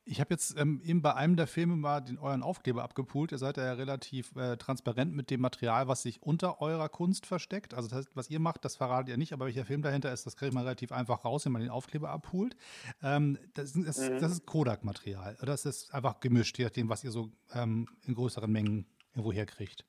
Ich 0.05 0.19
habe 0.19 0.33
jetzt 0.33 0.59
ähm, 0.59 0.81
eben 0.83 1.01
bei 1.01 1.13
einem 1.15 1.37
der 1.37 1.47
Filme 1.47 1.77
mal 1.77 2.01
den 2.01 2.17
euren 2.17 2.43
Aufkleber 2.43 2.83
abgepult. 2.83 3.31
Ihr 3.31 3.37
seid 3.37 3.55
ja 3.55 3.71
relativ 3.73 4.35
äh, 4.35 4.57
transparent 4.57 5.13
mit 5.13 5.29
dem 5.29 5.39
Material, 5.39 5.87
was 5.87 6.01
sich 6.01 6.21
unter 6.21 6.61
eurer 6.61 6.89
Kunst 6.89 7.25
versteckt. 7.25 7.73
Also 7.73 7.87
das 7.87 7.99
heißt, 7.99 8.09
was 8.13 8.29
ihr 8.29 8.39
macht, 8.39 8.65
das 8.65 8.75
verratet 8.75 9.09
ihr 9.09 9.17
nicht, 9.17 9.31
aber 9.31 9.45
welcher 9.45 9.65
Film 9.65 9.81
dahinter 9.81 10.11
ist, 10.11 10.25
das 10.25 10.35
kriegt 10.35 10.53
man 10.53 10.63
relativ 10.63 10.91
einfach 10.91 11.23
raus, 11.23 11.45
wenn 11.45 11.53
man 11.53 11.61
den 11.61 11.71
Aufkleber 11.71 12.09
abpult. 12.09 12.57
Ähm, 13.01 13.37
das, 13.53 13.73
das, 13.73 13.97
mhm. 13.97 14.19
das, 14.19 14.31
ist 14.33 14.45
Kodak-Material. 14.45 15.37
Oder 15.41 15.53
ist 15.53 15.65
das 15.65 15.89
einfach 15.91 16.19
gemischt, 16.19 16.57
je 16.57 16.65
nachdem, 16.65 16.89
was 16.89 17.03
ihr 17.05 17.11
so 17.11 17.31
ähm, 17.53 17.87
in 18.05 18.15
größeren 18.15 18.51
Mengen 18.51 18.85
irgendwo 19.13 19.31
herkriegt? 19.31 19.85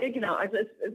Äh, 0.00 0.10
genau, 0.10 0.34
also 0.34 0.56
es, 0.56 0.68
es, 0.80 0.94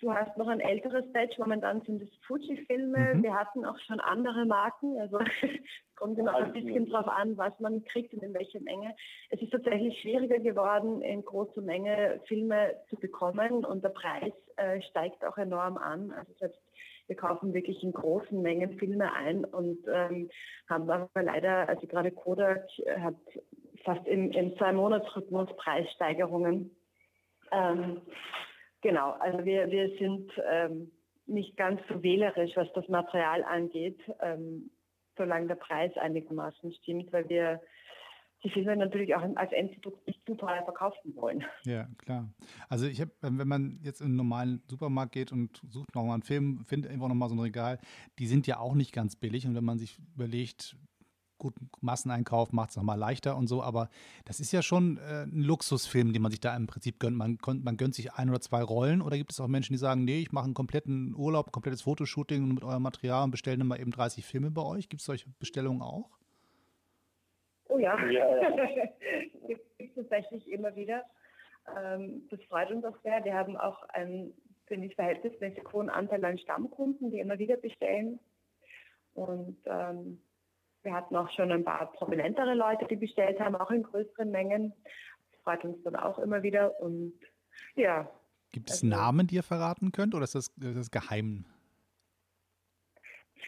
du 0.00 0.12
hast 0.12 0.36
noch 0.36 0.48
ein 0.48 0.60
älteres 0.60 1.10
Batch, 1.12 1.38
momentan 1.38 1.80
sind 1.82 2.02
es 2.02 2.08
Fuji-Filme. 2.26 3.14
Mhm. 3.14 3.22
Wir 3.22 3.34
hatten 3.34 3.64
auch 3.64 3.78
schon 3.80 4.00
andere 4.00 4.44
Marken, 4.46 4.98
also 5.00 5.18
es 5.18 5.28
kommt 5.96 6.18
immer 6.18 6.34
ein 6.34 6.52
bisschen 6.52 6.86
drauf 6.86 7.08
an, 7.08 7.36
was 7.36 7.58
man 7.60 7.84
kriegt 7.84 8.12
und 8.14 8.22
in 8.22 8.34
welcher 8.34 8.60
Menge. 8.60 8.94
Es 9.30 9.40
ist 9.40 9.50
tatsächlich 9.50 10.00
schwieriger 10.00 10.38
geworden, 10.38 11.02
in 11.02 11.24
großer 11.24 11.62
Menge 11.62 12.20
Filme 12.26 12.74
zu 12.88 12.96
bekommen 12.96 13.64
und 13.64 13.84
der 13.84 13.90
Preis 13.90 14.32
äh, 14.56 14.82
steigt 14.82 15.24
auch 15.24 15.38
enorm 15.38 15.76
an. 15.76 16.12
Also 16.12 16.32
selbst 16.38 16.60
wir 17.08 17.16
kaufen 17.16 17.52
wirklich 17.52 17.82
in 17.82 17.92
großen 17.92 18.40
Mengen 18.40 18.78
Filme 18.78 19.12
ein 19.12 19.44
und 19.44 19.78
ähm, 19.92 20.30
haben 20.68 20.88
aber 20.88 21.22
leider, 21.22 21.68
also 21.68 21.86
gerade 21.86 22.10
Kodak 22.12 22.64
hat 22.98 23.16
fast 23.84 24.06
im, 24.06 24.30
im 24.30 24.56
Zwei-Monats-Rhythmus 24.56 25.48
Preissteigerungen. 25.56 26.70
Ähm, 27.52 28.00
genau, 28.80 29.12
also 29.12 29.44
wir, 29.44 29.70
wir 29.70 29.96
sind 29.98 30.30
ähm, 30.50 30.90
nicht 31.26 31.56
ganz 31.56 31.80
so 31.88 32.02
wählerisch, 32.02 32.52
was 32.56 32.72
das 32.74 32.88
Material 32.88 33.44
angeht, 33.44 34.00
ähm, 34.20 34.70
solange 35.16 35.48
der 35.48 35.54
Preis 35.56 35.96
einigermaßen 35.96 36.72
stimmt, 36.72 37.12
weil 37.12 37.28
wir 37.28 37.60
die 38.44 38.50
Filme 38.50 38.76
natürlich 38.76 39.14
auch 39.14 39.22
als 39.36 39.52
Endprodukt 39.52 40.06
nicht 40.06 40.24
zu 40.26 40.34
teuer 40.34 40.64
verkaufen 40.64 41.14
wollen. 41.14 41.44
Ja, 41.64 41.86
klar. 41.98 42.28
Also 42.68 42.86
ich 42.86 43.00
habe, 43.00 43.12
wenn 43.20 43.46
man 43.46 43.78
jetzt 43.82 44.00
in 44.00 44.08
einen 44.08 44.16
normalen 44.16 44.62
Supermarkt 44.66 45.12
geht 45.12 45.30
und 45.30 45.60
sucht 45.68 45.94
nochmal 45.94 46.14
einen 46.14 46.22
Film, 46.22 46.64
findet 46.66 46.90
irgendwo 46.90 47.08
nochmal 47.08 47.28
so 47.28 47.36
ein 47.36 47.40
Regal, 47.40 47.78
die 48.18 48.26
sind 48.26 48.46
ja 48.48 48.58
auch 48.58 48.74
nicht 48.74 48.92
ganz 48.92 49.14
billig. 49.14 49.46
Und 49.46 49.54
wenn 49.54 49.64
man 49.64 49.78
sich 49.78 49.98
überlegt, 50.14 50.76
gut, 51.42 51.54
Masseneinkauf 51.80 52.52
macht 52.52 52.70
es 52.70 52.76
nochmal 52.76 52.96
leichter 52.96 53.36
und 53.36 53.48
so, 53.48 53.64
aber 53.64 53.88
das 54.24 54.38
ist 54.38 54.52
ja 54.52 54.62
schon 54.62 54.98
äh, 54.98 55.24
ein 55.24 55.42
Luxusfilm, 55.42 56.12
den 56.12 56.22
man 56.22 56.30
sich 56.30 56.40
da 56.40 56.56
im 56.56 56.68
Prinzip 56.68 57.00
gönnt. 57.00 57.16
Man, 57.16 57.36
man 57.44 57.76
gönnt 57.76 57.96
sich 57.96 58.12
ein 58.12 58.30
oder 58.30 58.40
zwei 58.40 58.62
Rollen 58.62 59.02
oder 59.02 59.16
gibt 59.16 59.32
es 59.32 59.40
auch 59.40 59.48
Menschen, 59.48 59.72
die 59.72 59.78
sagen, 59.78 60.04
nee, 60.04 60.20
ich 60.20 60.30
mache 60.30 60.44
einen 60.44 60.54
kompletten 60.54 61.16
Urlaub, 61.16 61.48
ein 61.48 61.52
komplettes 61.52 61.82
Fotoshooting 61.82 62.54
mit 62.54 62.62
eurem 62.62 62.84
Material 62.84 63.24
und 63.24 63.32
bestelle 63.32 63.58
dann 63.58 63.66
mal 63.66 63.80
eben 63.80 63.90
30 63.90 64.24
Filme 64.24 64.52
bei 64.52 64.62
euch? 64.62 64.88
Gibt 64.88 65.00
es 65.00 65.06
solche 65.06 65.28
Bestellungen 65.40 65.82
auch? 65.82 66.10
Oh 67.68 67.78
ja, 67.78 67.98
ja, 68.08 68.36
ja. 68.36 68.86
gibt 69.48 69.64
es 69.80 69.94
tatsächlich 69.96 70.48
immer 70.48 70.76
wieder. 70.76 71.02
Ähm, 71.76 72.28
das 72.30 72.40
freut 72.44 72.70
uns 72.70 72.84
auch 72.84 72.96
sehr. 73.02 73.24
Wir 73.24 73.34
haben 73.34 73.56
auch 73.56 73.82
einen, 73.88 74.32
finde 74.66 74.86
ich, 74.86 74.94
verhältnismäßig 74.94 75.64
hohen 75.72 75.90
Anteil 75.90 76.24
an 76.24 76.38
Stammkunden, 76.38 77.10
die 77.10 77.18
immer 77.18 77.40
wieder 77.40 77.56
bestellen. 77.56 78.20
Und 79.14 79.56
ähm, 79.66 80.22
wir 80.82 80.92
hatten 80.92 81.16
auch 81.16 81.30
schon 81.32 81.52
ein 81.52 81.64
paar 81.64 81.92
prominentere 81.92 82.54
Leute, 82.54 82.86
die 82.86 82.96
bestellt 82.96 83.40
haben, 83.40 83.54
auch 83.56 83.70
in 83.70 83.82
größeren 83.82 84.30
Mengen. 84.30 84.72
Das 85.30 85.40
freut 85.42 85.64
uns 85.64 85.82
dann 85.84 85.96
auch 85.96 86.18
immer 86.18 86.42
wieder. 86.42 86.80
Und 86.80 87.14
ja. 87.74 88.10
Gibt 88.52 88.70
es 88.70 88.82
also, 88.82 88.86
Namen, 88.88 89.26
die 89.26 89.36
ihr 89.36 89.42
verraten 89.42 89.92
könnt 89.92 90.14
oder 90.14 90.24
ist 90.24 90.34
das, 90.34 90.48
ist 90.48 90.76
das 90.76 90.90
geheim? 90.90 91.46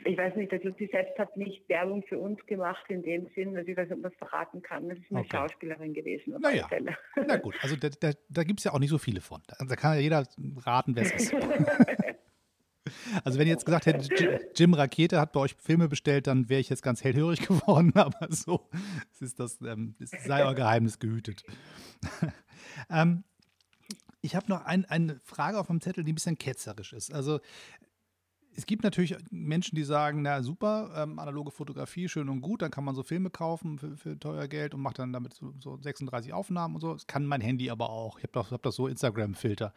Ich 0.05 0.19
weiß 0.19 0.35
nicht, 0.37 0.53
also 0.53 0.71
sie 0.77 0.87
selbst 0.89 1.19
hat 1.19 1.37
nicht 1.37 1.69
Werbung 1.69 2.03
für 2.09 2.19
uns 2.19 2.45
gemacht 2.47 2.85
in 2.89 3.03
dem 3.03 3.29
Sinn, 3.35 3.55
dass 3.55 3.67
ich 3.67 3.77
weiß 3.77 3.89
nicht, 3.89 3.97
ob 3.97 4.03
man 4.03 4.11
es 4.11 4.19
verraten 4.19 4.61
kann. 4.61 4.89
Das 4.89 4.99
ist 4.99 5.11
eine 5.11 5.21
okay. 5.21 5.37
Schauspielerin 5.37 5.95
gewesen. 5.95 6.35
Naja, 6.41 6.69
na 7.15 7.37
gut, 7.37 7.57
also 7.63 7.77
da, 7.77 7.89
da, 8.01 8.11
da 8.29 8.43
gibt 8.43 8.61
es 8.61 8.65
ja 8.65 8.73
auch 8.73 8.81
nicht 8.81 8.91
so 8.91 8.99
viele 8.99 9.21
von. 9.21 9.41
Da, 9.47 9.77
kann 9.77 9.95
ja 9.95 10.01
jeder 10.01 10.27
raten, 10.67 10.97
wer 10.97 11.05
es 11.05 11.13
ist. 11.13 11.33
Also 13.25 13.39
wenn 13.39 13.47
ihr 13.47 13.53
jetzt 13.53 13.67
gesagt 13.67 13.87
hättet, 13.87 14.59
Jim 14.59 14.75
Rakete 14.75 15.21
hat 15.21 15.33
bei 15.33 15.41
euch 15.41 15.55
Filme 15.59 15.89
bestellt, 15.89 16.27
dann 16.27 16.49
wäre 16.49 16.61
ich 16.61 16.69
jetzt 16.69 16.83
ganz 16.83 17.05
hellhörig 17.05 17.41
geworden, 17.47 17.93
aber 17.95 18.29
so 18.31 18.69
es 19.13 19.23
ist 19.23 19.41
das, 19.41 19.61
ähm, 19.63 19.95
es 19.99 20.11
sei 20.11 20.45
euer 20.45 20.55
Geheimnis 20.55 20.99
gehütet. 20.99 21.45
ähm, 22.91 23.25
ich 24.21 24.35
habe 24.35 24.47
noch 24.49 24.65
ein, 24.65 24.87
eine 24.87 25.21
Frage 25.23 25.59
auf 25.59 25.69
meinem 25.69 25.83
Zettel, 25.83 26.03
die 26.03 26.13
ein 26.13 26.15
bisschen 26.15 26.39
ketzerisch 26.39 26.95
ist. 26.95 27.13
Also 27.13 27.41
es 28.57 28.67
gibt 28.67 28.85
natürlich 28.85 29.17
Menschen, 29.31 29.77
die 29.77 29.83
sagen, 29.83 30.23
na 30.23 30.43
super, 30.43 30.93
ähm, 30.97 31.19
analoge 31.19 31.51
Fotografie, 31.51 32.09
schön 32.09 32.29
und 32.29 32.41
gut, 32.41 32.63
dann 32.63 32.71
kann 32.71 32.85
man 32.85 32.95
so 32.95 33.03
Filme 33.03 33.31
kaufen 33.31 33.79
für, 33.79 33.97
für 33.97 34.19
teuer 34.19 34.47
Geld 34.49 34.75
und 34.75 34.81
macht 34.81 34.99
dann 34.99 35.13
damit 35.13 35.35
so, 35.35 35.53
so, 35.59 35.77
36 35.77 36.33
Aufnahmen 36.33 36.77
und 36.77 36.81
so. 36.81 36.93
Das 36.93 37.07
kann 37.07 37.27
mein 37.27 37.41
Handy 37.41 37.71
aber 37.71 37.91
auch. 37.91 38.19
Ich 38.19 38.25
habe 38.25 38.33
das, 38.33 38.51
hab 38.51 38.63
das 38.63 38.77
so 38.77 38.87
Instagram-Filter. 38.87 39.73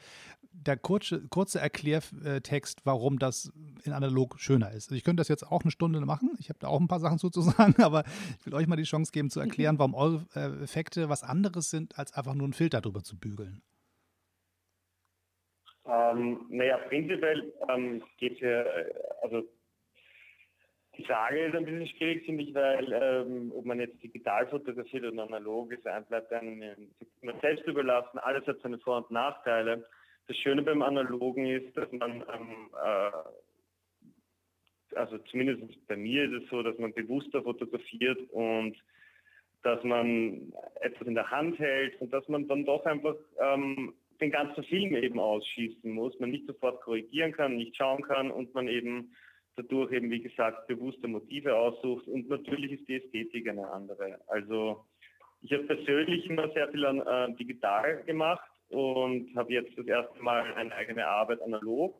Der 0.51 0.77
kurze, 0.77 1.27
kurze 1.27 1.59
Erklärtext, 1.59 2.81
warum 2.85 3.19
das 3.19 3.51
in 3.83 3.93
analog 3.93 4.39
schöner 4.39 4.71
ist. 4.71 4.89
Also 4.89 4.95
ich 4.95 5.03
könnte 5.03 5.21
das 5.21 5.27
jetzt 5.27 5.47
auch 5.47 5.63
eine 5.63 5.71
Stunde 5.71 5.99
machen. 6.01 6.35
Ich 6.39 6.49
habe 6.49 6.59
da 6.59 6.67
auch 6.67 6.79
ein 6.79 6.87
paar 6.87 6.99
Sachen 6.99 7.17
zu 7.19 7.41
sagen, 7.41 7.75
aber 7.81 8.03
ich 8.39 8.45
will 8.45 8.53
euch 8.53 8.67
mal 8.67 8.75
die 8.75 8.83
Chance 8.83 9.11
geben 9.11 9.29
zu 9.29 9.39
erklären, 9.39 9.79
warum 9.79 9.95
eure 9.95 10.25
äh, 10.35 10.63
Effekte 10.63 11.09
was 11.09 11.23
anderes 11.23 11.69
sind, 11.69 11.97
als 11.97 12.13
einfach 12.13 12.35
nur 12.35 12.45
einen 12.45 12.53
Filter 12.53 12.81
drüber 12.81 13.03
zu 13.03 13.17
bügeln. 13.17 13.61
Ähm, 15.89 16.45
naja, 16.49 16.77
prinzipiell 16.89 17.53
ähm, 17.69 18.03
geht 18.17 18.33
es 18.33 18.39
ja, 18.41 18.61
äh, 18.61 18.93
also 19.21 19.43
die 20.97 21.05
Frage 21.05 21.45
ist 21.45 21.55
ein 21.55 21.65
bisschen 21.65 21.87
schwierig, 21.87 22.25
finde 22.25 22.43
ich, 22.43 22.53
weil 22.55 22.91
ähm, 22.91 23.51
ob 23.55 23.65
man 23.65 23.79
jetzt 23.79 24.01
digital 24.01 24.47
fotografiert 24.47 25.05
oder 25.05 25.23
analog 25.23 25.71
ist, 25.71 25.85
ein 25.85 26.05
bleibt 26.05 26.33
einem 26.33 26.89
man 27.21 27.39
selbst 27.39 27.65
überlassen. 27.67 28.17
Alles 28.19 28.45
hat 28.47 28.59
seine 28.61 28.79
Vor- 28.79 28.97
und 28.97 29.11
Nachteile. 29.11 29.85
Das 30.27 30.35
Schöne 30.37 30.63
beim 30.63 30.81
Analogen 30.81 31.45
ist, 31.45 31.77
dass 31.77 31.91
man, 31.91 32.23
ähm, 32.33 32.69
äh, 32.83 33.11
also 34.95 35.19
zumindest 35.29 35.87
bei 35.87 35.95
mir 35.95 36.25
ist 36.25 36.43
es 36.43 36.49
so, 36.49 36.63
dass 36.63 36.77
man 36.79 36.93
bewusster 36.93 37.43
fotografiert 37.43 38.19
und 38.31 38.75
dass 39.63 39.83
man 39.83 40.53
etwas 40.81 41.07
in 41.07 41.15
der 41.15 41.29
Hand 41.29 41.59
hält 41.59 41.99
und 42.01 42.11
dass 42.11 42.27
man 42.27 42.47
dann 42.47 42.65
doch 42.65 42.85
einfach 42.85 43.15
ähm, 43.39 43.93
den 44.21 44.31
ganzen 44.31 44.63
Film 44.63 44.95
eben 44.95 45.19
ausschießen 45.19 45.91
muss, 45.91 46.19
man 46.19 46.31
nicht 46.31 46.47
sofort 46.47 46.81
korrigieren 46.81 47.31
kann, 47.31 47.55
nicht 47.55 47.75
schauen 47.75 48.01
kann 48.03 48.31
und 48.31 48.53
man 48.53 48.67
eben 48.67 49.13
dadurch 49.55 49.91
eben, 49.91 50.09
wie 50.11 50.21
gesagt, 50.21 50.67
bewusste 50.67 51.07
Motive 51.07 51.55
aussucht. 51.55 52.07
Und 52.07 52.29
natürlich 52.29 52.73
ist 52.73 52.87
die 52.87 52.95
Ästhetik 52.95 53.49
eine 53.49 53.69
andere. 53.69 54.19
Also 54.27 54.85
ich 55.41 55.51
habe 55.51 55.63
persönlich 55.63 56.25
immer 56.29 56.49
sehr 56.53 56.69
viel 56.69 56.85
an 56.85 56.99
äh, 56.99 57.35
digital 57.35 58.03
gemacht 58.03 58.49
und 58.69 59.35
habe 59.35 59.53
jetzt 59.53 59.77
das 59.77 59.87
erste 59.87 60.21
Mal 60.21 60.53
eine 60.53 60.73
eigene 60.73 61.07
Arbeit 61.07 61.41
analog. 61.41 61.99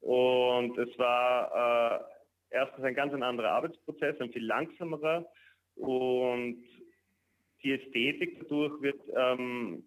Und 0.00 0.78
es 0.78 0.96
war 0.98 2.00
äh, 2.50 2.54
erstens 2.54 2.84
ein 2.84 2.94
ganz 2.94 3.12
ein 3.12 3.22
anderer 3.22 3.50
Arbeitsprozess, 3.50 4.20
ein 4.20 4.32
viel 4.32 4.44
langsamerer. 4.44 5.26
Und 5.76 6.64
die 7.62 7.72
Ästhetik 7.72 8.38
dadurch 8.40 8.80
wird 8.80 9.00
ähm, 9.16 9.84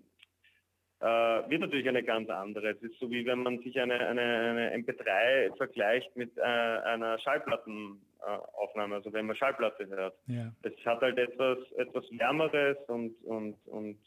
äh, 1.01 1.49
wird 1.49 1.61
natürlich 1.61 1.87
eine 1.89 2.03
ganz 2.03 2.29
andere. 2.29 2.69
Es 2.69 2.81
ist 2.81 2.99
so 2.99 3.09
wie 3.09 3.25
wenn 3.25 3.39
man 3.39 3.59
sich 3.59 3.79
eine, 3.79 3.95
eine, 3.95 4.21
eine 4.21 4.75
MP3 4.77 5.55
vergleicht 5.57 6.15
mit 6.15 6.37
äh, 6.37 6.41
einer 6.41 7.17
Schallplattenaufnahme, 7.19 8.95
also 8.95 9.11
wenn 9.11 9.25
man 9.25 9.35
Schallplatte 9.35 9.87
hört. 9.87 10.15
Ja. 10.27 10.51
Es 10.61 10.73
hat 10.85 11.01
halt 11.01 11.17
etwas, 11.17 11.57
etwas 11.77 12.05
Wärmeres 12.11 12.77
und, 12.87 13.15
und, 13.23 13.55
und 13.65 13.97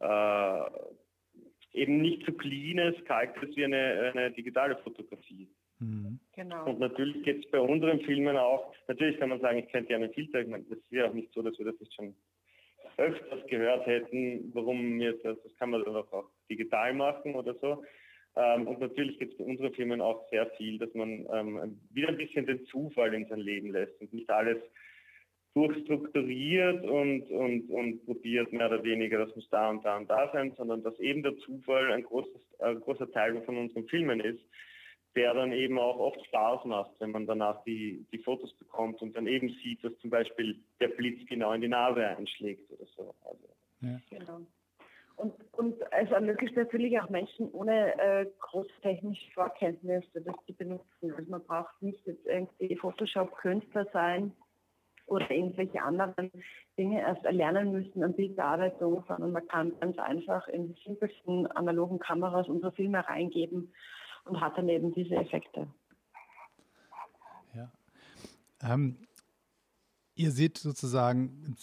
äh, 0.00 0.64
eben 1.72 2.02
nicht 2.02 2.26
so 2.26 2.32
cleanes, 2.32 2.94
kaltes 3.06 3.56
wie 3.56 3.64
eine, 3.64 4.12
eine 4.14 4.30
digitale 4.32 4.76
Fotografie. 4.76 5.48
Mhm. 5.78 6.20
Genau. 6.34 6.66
Und 6.66 6.78
natürlich 6.78 7.22
geht 7.24 7.44
es 7.44 7.50
bei 7.50 7.58
unseren 7.58 8.00
Filmen 8.00 8.36
auch, 8.36 8.74
natürlich 8.86 9.18
kann 9.18 9.30
man 9.30 9.40
sagen, 9.40 9.58
ich 9.58 9.68
könnte 9.72 9.92
ja 9.92 9.96
einen 9.96 10.12
Filter, 10.12 10.40
ich 10.40 10.48
meine, 10.48 10.64
das 10.64 10.78
ist 10.78 10.90
ja 10.90 11.08
auch 11.08 11.14
nicht 11.14 11.32
so, 11.32 11.40
dass 11.40 11.58
wir 11.58 11.64
das 11.64 11.80
nicht 11.80 11.94
schon 11.94 12.14
öfters 12.96 13.46
gehört 13.48 13.86
hätten, 13.86 14.50
warum 14.54 14.98
wir 14.98 15.12
das, 15.22 15.36
das 15.42 15.56
kann 15.56 15.70
man 15.70 15.84
dann 15.84 15.96
auch 15.96 16.30
digital 16.50 16.94
machen 16.94 17.34
oder 17.34 17.54
so. 17.54 17.82
Ähm, 18.36 18.66
und 18.66 18.80
natürlich 18.80 19.18
gibt 19.18 19.32
es 19.32 19.38
bei 19.38 19.44
unseren 19.44 19.72
Firmen 19.74 20.00
auch 20.00 20.28
sehr 20.30 20.46
viel, 20.56 20.78
dass 20.78 20.92
man 20.94 21.26
ähm, 21.32 21.80
wieder 21.92 22.08
ein 22.08 22.16
bisschen 22.16 22.46
den 22.46 22.64
Zufall 22.66 23.14
in 23.14 23.26
sein 23.26 23.40
Leben 23.40 23.70
lässt 23.70 24.00
und 24.00 24.12
nicht 24.12 24.28
alles 24.30 24.58
durchstrukturiert 25.54 26.84
und, 26.84 27.30
und, 27.30 27.70
und 27.70 28.04
probiert 28.06 28.52
mehr 28.52 28.66
oder 28.66 28.82
weniger, 28.82 29.18
das 29.24 29.34
muss 29.36 29.48
da 29.50 29.70
und 29.70 29.84
da 29.84 29.96
und 29.96 30.10
da 30.10 30.30
sein, 30.32 30.52
sondern 30.56 30.82
dass 30.82 30.98
eben 30.98 31.22
der 31.22 31.36
Zufall 31.38 31.92
ein, 31.92 32.02
großes, 32.02 32.60
ein 32.60 32.80
großer 32.80 33.10
Teil 33.12 33.40
von 33.42 33.56
unseren 33.58 33.86
Filmen 33.86 34.18
ist 34.18 34.44
der 35.16 35.34
dann 35.34 35.52
eben 35.52 35.78
auch 35.78 35.98
oft 35.98 36.24
Spaß 36.26 36.64
macht, 36.64 36.90
wenn 36.98 37.12
man 37.12 37.26
danach 37.26 37.62
die, 37.64 38.04
die 38.12 38.18
Fotos 38.18 38.52
bekommt 38.54 39.00
und 39.00 39.14
dann 39.16 39.26
eben 39.26 39.48
sieht, 39.62 39.82
dass 39.84 39.96
zum 39.98 40.10
Beispiel 40.10 40.58
der 40.80 40.88
Blitz 40.88 41.24
genau 41.28 41.52
in 41.52 41.60
die 41.60 41.68
Nase 41.68 42.04
einschlägt 42.06 42.70
oder 42.72 42.86
so. 42.96 43.14
Also, 43.24 43.48
ja. 43.80 44.00
Genau. 44.10 44.40
Und, 45.16 45.32
und 45.52 45.76
es 45.92 46.10
ermöglicht 46.10 46.56
natürlich 46.56 46.98
auch 47.00 47.08
Menschen 47.08 47.48
ohne 47.52 47.96
äh, 48.00 48.26
große 48.40 48.72
technische 48.82 49.30
Vorkenntnisse, 49.32 50.20
das 50.20 50.34
zu 50.46 50.54
benutzen. 50.54 51.14
Also 51.16 51.30
man 51.30 51.44
braucht 51.44 51.80
nicht 51.80 52.04
jetzt 52.06 52.26
irgendwie 52.26 52.74
Photoshop-Künstler 52.74 53.86
sein 53.92 54.32
oder 55.06 55.30
irgendwelche 55.30 55.80
anderen 55.82 56.32
Dinge 56.76 57.00
erst 57.00 57.24
erlernen 57.24 57.70
müssen 57.70 58.02
an 58.02 58.14
Bildbearbeitung, 58.14 59.04
sondern 59.06 59.30
man 59.30 59.46
kann 59.46 59.78
ganz 59.78 59.98
einfach 59.98 60.48
in 60.48 60.74
die 60.74 60.82
simpelsten 60.82 61.46
analogen 61.52 62.00
Kameras 62.00 62.48
unsere 62.48 62.72
Filme 62.72 63.06
reingeben 63.06 63.72
und 64.24 64.40
hat 64.40 64.56
dann 64.56 64.68
eben 64.68 64.92
diese 64.92 65.16
Effekte. 65.16 65.66
Ja. 67.54 67.72
Ähm, 68.62 68.96
ihr 70.14 70.30
seht 70.30 70.58
sozusagen 70.58 71.56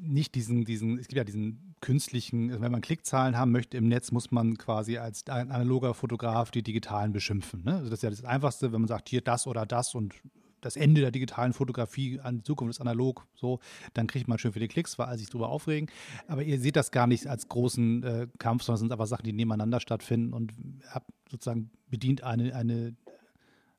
nicht 0.00 0.34
diesen, 0.34 0.64
diesen, 0.64 0.98
es 0.98 1.08
gibt 1.08 1.16
ja 1.16 1.24
diesen 1.24 1.74
künstlichen, 1.80 2.50
also 2.50 2.62
wenn 2.62 2.72
man 2.72 2.80
Klickzahlen 2.80 3.36
haben 3.36 3.52
möchte 3.52 3.76
im 3.76 3.88
Netz, 3.88 4.12
muss 4.12 4.30
man 4.30 4.58
quasi 4.58 4.98
als 4.98 5.26
analoger 5.28 5.94
Fotograf 5.94 6.50
die 6.50 6.62
digitalen 6.62 7.12
beschimpfen. 7.12 7.64
Ne? 7.64 7.74
Also 7.74 7.90
das 7.90 7.98
ist 7.98 8.02
ja 8.02 8.10
das 8.10 8.24
Einfachste, 8.24 8.72
wenn 8.72 8.80
man 8.80 8.88
sagt, 8.88 9.08
hier 9.08 9.20
das 9.20 9.46
oder 9.46 9.66
das 9.66 9.94
und 9.94 10.14
das 10.62 10.76
Ende 10.76 11.02
der 11.02 11.10
digitalen 11.10 11.52
Fotografie 11.52 12.20
an 12.20 12.38
die 12.38 12.42
Zukunft 12.42 12.70
ist 12.76 12.80
analog, 12.80 13.26
so, 13.34 13.58
dann 13.92 14.06
kriegt 14.06 14.28
man 14.28 14.38
schön 14.38 14.52
viele 14.52 14.68
Klicks, 14.68 14.98
weil 14.98 15.18
sich 15.18 15.28
darüber 15.28 15.50
aufregen. 15.50 15.90
Aber 16.28 16.42
ihr 16.42 16.58
seht 16.58 16.76
das 16.76 16.90
gar 16.90 17.06
nicht 17.06 17.26
als 17.26 17.48
großen 17.48 18.02
äh, 18.02 18.26
Kampf, 18.38 18.62
sondern 18.62 18.76
es 18.76 18.80
sind 18.80 18.92
einfach 18.92 19.06
Sachen, 19.06 19.24
die 19.24 19.32
nebeneinander 19.32 19.80
stattfinden 19.80 20.32
und 20.32 20.52
habt 20.90 21.10
sozusagen 21.30 21.70
bedient 21.90 22.22
eine, 22.22 22.54
eine, 22.54 22.96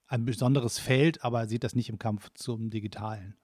ein 0.07 0.25
besonderes 0.25 0.77
Feld, 0.77 1.23
aber 1.23 1.47
seht 1.47 1.63
das 1.63 1.75
nicht 1.75 1.89
im 1.89 1.97
Kampf 1.97 2.29
zum 2.33 2.69
Digitalen. 2.69 3.35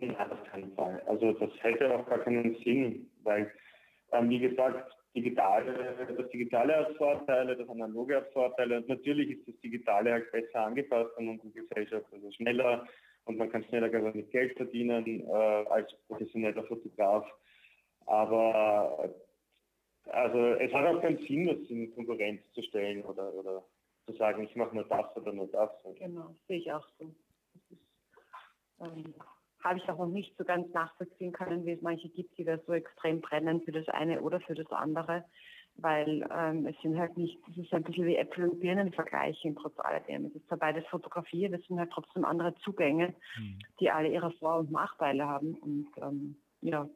Nein, 0.00 0.16
auf 0.30 0.44
keinen 0.50 0.74
Fall. 0.74 1.00
Also 1.06 1.32
das 1.32 1.50
hätte 1.60 1.94
auch 1.94 2.06
gar 2.08 2.18
keinen 2.18 2.56
Sinn, 2.64 3.08
weil, 3.22 3.50
ähm, 4.10 4.28
wie 4.28 4.40
gesagt, 4.40 4.92
Digitale, 5.14 6.14
das 6.16 6.30
Digitale 6.30 6.74
hat 6.76 6.96
Vorteile, 6.96 7.56
das 7.56 7.68
Analoge 7.68 8.16
hat 8.16 8.32
Vorteile. 8.32 8.78
Und 8.78 8.88
natürlich 8.88 9.30
ist 9.30 9.48
das 9.48 9.60
Digitale 9.60 10.12
halt 10.12 10.32
besser 10.32 10.66
angepasst 10.66 11.16
an 11.18 11.28
unsere 11.28 11.50
Gesellschaft, 11.50 12.06
also 12.12 12.30
schneller 12.32 12.86
und 13.24 13.38
man 13.38 13.50
kann 13.50 13.64
schneller 13.64 13.88
mit 14.12 14.30
Geld 14.30 14.56
verdienen 14.56 15.26
äh, 15.26 15.32
als 15.32 15.92
professioneller 16.08 16.64
Fotograf. 16.64 17.26
Aber 18.06 19.14
also 20.06 20.38
es 20.54 20.72
hat 20.72 20.86
auch 20.86 21.00
keinen 21.00 21.18
Sinn, 21.26 21.46
das 21.46 21.70
in 21.70 21.94
Konkurrenz 21.94 22.42
zu 22.52 22.62
stellen 22.62 23.04
oder, 23.04 23.32
oder 23.34 23.64
zu 24.06 24.14
sagen, 24.14 24.42
ich 24.42 24.56
mache 24.56 24.74
nur 24.74 24.84
das 24.84 25.16
oder 25.16 25.32
nur 25.32 25.46
das. 25.48 25.70
Genau, 25.98 26.34
sehe 26.48 26.58
ich 26.58 26.72
auch 26.72 26.86
so. 26.98 27.14
Ähm, 28.80 29.14
habe 29.62 29.78
ich 29.78 29.88
auch 29.88 29.98
noch 29.98 30.08
nicht 30.08 30.36
so 30.36 30.44
ganz 30.44 30.72
nachvollziehen 30.72 31.32
können, 31.32 31.64
wie 31.64 31.72
es 31.72 31.82
manche 31.82 32.08
gibt, 32.08 32.36
die 32.38 32.44
da 32.44 32.58
so 32.66 32.72
extrem 32.72 33.20
brennen 33.20 33.62
für 33.62 33.72
das 33.72 33.88
eine 33.88 34.20
oder 34.20 34.40
für 34.40 34.54
das 34.54 34.70
andere, 34.70 35.24
weil 35.76 36.28
ähm, 36.34 36.66
es 36.66 36.76
sind 36.82 36.98
halt 36.98 37.16
nicht, 37.16 37.38
das 37.48 37.56
ist 37.56 37.72
ein 37.72 37.82
bisschen 37.82 38.06
wie 38.06 38.16
Äpfel 38.16 38.48
und 38.48 38.60
Birnen 38.60 38.92
vergleichen 38.92 39.56
trotz 39.56 39.78
alledem. 39.78 40.26
Es 40.26 40.34
ist 40.34 40.46
zwar 40.48 40.58
beides 40.58 40.86
Fotografie, 40.86 41.48
das 41.48 41.62
sind 41.66 41.78
halt 41.78 41.90
trotzdem 41.90 42.24
andere 42.24 42.54
Zugänge, 42.56 43.14
mhm. 43.38 43.58
die 43.80 43.90
alle 43.90 44.08
ihre 44.08 44.32
Vor- 44.32 44.58
und 44.58 44.70
Nachteile 44.70 45.26
haben 45.26 45.54
und 45.54 45.88
ähm, 45.96 46.36
ja, 46.60 46.88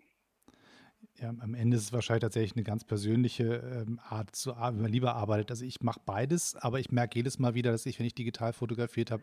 ja, 1.20 1.30
am 1.30 1.54
Ende 1.54 1.76
ist 1.76 1.84
es 1.84 1.92
wahrscheinlich 1.92 2.22
tatsächlich 2.22 2.56
eine 2.56 2.64
ganz 2.64 2.84
persönliche 2.84 3.84
ähm, 3.86 3.98
Art 4.08 4.34
zu 4.36 4.54
wenn 4.56 4.82
man 4.82 4.92
lieber 4.92 5.14
arbeitet. 5.14 5.50
Also 5.50 5.64
ich 5.64 5.80
mache 5.80 6.00
beides, 6.04 6.56
aber 6.56 6.78
ich 6.78 6.90
merke 6.90 7.18
jedes 7.18 7.38
Mal 7.38 7.54
wieder, 7.54 7.72
dass 7.72 7.86
ich, 7.86 7.98
wenn 7.98 8.06
ich 8.06 8.14
digital 8.14 8.52
fotografiert 8.52 9.10
habe, 9.10 9.22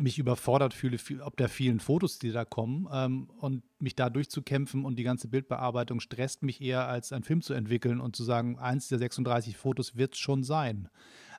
mich 0.00 0.18
überfordert 0.18 0.74
fühle, 0.74 0.98
ob 1.24 1.36
der 1.36 1.48
vielen 1.48 1.80
Fotos, 1.80 2.18
die 2.18 2.32
da 2.32 2.44
kommen. 2.44 2.88
Ähm, 2.92 3.30
und 3.40 3.62
mich 3.80 3.96
da 3.96 4.10
durchzukämpfen 4.10 4.84
und 4.84 4.96
die 4.96 5.02
ganze 5.04 5.28
Bildbearbeitung 5.28 6.00
stresst 6.00 6.42
mich 6.42 6.60
eher, 6.60 6.88
als 6.88 7.12
einen 7.12 7.24
Film 7.24 7.42
zu 7.42 7.54
entwickeln 7.54 8.00
und 8.00 8.16
zu 8.16 8.24
sagen, 8.24 8.58
eins 8.58 8.88
der 8.88 8.98
36 8.98 9.56
Fotos 9.56 9.96
wird 9.96 10.14
es 10.14 10.18
schon 10.18 10.42
sein. 10.42 10.88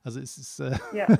Also 0.03 0.19
es 0.19 0.37
ist. 0.37 0.59
Äh 0.59 0.77
ja. 0.93 1.07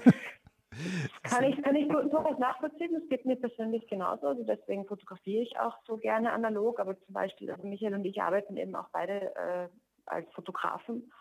Kann 1.24 1.44
ich, 1.44 1.62
kann 1.62 1.76
ich 1.76 1.90
durchaus 1.90 2.40
nachvollziehen. 2.40 2.94
Das 2.94 3.08
geht 3.10 3.26
mir 3.26 3.36
persönlich 3.36 3.86
genauso. 3.88 4.28
Also 4.28 4.44
deswegen 4.44 4.86
fotografiere 4.86 5.44
ich 5.44 5.60
auch 5.60 5.76
so 5.86 5.98
gerne 5.98 6.32
analog. 6.32 6.80
Aber 6.80 6.98
zum 6.98 7.14
Beispiel, 7.14 7.52
also 7.52 7.68
Michael 7.68 7.94
und 7.94 8.06
ich 8.06 8.22
arbeiten 8.22 8.56
eben 8.56 8.74
auch 8.76 8.88
beide 8.94 9.36
äh, 9.36 9.68
als 10.06 10.32
Fotografen. 10.32 11.12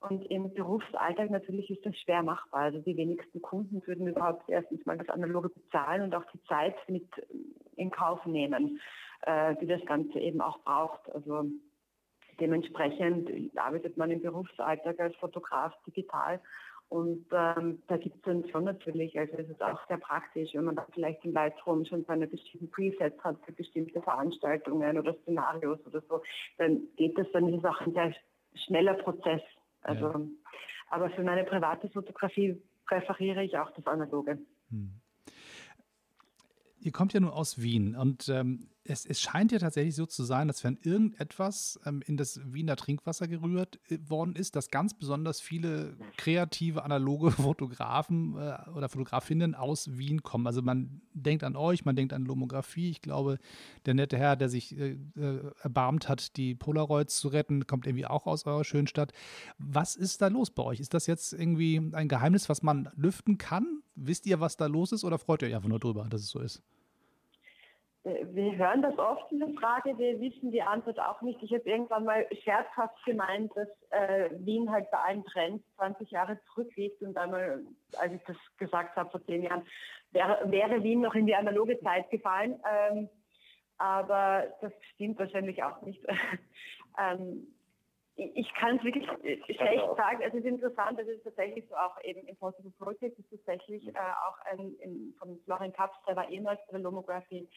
Und 0.00 0.24
im 0.30 0.52
Berufsalltag 0.54 1.30
natürlich 1.30 1.70
ist 1.70 1.84
das 1.84 1.96
schwer 1.98 2.22
machbar. 2.22 2.62
Also 2.62 2.78
die 2.78 2.96
wenigsten 2.96 3.42
Kunden 3.42 3.86
würden 3.86 4.06
überhaupt 4.06 4.48
erstens 4.48 4.84
mal 4.86 4.96
das 4.96 5.10
Analoge 5.10 5.50
bezahlen 5.50 6.02
und 6.02 6.14
auch 6.14 6.24
die 6.32 6.42
Zeit 6.44 6.76
mit 6.88 7.06
in 7.76 7.90
Kauf 7.90 8.24
nehmen, 8.24 8.80
äh, 9.22 9.54
die 9.56 9.66
das 9.66 9.84
Ganze 9.84 10.18
eben 10.18 10.40
auch 10.40 10.58
braucht. 10.60 11.12
Also 11.14 11.44
dementsprechend 12.40 13.30
arbeitet 13.58 13.98
man 13.98 14.10
im 14.10 14.22
Berufsalltag 14.22 14.98
als 15.00 15.14
Fotograf 15.16 15.74
digital 15.86 16.40
und 16.90 17.24
ähm, 17.30 17.80
da 17.86 17.96
gibt 17.98 18.16
es 18.16 18.22
dann 18.22 18.48
schon 18.50 18.64
natürlich, 18.64 19.16
also 19.16 19.32
es 19.36 19.48
ist 19.48 19.62
auch 19.62 19.78
sehr 19.86 19.98
praktisch, 19.98 20.52
wenn 20.54 20.64
man 20.64 20.74
da 20.74 20.84
vielleicht 20.92 21.24
im 21.24 21.32
Lightroom 21.32 21.84
schon 21.84 22.04
seine 22.04 22.26
bestimmten 22.26 22.68
Presets 22.68 23.22
hat 23.22 23.36
für 23.46 23.52
bestimmte 23.52 24.02
Veranstaltungen 24.02 24.98
oder 24.98 25.14
Szenarios 25.22 25.78
oder 25.86 26.02
so, 26.08 26.20
dann 26.58 26.88
geht 26.96 27.16
das, 27.16 27.28
dann 27.32 27.64
auch 27.64 27.80
ein 27.80 27.92
sehr 27.92 28.12
schneller 28.66 28.94
Prozess. 28.94 29.40
Also, 29.82 30.06
ja. 30.08 30.20
aber 30.90 31.10
für 31.10 31.22
meine 31.22 31.44
private 31.44 31.88
Fotografie 31.90 32.60
präferiere 32.86 33.44
ich 33.44 33.56
auch 33.58 33.70
das 33.72 33.86
Analoge. 33.86 34.38
Hm. 34.70 35.00
Ihr 36.80 36.92
kommt 36.92 37.12
ja 37.12 37.20
nur 37.20 37.36
aus 37.36 37.60
Wien 37.60 37.94
und 37.94 38.28
ähm, 38.28 38.69
es, 38.84 39.04
es, 39.04 39.20
scheint 39.20 39.52
ja 39.52 39.58
tatsächlich 39.58 39.94
so 39.94 40.06
zu 40.06 40.24
sein, 40.24 40.48
dass 40.48 40.64
wenn 40.64 40.78
irgendetwas 40.82 41.78
ähm, 41.84 42.02
in 42.06 42.16
das 42.16 42.40
Wiener 42.44 42.76
Trinkwasser 42.76 43.28
gerührt 43.28 43.78
äh, 43.90 43.98
worden 44.08 44.34
ist, 44.34 44.56
dass 44.56 44.70
ganz 44.70 44.94
besonders 44.94 45.40
viele 45.40 45.96
kreative, 46.16 46.82
analoge 46.82 47.30
Fotografen 47.30 48.36
äh, 48.36 48.70
oder 48.74 48.88
Fotografinnen 48.88 49.54
aus 49.54 49.98
Wien 49.98 50.22
kommen. 50.22 50.46
Also 50.46 50.62
man 50.62 51.02
denkt 51.12 51.44
an 51.44 51.56
euch, 51.56 51.84
man 51.84 51.94
denkt 51.94 52.12
an 52.12 52.24
Lomographie. 52.24 52.90
Ich 52.90 53.02
glaube, 53.02 53.38
der 53.84 53.94
nette 53.94 54.16
Herr, 54.16 54.36
der 54.36 54.48
sich 54.48 54.76
äh, 54.76 54.96
äh, 55.16 55.52
erbarmt 55.62 56.08
hat, 56.08 56.36
die 56.36 56.54
Polaroids 56.54 57.18
zu 57.18 57.28
retten, 57.28 57.66
kommt 57.66 57.86
irgendwie 57.86 58.06
auch 58.06 58.26
aus 58.26 58.46
eurer 58.46 58.64
schönen 58.64 58.86
Stadt. 58.86 59.12
Was 59.58 59.94
ist 59.94 60.22
da 60.22 60.28
los 60.28 60.50
bei 60.50 60.62
euch? 60.62 60.80
Ist 60.80 60.94
das 60.94 61.06
jetzt 61.06 61.34
irgendwie 61.34 61.80
ein 61.92 62.08
Geheimnis, 62.08 62.48
was 62.48 62.62
man 62.62 62.88
lüften 62.96 63.36
kann? 63.36 63.82
Wisst 63.94 64.26
ihr, 64.26 64.40
was 64.40 64.56
da 64.56 64.66
los 64.66 64.92
ist 64.92 65.04
oder 65.04 65.18
freut 65.18 65.42
ihr 65.42 65.48
euch 65.48 65.54
einfach 65.54 65.68
nur 65.68 65.80
drüber, 65.80 66.06
dass 66.08 66.22
es 66.22 66.30
so 66.30 66.40
ist? 66.40 66.62
Äh, 68.04 68.26
wir 68.32 68.56
hören 68.56 68.82
das 68.82 68.98
oft, 68.98 69.30
diese 69.30 69.52
Frage, 69.54 69.96
wir 69.98 70.20
wissen 70.20 70.50
die 70.50 70.62
Antwort 70.62 70.98
auch 71.00 71.20
nicht. 71.22 71.42
Ich 71.42 71.52
habe 71.52 71.68
irgendwann 71.68 72.04
mal 72.04 72.26
scherzhaft 72.42 73.04
gemeint, 73.04 73.52
dass 73.54 73.68
äh, 73.90 74.30
Wien 74.38 74.70
halt 74.70 74.90
bei 74.90 74.98
allen 74.98 75.24
Trends 75.24 75.64
20 75.76 76.10
Jahre 76.10 76.38
zurückliegt 76.46 77.02
und 77.02 77.16
einmal, 77.16 77.62
als 77.98 78.12
ich 78.12 78.22
das 78.26 78.36
gesagt 78.56 78.96
habe 78.96 79.10
vor 79.10 79.24
zehn 79.26 79.42
Jahren, 79.42 79.66
wäre, 80.12 80.50
wäre 80.50 80.82
Wien 80.82 81.00
noch 81.00 81.14
in 81.14 81.26
die 81.26 81.34
analoge 81.34 81.78
Zeit 81.80 82.10
gefallen. 82.10 82.60
Ähm, 82.70 83.08
aber 83.78 84.46
das 84.60 84.72
stimmt 84.94 85.18
wahrscheinlich 85.18 85.62
auch 85.62 85.80
nicht. 85.82 86.04
ähm, 86.98 87.46
ich 88.16 88.52
kann 88.54 88.76
es 88.76 88.84
wirklich 88.84 89.06
schlecht 89.46 89.96
sagen. 89.96 90.20
Es 90.20 90.34
ist 90.34 90.44
interessant, 90.44 90.98
es 90.98 91.08
ist 91.08 91.24
tatsächlich 91.24 91.66
so 91.68 91.74
auch 91.74 91.96
eben 92.02 92.26
Impossible 92.28 92.72
Project 92.78 93.18
ist 93.18 93.30
tatsächlich 93.30 93.86
äh, 93.88 93.98
auch 93.98 94.38
ein, 94.44 94.74
in, 94.80 95.14
von 95.18 95.38
Florian 95.44 95.72
Kaps, 95.72 95.96
der 96.06 96.16
war 96.16 96.28
ehemals 96.28 96.60
bei 96.66 96.72
der 96.72 96.80
Lomography 96.80 97.48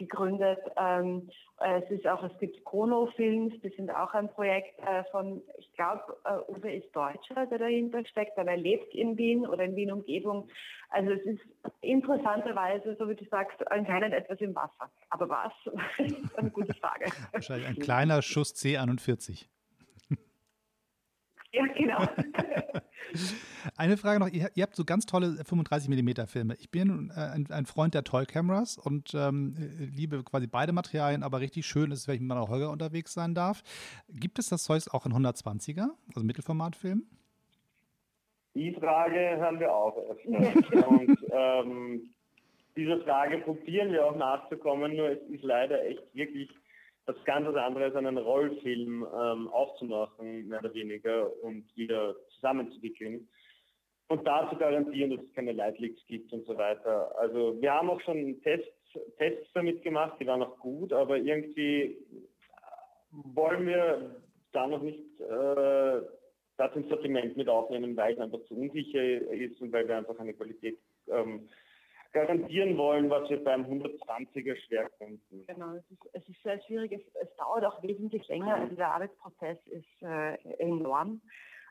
gegründet. 0.00 0.58
Ähm, 0.76 1.30
es 1.58 1.90
ist 1.90 2.06
auch, 2.06 2.22
es 2.24 2.36
gibt 2.38 2.64
Chrono-Films, 2.64 3.54
die 3.62 3.68
sind 3.76 3.90
auch 3.90 4.12
ein 4.14 4.28
Projekt 4.30 4.78
äh, 4.80 5.04
von, 5.10 5.42
ich 5.58 5.70
glaube, 5.74 6.16
äh, 6.24 6.50
Uwe 6.50 6.72
ist 6.72 6.94
Deutscher, 6.96 7.46
der 7.46 7.58
dahinter 7.58 8.04
steckt, 8.06 8.38
aber 8.38 8.52
er 8.52 8.56
lebt 8.56 8.94
in 8.94 9.16
Wien 9.18 9.46
oder 9.46 9.64
in 9.64 9.76
Wien-Umgebung. 9.76 10.48
Also 10.88 11.12
es 11.12 11.22
ist 11.22 11.40
interessanterweise, 11.82 12.96
so 12.98 13.08
wie 13.08 13.14
du 13.14 13.24
sagst, 13.26 13.56
anscheinend 13.70 14.14
etwas 14.14 14.40
im 14.40 14.54
Wasser. 14.54 14.90
Aber 15.10 15.28
was? 15.28 15.52
das 15.98 16.08
ist 16.08 16.38
eine 16.38 16.50
gute 16.50 16.74
Frage. 16.74 17.12
Wahrscheinlich 17.32 17.68
ein 17.68 17.78
kleiner 17.78 18.22
Schuss 18.22 18.54
C41. 18.54 19.46
Ja, 21.52 21.66
genau. 21.66 21.98
Eine 23.76 23.96
Frage 23.96 24.20
noch, 24.20 24.28
ihr, 24.28 24.50
ihr, 24.54 24.62
habt 24.62 24.76
so 24.76 24.84
ganz 24.84 25.04
tolle 25.04 25.44
35 25.44 25.88
mm 25.88 26.26
Filme. 26.26 26.54
Ich 26.60 26.70
bin 26.70 27.10
äh, 27.14 27.20
ein, 27.20 27.50
ein, 27.50 27.66
Freund 27.66 27.94
der 27.94 28.04
Toy 28.04 28.24
Cameras 28.24 28.78
und 28.78 29.14
ähm, 29.14 29.56
liebe 29.78 30.22
quasi 30.22 30.46
beide 30.46 30.72
Materialien, 30.72 31.24
aber 31.24 31.40
richtig 31.40 31.66
schön 31.66 31.90
ist, 31.90 32.06
wenn 32.06 32.14
ich 32.14 32.20
mit 32.20 32.28
meiner 32.28 32.48
Holger 32.48 32.70
unterwegs 32.70 33.12
sein 33.12 33.34
darf. 33.34 33.62
Gibt 34.08 34.38
es 34.38 34.48
das 34.48 34.62
Zeug 34.62 34.84
auch 34.92 35.06
in 35.06 35.12
120er, 35.12 35.88
also 36.14 36.24
Mittelformatfilm? 36.24 37.04
Die 38.54 38.72
Frage 38.74 39.36
hören 39.36 39.58
wir 39.60 39.74
auch 39.74 39.96
öfter. 39.96 40.88
und 40.88 41.18
ähm, 41.32 42.14
dieser 42.76 43.00
Frage 43.00 43.38
probieren 43.38 43.92
wir 43.92 44.06
auch 44.06 44.16
nachzukommen, 44.16 44.96
nur 44.96 45.10
es 45.10 45.22
ist 45.28 45.42
leider 45.42 45.84
echt 45.84 46.14
wirklich 46.14 46.48
was 47.10 47.24
ganz 47.24 47.46
anderes, 47.56 47.94
einen 47.94 48.18
Rollfilm 48.18 49.02
ähm, 49.02 49.48
aufzumachen, 49.48 50.48
mehr 50.48 50.60
oder 50.60 50.72
weniger, 50.74 51.30
und 51.42 51.64
wieder 51.76 52.14
zusammenzuwickeln. 52.34 53.28
Und 54.08 54.26
da 54.26 54.48
zu 54.50 54.56
garantieren, 54.56 55.10
dass 55.10 55.24
es 55.24 55.34
keine 55.34 55.52
Lightleaks 55.52 56.04
gibt 56.06 56.32
und 56.32 56.46
so 56.46 56.56
weiter. 56.56 57.16
Also 57.18 57.60
wir 57.60 57.72
haben 57.72 57.90
auch 57.90 58.00
schon 58.00 58.40
Tests, 58.42 58.68
Tests 59.18 59.48
damit 59.54 59.82
gemacht, 59.82 60.16
die 60.20 60.26
waren 60.26 60.42
auch 60.42 60.58
gut, 60.58 60.92
aber 60.92 61.16
irgendwie 61.16 61.96
wollen 63.12 63.66
wir 63.66 64.16
da 64.52 64.66
noch 64.66 64.82
nicht 64.82 65.20
äh, 65.20 66.00
das 66.56 66.74
ins 66.74 66.88
Sortiment 66.88 67.36
mit 67.36 67.48
aufnehmen, 67.48 67.96
weil 67.96 68.14
es 68.14 68.20
einfach 68.20 68.42
zu 68.48 68.54
unsicher 68.54 69.02
ist 69.02 69.60
und 69.60 69.72
weil 69.72 69.86
wir 69.86 69.96
einfach 69.96 70.18
eine 70.18 70.34
Qualität 70.34 70.78
ähm, 71.08 71.48
garantieren 72.12 72.76
wollen, 72.76 73.08
was 73.10 73.28
wir 73.30 73.42
beim 73.42 73.64
120er 73.64 74.56
schwer 74.66 74.88
konnten. 74.98 75.46
Genau, 75.46 75.74
es 75.74 75.90
ist, 75.90 76.08
es 76.12 76.28
ist 76.28 76.42
sehr 76.42 76.60
schwierig. 76.62 76.92
Es, 76.92 77.02
es, 77.22 77.36
dauert 77.36 77.64
auch 77.64 77.82
wesentlich 77.82 78.26
länger. 78.28 78.56
Also 78.56 78.74
der 78.74 78.92
Arbeitsprozess 78.92 79.58
ist 79.66 80.02
äh, 80.02 80.34
enorm. 80.58 81.20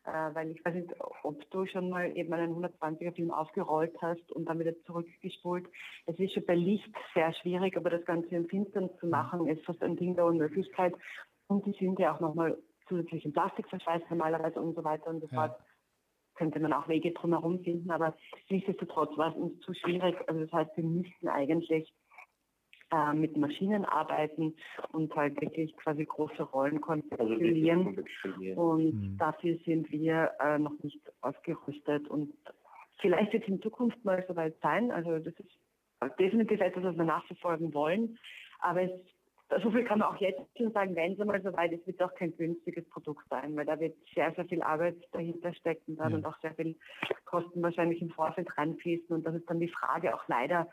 Äh, 0.06 0.34
weil 0.34 0.52
ich 0.52 0.64
weiß 0.64 0.76
nicht, 0.76 0.94
ob 1.24 1.50
du 1.52 1.66
schon 1.66 1.90
mal 1.90 2.16
eben 2.16 2.34
einen 2.34 2.56
120er 2.56 3.14
Film 3.14 3.32
aufgerollt 3.32 3.96
hast 4.02 4.32
und 4.32 4.46
dann 4.46 4.60
wieder 4.60 4.74
zurückgespult. 4.86 5.68
Es 6.06 6.18
ist 6.18 6.34
schon 6.34 6.46
bei 6.46 6.56
Licht 6.56 6.90
sehr 7.14 7.34
schwierig, 7.34 7.76
aber 7.76 7.90
das 7.90 8.06
Ganze 8.06 8.34
im 8.36 8.48
Finstern 8.48 8.90
zu 9.00 9.08
machen, 9.08 9.48
ist 9.48 9.66
fast 9.66 9.84
ein 9.84 9.98
Ding 9.98 10.16
der 10.16 10.26
Unmöglichkeit. 10.26 10.94
Und 11.48 11.66
die 11.66 11.74
sind 11.74 12.00
ja 12.00 12.16
auch 12.16 12.22
nochmal 12.22 12.58
zusätzlich 12.88 13.26
in 13.26 13.34
Plastik 13.34 13.68
verschweißt 13.68 14.10
normalerweise 14.10 14.60
und 14.62 14.74
so 14.74 14.84
weiter 14.84 15.08
und 15.08 15.20
so 15.20 15.28
fort. 15.28 15.52
Ja 15.60 15.66
könnte 16.40 16.60
man 16.62 16.72
auch 16.72 16.88
Wege 16.88 17.12
drumherum 17.12 17.60
finden, 17.60 17.92
aber 17.92 18.16
nichtsdestotrotz 18.50 19.16
war 19.18 19.32
es 19.32 19.36
uns 19.36 19.60
zu 19.60 19.74
schwierig. 19.74 20.16
Also 20.28 20.40
das 20.40 20.54
heißt, 20.54 20.78
wir 20.78 20.86
müssten 20.86 21.28
eigentlich 21.28 21.94
äh, 22.92 23.14
mit 23.14 23.36
Maschinen 23.36 23.84
arbeiten 23.84 24.56
und 24.94 25.14
halt 25.18 25.40
wirklich 25.42 25.76
quasi 25.76 26.06
große 26.06 26.42
Rollen 26.44 26.80
konstruieren. 26.80 28.06
Also 28.24 28.62
und 28.62 28.94
mhm. 28.94 29.18
dafür 29.18 29.58
sind 29.66 29.92
wir 29.92 30.32
äh, 30.40 30.58
noch 30.58 30.82
nicht 30.82 31.02
ausgerüstet. 31.20 32.08
Und 32.08 32.34
vielleicht 33.02 33.34
wird 33.34 33.44
es 33.44 33.50
in 33.50 33.62
Zukunft 33.62 34.04
mal 34.06 34.24
soweit 34.26 34.56
sein. 34.62 34.92
Also 34.92 35.20
das 35.20 35.34
ist 35.34 35.60
definitiv 36.18 36.62
etwas, 36.62 36.86
was 36.86 36.96
wir 36.96 37.04
nachverfolgen 37.04 37.74
wollen. 37.74 38.18
Aber 38.60 38.84
es 38.84 38.92
so 39.64 39.72
viel 39.72 39.84
kann 39.84 40.00
man 40.00 40.10
auch 40.10 40.18
jetzt 40.18 40.42
schon 40.58 40.72
sagen, 40.72 40.96
wenn 40.96 41.14
es 41.14 41.20
einmal 41.20 41.42
so 41.42 41.52
weit 41.54 41.72
ist, 41.72 41.86
wird 41.88 42.00
es 42.00 42.06
auch 42.06 42.14
kein 42.14 42.36
günstiges 42.36 42.88
Produkt 42.90 43.28
sein, 43.30 43.56
weil 43.56 43.66
da 43.66 43.80
wird 43.80 43.96
sehr, 44.14 44.32
sehr 44.36 44.46
viel 44.46 44.62
Arbeit 44.62 44.96
dahinter 45.12 45.54
stecken 45.54 45.98
dann 45.98 46.12
ja. 46.12 46.18
und 46.18 46.26
auch 46.26 46.38
sehr 46.42 46.54
viel 46.54 46.76
Kosten 47.26 47.62
wahrscheinlich 47.62 48.02
im 48.02 48.12
Vorfeld 48.12 48.56
reinfließen. 48.58 49.16
Und 49.16 49.26
das 49.26 49.36
ist 49.36 49.50
dann 49.50 49.60
die 49.60 49.70
Frage 49.70 50.14
auch 50.14 50.28
leider, 50.28 50.68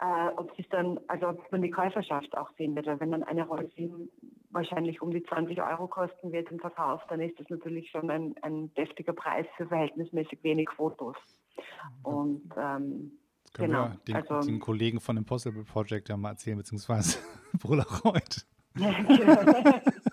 äh, 0.00 0.28
ob 0.36 0.54
sich 0.56 0.66
dann, 0.70 0.98
also 1.08 1.28
ob 1.28 1.52
man 1.52 1.60
die 1.60 1.70
Käuferschaft 1.70 2.34
auch 2.36 2.50
findet. 2.54 2.86
Weil 2.86 3.00
wenn 3.00 3.12
dann 3.12 3.22
eine 3.22 3.46
Rollfilm 3.46 4.08
wahrscheinlich 4.50 5.02
um 5.02 5.10
die 5.10 5.22
20 5.22 5.60
Euro 5.62 5.86
kosten 5.86 6.32
wird 6.32 6.50
im 6.50 6.58
Verkauf, 6.58 7.02
dann 7.08 7.20
ist 7.20 7.38
das 7.38 7.50
natürlich 7.50 7.90
schon 7.90 8.10
ein, 8.10 8.34
ein 8.40 8.72
deftiger 8.74 9.12
Preis 9.12 9.46
für 9.56 9.66
verhältnismäßig 9.66 10.42
wenig 10.42 10.70
Fotos. 10.70 11.16
Und 12.02 12.50
ähm, 12.56 13.12
Können 13.52 13.72
genau. 13.72 13.88
wir 13.88 14.00
den, 14.06 14.16
also, 14.16 14.40
den, 14.48 14.60
Kollegen 14.60 15.00
von 15.00 15.16
Impossible 15.16 15.64
Project 15.64 16.08
ja 16.08 16.16
mal 16.16 16.30
erzählen, 16.30 16.56
beziehungsweise 16.56 17.18
Polaroid. 17.60 18.46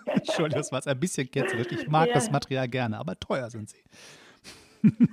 Entschuldigung, 0.06 0.58
das 0.58 0.72
war 0.72 0.84
ein 0.84 1.00
bisschen 1.00 1.30
ketzerisch. 1.30 1.68
Ich 1.70 1.88
mag 1.88 2.08
ja. 2.08 2.14
das 2.14 2.30
Material 2.30 2.68
gerne, 2.68 2.98
aber 2.98 3.18
teuer 3.18 3.48
sind 3.50 3.68
sie. 3.68 3.82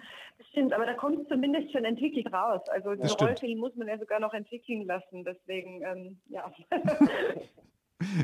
Stimmt, 0.49 0.73
aber 0.73 0.86
da 0.86 0.93
kommt 0.93 1.19
es 1.19 1.28
zumindest 1.28 1.71
schon 1.71 1.86
entwickelt 1.86 2.32
raus. 2.34 2.61
Also 2.69 2.95
den 2.95 3.05
Rollfilm 3.05 3.59
muss 3.59 3.76
man 3.76 3.88
ja 3.88 3.99
sogar 3.99 4.19
noch 4.19 4.34
entwickeln 4.34 4.86
lassen. 4.86 5.23
Deswegen, 5.23 5.82
ähm, 5.84 6.19
ja. 6.30 6.51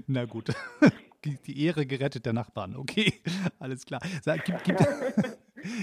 Na 0.08 0.26
gut. 0.26 0.52
Die 1.46 1.66
Ehre 1.66 1.86
gerettet 1.86 2.26
der 2.26 2.34
Nachbarn. 2.34 2.76
Okay, 2.76 3.14
alles 3.60 3.86
klar. 3.86 4.02
Sag, 4.24 4.44
gibt, 4.46 4.64
gibt, 4.64 4.80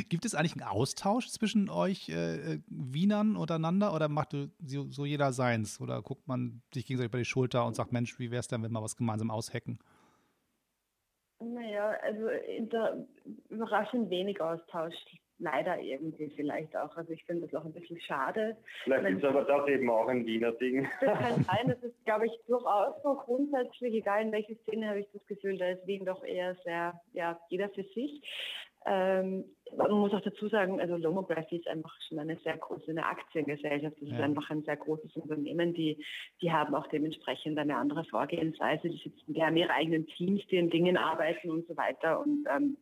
gibt, 0.09 0.25
es 0.25 0.35
eigentlich 0.35 0.55
einen 0.55 0.71
Austausch 0.71 1.29
zwischen 1.29 1.71
euch 1.71 2.09
äh, 2.09 2.61
Wienern 2.69 3.37
untereinander 3.37 3.95
oder 3.95 4.09
macht 4.09 4.33
so, 4.33 4.91
so 4.91 5.05
jeder 5.05 5.33
seins? 5.33 5.81
Oder 5.81 6.03
guckt 6.03 6.27
man 6.29 6.63
sich 6.73 6.87
gegenseitig 6.87 7.13
bei 7.13 7.19
die 7.19 7.25
Schulter 7.25 7.67
und 7.67 7.75
sagt, 7.75 7.93
Mensch, 7.93 8.19
wie 8.19 8.31
wäre 8.31 8.41
es 8.41 8.49
denn, 8.49 8.63
wenn 8.63 8.73
wir 8.73 8.83
was 8.83 8.97
gemeinsam 8.97 9.31
aushacken? 9.31 9.79
Naja, 11.41 11.95
also 12.03 12.29
überraschend 13.49 14.11
wenig 14.11 14.41
Austausch 14.41 14.95
leider 15.39 15.79
irgendwie 15.79 16.31
vielleicht 16.35 16.77
auch. 16.77 16.97
Also 16.97 17.13
ich 17.13 17.25
finde 17.25 17.47
das 17.47 17.55
auch 17.55 17.65
ein 17.65 17.73
bisschen 17.73 18.01
schade. 18.01 18.57
Vielleicht 18.85 19.19
ist 19.19 19.25
aber 19.25 19.45
das 19.45 19.69
eben 19.69 19.89
auch 19.89 20.09
ein 20.09 20.27
Wiener 20.27 20.53
Ding. 20.53 20.89
Das 21.01 21.19
kann 21.19 21.45
sein, 21.45 21.69
das 21.69 21.83
ist, 21.83 22.05
glaube 22.05 22.27
ich, 22.27 22.33
durchaus 22.47 23.01
so 23.03 23.15
grundsätzlich, 23.15 23.95
egal 23.95 24.23
in 24.23 24.33
welche 24.33 24.57
Szene 24.63 24.89
habe 24.89 25.01
ich 25.01 25.07
das 25.13 25.25
Gefühl, 25.27 25.59
da 25.59 25.69
ist 25.69 25.87
Wien 25.87 26.05
doch 26.05 26.25
eher 26.25 26.57
sehr, 26.65 27.01
ja, 27.13 27.39
jeder 27.49 27.69
für 27.71 27.85
sich. 27.85 28.21
Ähm, 28.89 29.45
man 29.77 29.91
muss 29.93 30.15
auch 30.15 30.23
dazu 30.23 30.49
sagen, 30.49 30.81
also 30.81 30.97
Lomography 30.97 31.57
ist 31.57 31.69
einfach 31.69 31.95
schon 32.09 32.19
eine 32.19 32.37
sehr 32.39 32.57
große 32.57 32.91
eine 32.91 33.05
Aktiengesellschaft. 33.05 33.97
Das 34.01 34.09
ja. 34.09 34.17
ist 34.17 34.23
einfach 34.23 34.49
ein 34.51 34.63
sehr 34.63 34.77
großes 34.77 35.15
Unternehmen. 35.17 35.75
Die, 35.75 36.03
die 36.41 36.51
haben 36.51 36.75
auch 36.75 36.87
dementsprechend 36.87 37.59
eine 37.59 37.77
andere 37.77 38.05
Vorgehensweise. 38.05 38.89
Die, 38.89 38.97
sitzen, 38.97 39.35
die 39.35 39.43
haben 39.43 39.57
ihre 39.57 39.73
eigenen 39.73 40.07
Teams, 40.07 40.41
die 40.51 40.57
in 40.57 40.71
Dingen 40.71 40.97
arbeiten 40.97 41.51
und 41.51 41.67
so 41.67 41.77
weiter. 41.77 42.21
Und 42.21 42.47
ähm, 42.51 42.79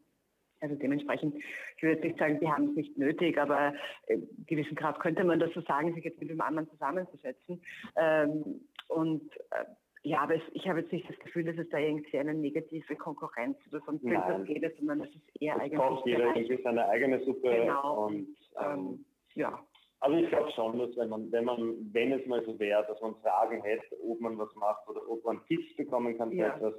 also 0.60 0.76
dementsprechend, 0.76 1.34
ich 1.76 1.82
würde 1.82 2.06
nicht 2.06 2.18
sagen, 2.18 2.38
sie 2.40 2.48
haben 2.48 2.70
es 2.70 2.76
nicht 2.76 2.96
nötig, 2.96 3.36
aber 3.38 3.74
äh, 4.06 4.18
gewissen 4.46 4.76
Grad 4.76 5.00
könnte 5.00 5.24
man 5.24 5.40
das 5.40 5.52
so 5.54 5.60
sagen, 5.62 5.92
sich 5.94 6.04
jetzt 6.04 6.20
mit 6.20 6.30
dem 6.30 6.40
anderen 6.40 6.70
zusammenzusetzen. 6.70 7.60
Ähm, 7.96 8.60
und 8.88 9.36
äh, 9.50 9.64
ja, 10.06 10.20
aber 10.20 10.36
es, 10.36 10.42
ich 10.52 10.68
habe 10.68 10.78
jetzt 10.78 10.92
nicht 10.92 11.10
das 11.10 11.18
Gefühl, 11.18 11.42
dass 11.42 11.58
es 11.58 11.68
da 11.68 11.78
irgendwie 11.78 12.16
eine 12.16 12.32
negative 12.32 12.94
Konkurrenz 12.94 13.58
oder 13.68 13.82
sonst 13.84 14.04
irgendwas 14.04 14.46
geht, 14.46 14.76
sondern 14.78 15.00
es 15.00 15.10
ist 15.10 15.42
eher 15.42 15.58
eigentlich. 15.58 15.80
Kocht 15.80 16.06
jeder 16.06 16.26
irgendwie 16.26 16.62
seine 16.62 16.88
eigene 16.88 17.24
Suppe. 17.24 17.50
Genau. 17.50 18.06
Und, 18.06 18.28
ähm, 18.62 19.04
ja. 19.34 19.60
Also 19.98 20.16
ich 20.16 20.28
glaube 20.28 20.52
schon, 20.52 20.78
dass 20.78 20.96
wenn 20.96 21.08
man, 21.08 21.32
wenn 21.32 21.44
man, 21.44 21.92
wenn 21.92 22.12
es 22.12 22.24
mal 22.26 22.44
so 22.44 22.56
wäre, 22.60 22.86
dass 22.86 23.00
man 23.00 23.16
Fragen 23.16 23.60
hätte, 23.62 24.00
ob 24.00 24.20
man 24.20 24.38
was 24.38 24.54
macht 24.54 24.88
oder 24.88 25.00
ob 25.08 25.24
man 25.24 25.44
Tipps 25.46 25.74
bekommen 25.74 26.16
kann 26.16 26.30
für 26.30 26.36
ja. 26.36 26.54
etwas, 26.54 26.74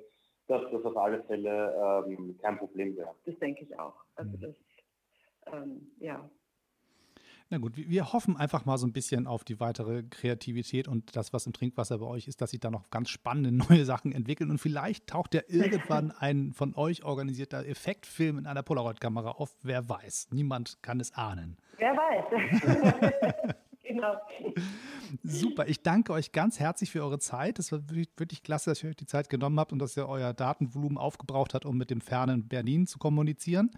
dass 0.47 0.71
das 0.71 0.85
auf 0.85 0.95
alle 0.95 1.21
Fälle 1.23 2.05
ähm, 2.07 2.37
kein 2.41 2.57
Problem 2.57 2.95
wäre. 2.95 3.13
Das 3.25 3.37
denke 3.39 3.63
ich 3.63 3.77
auch. 3.77 4.05
Also 4.15 4.37
mhm. 4.37 4.41
das, 4.41 4.55
ähm, 5.51 5.91
ja. 5.99 6.29
Na 7.49 7.59
gut, 7.59 7.77
wir 7.77 8.11
hoffen 8.11 8.35
einfach 8.35 8.65
mal 8.65 8.77
so 8.77 8.85
ein 8.85 8.91
bisschen 8.91 9.25
auf 9.25 9.45
die 9.45 9.61
weitere 9.61 10.03
Kreativität 10.03 10.89
und 10.89 11.15
das, 11.15 11.31
was 11.31 11.45
im 11.45 11.53
Trinkwasser 11.53 11.97
bei 11.99 12.05
euch 12.05 12.27
ist, 12.27 12.41
dass 12.41 12.51
sich 12.51 12.59
da 12.59 12.69
noch 12.69 12.89
ganz 12.89 13.09
spannende 13.09 13.51
neue 13.69 13.85
Sachen 13.85 14.11
entwickeln 14.11 14.51
und 14.51 14.57
vielleicht 14.57 15.07
taucht 15.07 15.33
ja 15.33 15.41
irgendwann 15.47 16.11
ein 16.19 16.51
von 16.53 16.75
euch 16.75 17.05
organisierter 17.05 17.65
Effektfilm 17.65 18.37
in 18.37 18.47
einer 18.47 18.63
Polaroid-Kamera 18.63 19.31
auf. 19.31 19.55
Wer 19.63 19.87
weiß, 19.87 20.29
niemand 20.31 20.79
kann 20.81 20.99
es 20.99 21.13
ahnen. 21.13 21.57
Wer 21.77 21.95
weiß. 21.95 23.55
genau. 23.87 24.15
Super, 25.23 25.67
ich 25.67 25.81
danke 25.81 26.13
euch 26.13 26.31
ganz 26.31 26.59
herzlich 26.59 26.91
für 26.91 27.01
eure 27.01 27.19
Zeit. 27.19 27.59
Es 27.59 27.71
war 27.71 27.79
wirklich, 27.89 28.09
wirklich 28.17 28.43
klasse, 28.43 28.71
dass 28.71 28.83
ihr 28.83 28.89
euch 28.89 28.95
die 28.95 29.05
Zeit 29.05 29.29
genommen 29.29 29.59
habt 29.59 29.71
und 29.71 29.79
dass 29.79 29.95
ihr 29.97 30.07
euer 30.07 30.33
Datenvolumen 30.33 30.97
aufgebraucht 30.97 31.53
habt, 31.53 31.65
um 31.65 31.77
mit 31.77 31.89
dem 31.89 32.01
fernen 32.01 32.47
Berlin 32.47 32.87
zu 32.87 32.99
kommunizieren. 32.99 33.71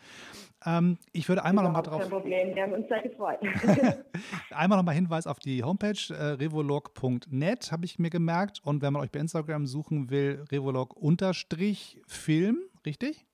Ähm, 0.66 0.98
ich 1.14 1.30
würde 1.30 1.44
einmal 1.44 1.66
noch 1.66 1.72
mal 1.72 1.82
drauf. 1.82 2.02
Kein 2.02 2.10
Problem, 2.10 2.56
wir 2.56 2.64
haben 2.64 2.74
uns 2.74 2.88
sehr 2.88 3.02
gefreut. 3.02 3.40
einmal 4.52 4.78
noch 4.78 4.86
mal 4.86 4.94
Hinweis 4.94 5.28
auf 5.28 5.40
die 5.40 5.64
Homepage 5.64 5.98
äh, 6.10 6.34
revolog.net 6.34 7.72
habe 7.72 7.86
ich 7.86 8.00
mir 8.00 8.10
gemerkt 8.10 8.62
und 8.64 8.82
wenn 8.82 8.94
man 8.94 9.04
euch 9.04 9.12
bei 9.12 9.20
Instagram 9.20 9.68
suchen 9.68 10.10
will, 10.10 10.44
revolog-film, 10.52 12.58
richtig? 12.86 13.26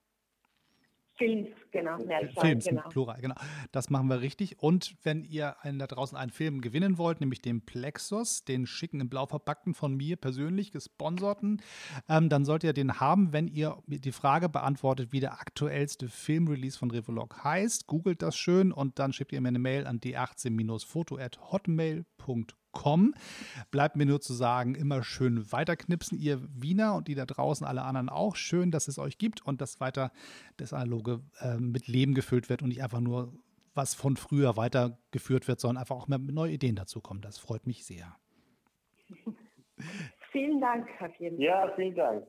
Films, 1.18 1.49
genau. 1.72 1.97
Films, 2.39 2.66
genau. 2.66 2.88
Plural, 2.89 3.20
genau. 3.22 3.36
Das 3.72 3.89
machen 3.89 4.09
wir 4.09 4.22
richtig. 4.22 4.61
Und 4.61 4.95
wenn 5.03 5.24
ihr 5.24 5.55
einen, 5.63 5.80
da 5.80 5.88
draußen 5.88 6.18
einen 6.18 6.32
Film 6.32 6.59
gewinnen 6.61 6.97
wollt, 6.97 7.22
nämlich 7.22 7.41
den 7.41 7.61
Plexus, 7.61 8.43
den 8.43 8.68
schicken 8.68 8.99
in 8.99 9.07
blau 9.09 9.26
verpackten 9.26 9.74
von 9.74 9.95
mir 9.95 10.18
persönlich 10.18 10.72
gesponserten, 10.72 11.61
ähm, 12.09 12.28
dann 12.28 12.43
sollt 12.43 12.66
ihr 12.66 12.74
den 12.74 12.99
haben, 12.99 13.32
wenn 13.32 13.47
ihr 13.47 13.78
die 13.88 14.11
Frage 14.11 14.49
beantwortet, 14.49 15.13
wie 15.13 15.22
der 15.22 15.39
aktuellste 15.39 16.09
Filmrelease 16.09 16.78
von 16.78 16.91
Revolog 16.91 17.41
heißt. 17.43 17.88
Googelt 17.88 18.22
das 18.22 18.36
schön 18.36 18.74
und 18.74 18.99
dann 18.99 19.13
schickt 19.13 19.32
ihr 19.32 19.39
mir 19.41 19.47
eine 19.49 19.59
Mail 19.59 19.88
an 19.88 19.99
d18-foto.hotmail.com 19.99 22.64
www.wiener.com. 22.76 23.13
Bleibt 23.71 23.95
mir 23.95 24.05
nur 24.05 24.21
zu 24.21 24.34
sagen, 24.34 24.76
immer 24.76 25.03
schön 25.03 25.51
weiterknipsen, 25.51 26.17
ihr 26.17 26.41
Wiener 26.53 26.95
und 26.95 27.07
die 27.07 27.15
da 27.15 27.26
draußen, 27.26 27.65
alle 27.65 27.84
anderen 27.84 28.09
auch. 28.09 28.36
Schön, 28.36 28.71
dass 28.71 28.88
es 28.88 28.99
euch 28.99 29.17
gibt 29.17 29.45
und 29.45 29.61
dass 29.61 29.80
weiter 29.80 30.11
das 30.57 30.73
Analoge 30.73 31.21
äh, 31.39 31.57
mit 31.57 31.88
Leben 31.88 32.13
gefüllt 32.13 32.49
wird 32.49 32.61
und 32.61 32.69
nicht 32.69 32.84
einfach 32.84 33.01
nur 33.01 33.34
was 33.73 33.93
von 33.93 34.15
früher 34.15 34.55
weitergeführt 34.55 35.47
wird, 35.47 35.59
sondern 35.59 35.82
einfach 35.82 35.97
auch 35.97 36.07
mehr 36.07 36.19
neue 36.19 36.53
Ideen 36.53 36.76
dazu 36.76 37.01
kommen. 37.01 37.21
Das 37.21 37.38
freut 37.38 37.67
mich 37.67 37.84
sehr. 37.86 38.15
Vielen 40.32 40.61
Dank 40.61 40.88
auf 41.01 41.13
jeden 41.19 41.36
Fall. 41.38 41.45
Ja, 41.45 41.71
vielen 41.76 41.95
Dank. 41.95 42.26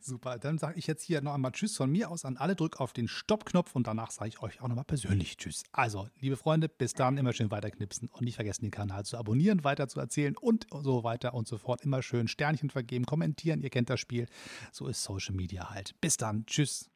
Super, 0.00 0.38
dann 0.38 0.58
sage 0.58 0.78
ich 0.78 0.86
jetzt 0.86 1.02
hier 1.02 1.20
noch 1.20 1.34
einmal 1.34 1.52
Tschüss 1.52 1.76
von 1.76 1.90
mir 1.90 2.10
aus 2.10 2.24
an 2.24 2.36
alle. 2.36 2.56
Drück 2.56 2.80
auf 2.80 2.92
den 2.92 3.08
Stoppknopf 3.08 3.74
und 3.74 3.86
danach 3.86 4.10
sage 4.10 4.28
ich 4.28 4.42
euch 4.42 4.60
auch 4.60 4.68
nochmal 4.68 4.84
persönlich 4.84 5.36
Tschüss. 5.36 5.62
Also, 5.72 6.08
liebe 6.20 6.36
Freunde, 6.36 6.68
bis 6.68 6.94
dann 6.94 7.16
immer 7.16 7.32
schön 7.32 7.50
weiterknipsen 7.50 8.08
und 8.12 8.22
nicht 8.22 8.34
vergessen, 8.34 8.62
den 8.62 8.70
Kanal 8.70 9.04
zu 9.04 9.16
abonnieren, 9.16 9.64
weiter 9.64 9.88
zu 9.88 10.00
erzählen 10.00 10.36
und 10.36 10.66
so 10.82 11.04
weiter 11.04 11.34
und 11.34 11.46
so 11.46 11.58
fort. 11.58 11.82
Immer 11.82 12.02
schön 12.02 12.28
Sternchen 12.28 12.70
vergeben, 12.70 13.06
kommentieren, 13.06 13.62
ihr 13.62 13.70
kennt 13.70 13.90
das 13.90 14.00
Spiel. 14.00 14.26
So 14.72 14.88
ist 14.88 15.02
Social 15.02 15.34
Media 15.34 15.70
halt. 15.70 15.94
Bis 16.00 16.16
dann, 16.16 16.44
Tschüss. 16.46 16.88